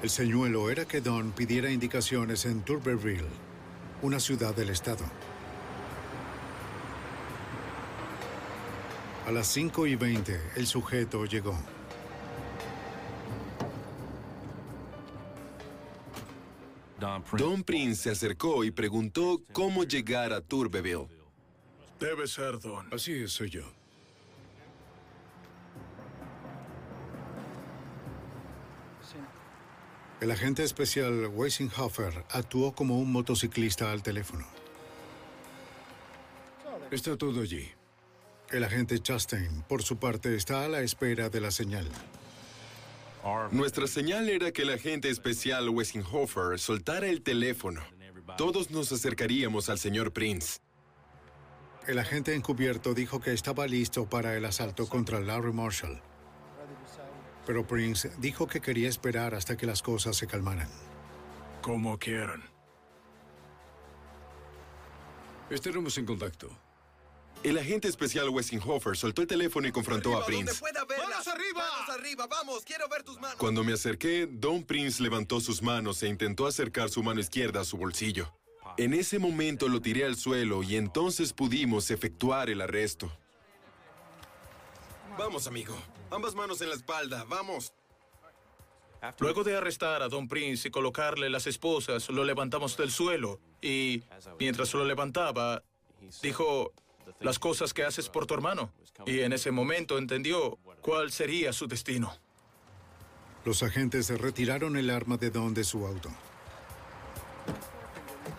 El 0.00 0.10
señuelo 0.10 0.70
era 0.70 0.84
que 0.84 1.00
Don 1.00 1.32
pidiera 1.32 1.70
indicaciones 1.70 2.44
en 2.44 2.62
Turberville, 2.62 3.26
una 4.00 4.20
ciudad 4.20 4.54
del 4.54 4.70
estado. 4.70 5.04
A 9.26 9.32
las 9.32 9.48
5 9.48 9.88
y 9.88 9.96
20, 9.96 10.40
el 10.56 10.66
sujeto 10.68 11.24
llegó. 11.24 11.58
Don 17.36 17.62
Prince 17.64 18.02
se 18.02 18.10
acercó 18.10 18.64
y 18.64 18.70
preguntó 18.70 19.42
cómo 19.52 19.82
llegar 19.82 20.32
a 20.32 20.40
Turbeville. 20.40 21.08
Debe 21.98 22.26
ser 22.26 22.60
Don. 22.60 22.86
Así 22.92 23.12
es, 23.12 23.32
soy 23.32 23.50
yo. 23.50 23.77
El 30.20 30.32
agente 30.32 30.64
especial 30.64 31.28
Weissenhofer 31.28 32.24
actuó 32.30 32.72
como 32.72 32.98
un 32.98 33.12
motociclista 33.12 33.92
al 33.92 34.02
teléfono. 34.02 34.44
Está 36.90 37.16
todo 37.16 37.40
allí. 37.40 37.70
El 38.50 38.64
agente 38.64 38.98
Chastain, 38.98 39.62
por 39.68 39.82
su 39.84 39.98
parte, 39.98 40.34
está 40.34 40.64
a 40.64 40.68
la 40.68 40.80
espera 40.80 41.28
de 41.28 41.40
la 41.40 41.52
señal. 41.52 41.88
Nuestra 43.52 43.86
señal 43.86 44.28
era 44.28 44.50
que 44.50 44.62
el 44.62 44.70
agente 44.70 45.08
especial 45.08 45.68
Weissenhofer 45.68 46.58
soltara 46.58 47.06
el 47.06 47.22
teléfono. 47.22 47.82
Todos 48.36 48.70
nos 48.70 48.90
acercaríamos 48.90 49.68
al 49.68 49.78
señor 49.78 50.12
Prince. 50.12 50.58
El 51.86 51.98
agente 51.98 52.34
encubierto 52.34 52.92
dijo 52.92 53.20
que 53.20 53.32
estaba 53.32 53.68
listo 53.68 54.08
para 54.08 54.36
el 54.36 54.44
asalto 54.44 54.88
contra 54.88 55.20
Larry 55.20 55.52
Marshall. 55.52 56.00
Pero 57.48 57.66
Prince 57.66 58.10
dijo 58.18 58.46
que 58.46 58.60
quería 58.60 58.90
esperar 58.90 59.34
hasta 59.34 59.56
que 59.56 59.64
las 59.64 59.80
cosas 59.80 60.14
se 60.14 60.26
calmaran. 60.26 60.68
Como 61.62 61.98
quieran. 61.98 62.42
Estaremos 65.48 65.96
en 65.96 66.04
contacto. 66.04 66.50
El 67.42 67.56
agente 67.56 67.88
especial 67.88 68.28
Weissenhofer 68.28 68.98
soltó 68.98 69.22
el 69.22 69.28
teléfono 69.28 69.66
y 69.66 69.72
confrontó 69.72 70.14
a 70.18 70.26
Prince. 70.26 70.60
¡Manos 70.60 71.26
arriba! 71.26 71.64
¡Manos 71.70 71.98
arriba! 71.98 72.26
¡Vamos! 72.26 72.64
¡Quiero 72.66 72.86
ver 72.86 73.02
tus 73.02 73.18
manos! 73.18 73.38
Cuando 73.38 73.64
me 73.64 73.72
acerqué, 73.72 74.28
Don 74.30 74.62
Prince 74.62 75.02
levantó 75.02 75.40
sus 75.40 75.62
manos 75.62 76.02
e 76.02 76.08
intentó 76.08 76.46
acercar 76.46 76.90
su 76.90 77.02
mano 77.02 77.18
izquierda 77.18 77.62
a 77.62 77.64
su 77.64 77.78
bolsillo. 77.78 78.30
En 78.76 78.92
ese 78.92 79.18
momento 79.18 79.68
lo 79.68 79.80
tiré 79.80 80.04
al 80.04 80.16
suelo 80.16 80.62
y 80.62 80.76
entonces 80.76 81.32
pudimos 81.32 81.90
efectuar 81.90 82.50
el 82.50 82.60
arresto. 82.60 83.10
Vamos, 85.18 85.48
amigo. 85.48 85.74
Ambas 86.12 86.36
manos 86.36 86.60
en 86.60 86.68
la 86.68 86.76
espalda. 86.76 87.24
Vamos. 87.28 87.72
Luego 89.18 89.42
de 89.42 89.56
arrestar 89.56 90.00
a 90.00 90.08
Don 90.08 90.28
Prince 90.28 90.68
y 90.68 90.70
colocarle 90.70 91.28
las 91.28 91.48
esposas, 91.48 92.08
lo 92.08 92.24
levantamos 92.24 92.76
del 92.76 92.92
suelo 92.92 93.40
y, 93.60 94.04
mientras 94.38 94.72
lo 94.74 94.84
levantaba, 94.84 95.62
dijo 96.22 96.72
las 97.20 97.38
cosas 97.40 97.74
que 97.74 97.82
haces 97.82 98.08
por 98.08 98.26
tu 98.26 98.34
hermano. 98.34 98.72
Y 99.06 99.20
en 99.20 99.32
ese 99.32 99.50
momento 99.50 99.98
entendió 99.98 100.56
cuál 100.82 101.10
sería 101.10 101.52
su 101.52 101.66
destino. 101.66 102.16
Los 103.44 103.62
agentes 103.64 104.08
retiraron 104.20 104.76
el 104.76 104.88
arma 104.88 105.16
de 105.16 105.30
Don 105.30 105.52
de 105.52 105.64
su 105.64 105.84
auto. 105.84 106.10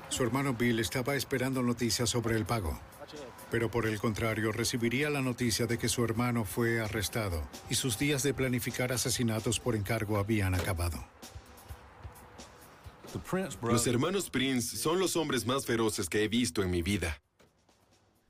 Su 0.08 0.24
hermano 0.24 0.54
Bill 0.54 0.80
estaba 0.80 1.16
esperando 1.16 1.62
noticias 1.62 2.10
sobre 2.10 2.36
el 2.36 2.46
pago. 2.46 2.80
Pero 3.52 3.72
por 3.72 3.88
el 3.88 4.00
contrario, 4.00 4.52
recibiría 4.52 5.10
la 5.10 5.22
noticia 5.22 5.66
de 5.66 5.78
que 5.78 5.90
su 5.90 6.04
hermano 6.04 6.46
fue 6.46 6.82
arrestado 6.82 7.48
y 7.70 7.76
sus 7.76 7.98
días 7.98 8.22
de 8.24 8.34
planificar 8.34 8.92
asesinatos 8.92 9.60
por 9.60 9.76
encargo 9.76 10.18
habían 10.18 10.54
acabado. 10.54 11.04
Los 13.62 13.88
hermanos 13.88 14.30
Prince 14.30 14.78
son 14.78 15.00
los 15.00 15.16
hombres 15.16 15.46
más 15.46 15.66
feroces 15.66 16.08
que 16.10 16.24
he 16.24 16.28
visto 16.28 16.62
en 16.62 16.70
mi 16.70 16.84
vida. 16.84 17.20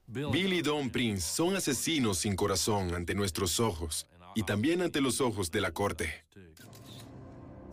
Bill 0.07 0.53
y 0.53 0.61
Don 0.61 0.89
Prince 0.89 1.21
son 1.21 1.55
asesinos 1.55 2.19
sin 2.19 2.35
corazón 2.35 2.95
ante 2.95 3.13
nuestros 3.13 3.59
ojos 3.59 4.07
y 4.35 4.43
también 4.43 4.81
ante 4.81 5.01
los 5.01 5.21
ojos 5.21 5.51
de 5.51 5.61
la 5.61 5.71
corte. 5.71 6.25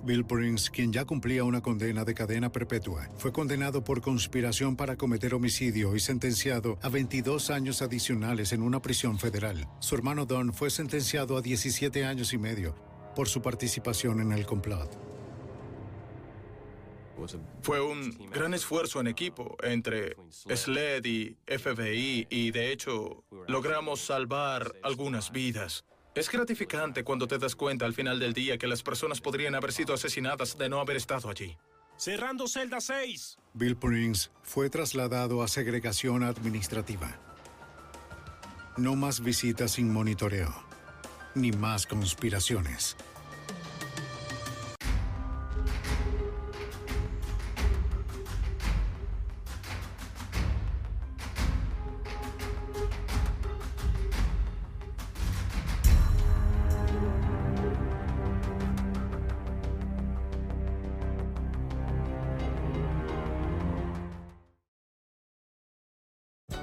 Bill 0.07 0.25
Prince, 0.25 0.71
quien 0.71 0.93
ya 0.93 1.05
cumplía 1.05 1.43
una 1.43 1.61
condena 1.61 2.05
de 2.05 2.15
cadena 2.15 2.53
perpetua, 2.53 3.11
fue 3.19 3.33
condenado 3.33 3.83
por 3.83 4.01
conspiración 4.01 4.77
para 4.77 4.97
cometer 4.97 5.35
homicidio 5.35 5.97
y 5.97 6.01
sentenciado 6.01 6.79
a 6.81 6.89
22 6.89 7.51
años 7.51 7.83
adicionales 7.83 8.53
en 8.53 8.63
una 8.63 8.81
prisión 8.81 9.19
federal. 9.19 9.69
Su 9.81 9.97
hermano 9.97 10.25
Don 10.25 10.55
fue 10.55 10.71
sentenciado 10.71 11.37
a 11.37 11.43
17 11.43 12.05
años 12.05 12.33
y 12.33 12.39
medio 12.39 12.77
por 13.17 13.29
su 13.29 13.43
participación 13.43 14.21
en 14.21 14.31
el 14.31 14.47
complot. 14.47 14.97
Fue 17.63 17.81
un 17.81 18.31
gran 18.31 18.55
esfuerzo 18.55 19.01
en 19.01 19.09
equipo 19.09 19.57
entre 19.63 20.17
SLED 20.55 21.05
y 21.05 21.37
FBI 21.47 22.27
y 22.31 22.51
de 22.53 22.71
hecho 22.71 23.25
logramos 23.49 24.01
salvar 24.01 24.73
algunas 24.83 25.33
vidas. 25.33 25.85
Es 26.17 26.31
gratificante 26.31 27.05
cuando 27.05 27.29
te 27.29 27.37
das 27.37 27.55
cuenta 27.55 27.85
al 27.85 27.93
final 27.93 28.19
del 28.19 28.33
día 28.33 28.57
que 28.57 28.67
las 28.67 28.83
personas 28.83 29.21
podrían 29.21 29.55
haber 29.55 29.71
sido 29.71 29.93
asesinadas 29.93 30.57
de 30.57 30.71
no 30.71 30.81
haber 30.81 30.97
estado 30.97 31.29
allí. 31.29 31.59
Cerrando 31.99 32.49
celda 32.49 32.81
6. 32.81 33.37
Bill 33.53 33.77
Prince 33.77 34.31
fue 34.43 34.71
trasladado 34.71 35.43
a 35.43 35.49
segregación 35.49 36.23
administrativa. 36.23 37.21
No 38.79 38.97
más 38.97 39.21
visitas 39.21 39.73
sin 39.73 39.93
monitoreo, 39.93 40.55
ni 41.35 41.53
más 41.53 41.87
conspiraciones. 41.87 42.97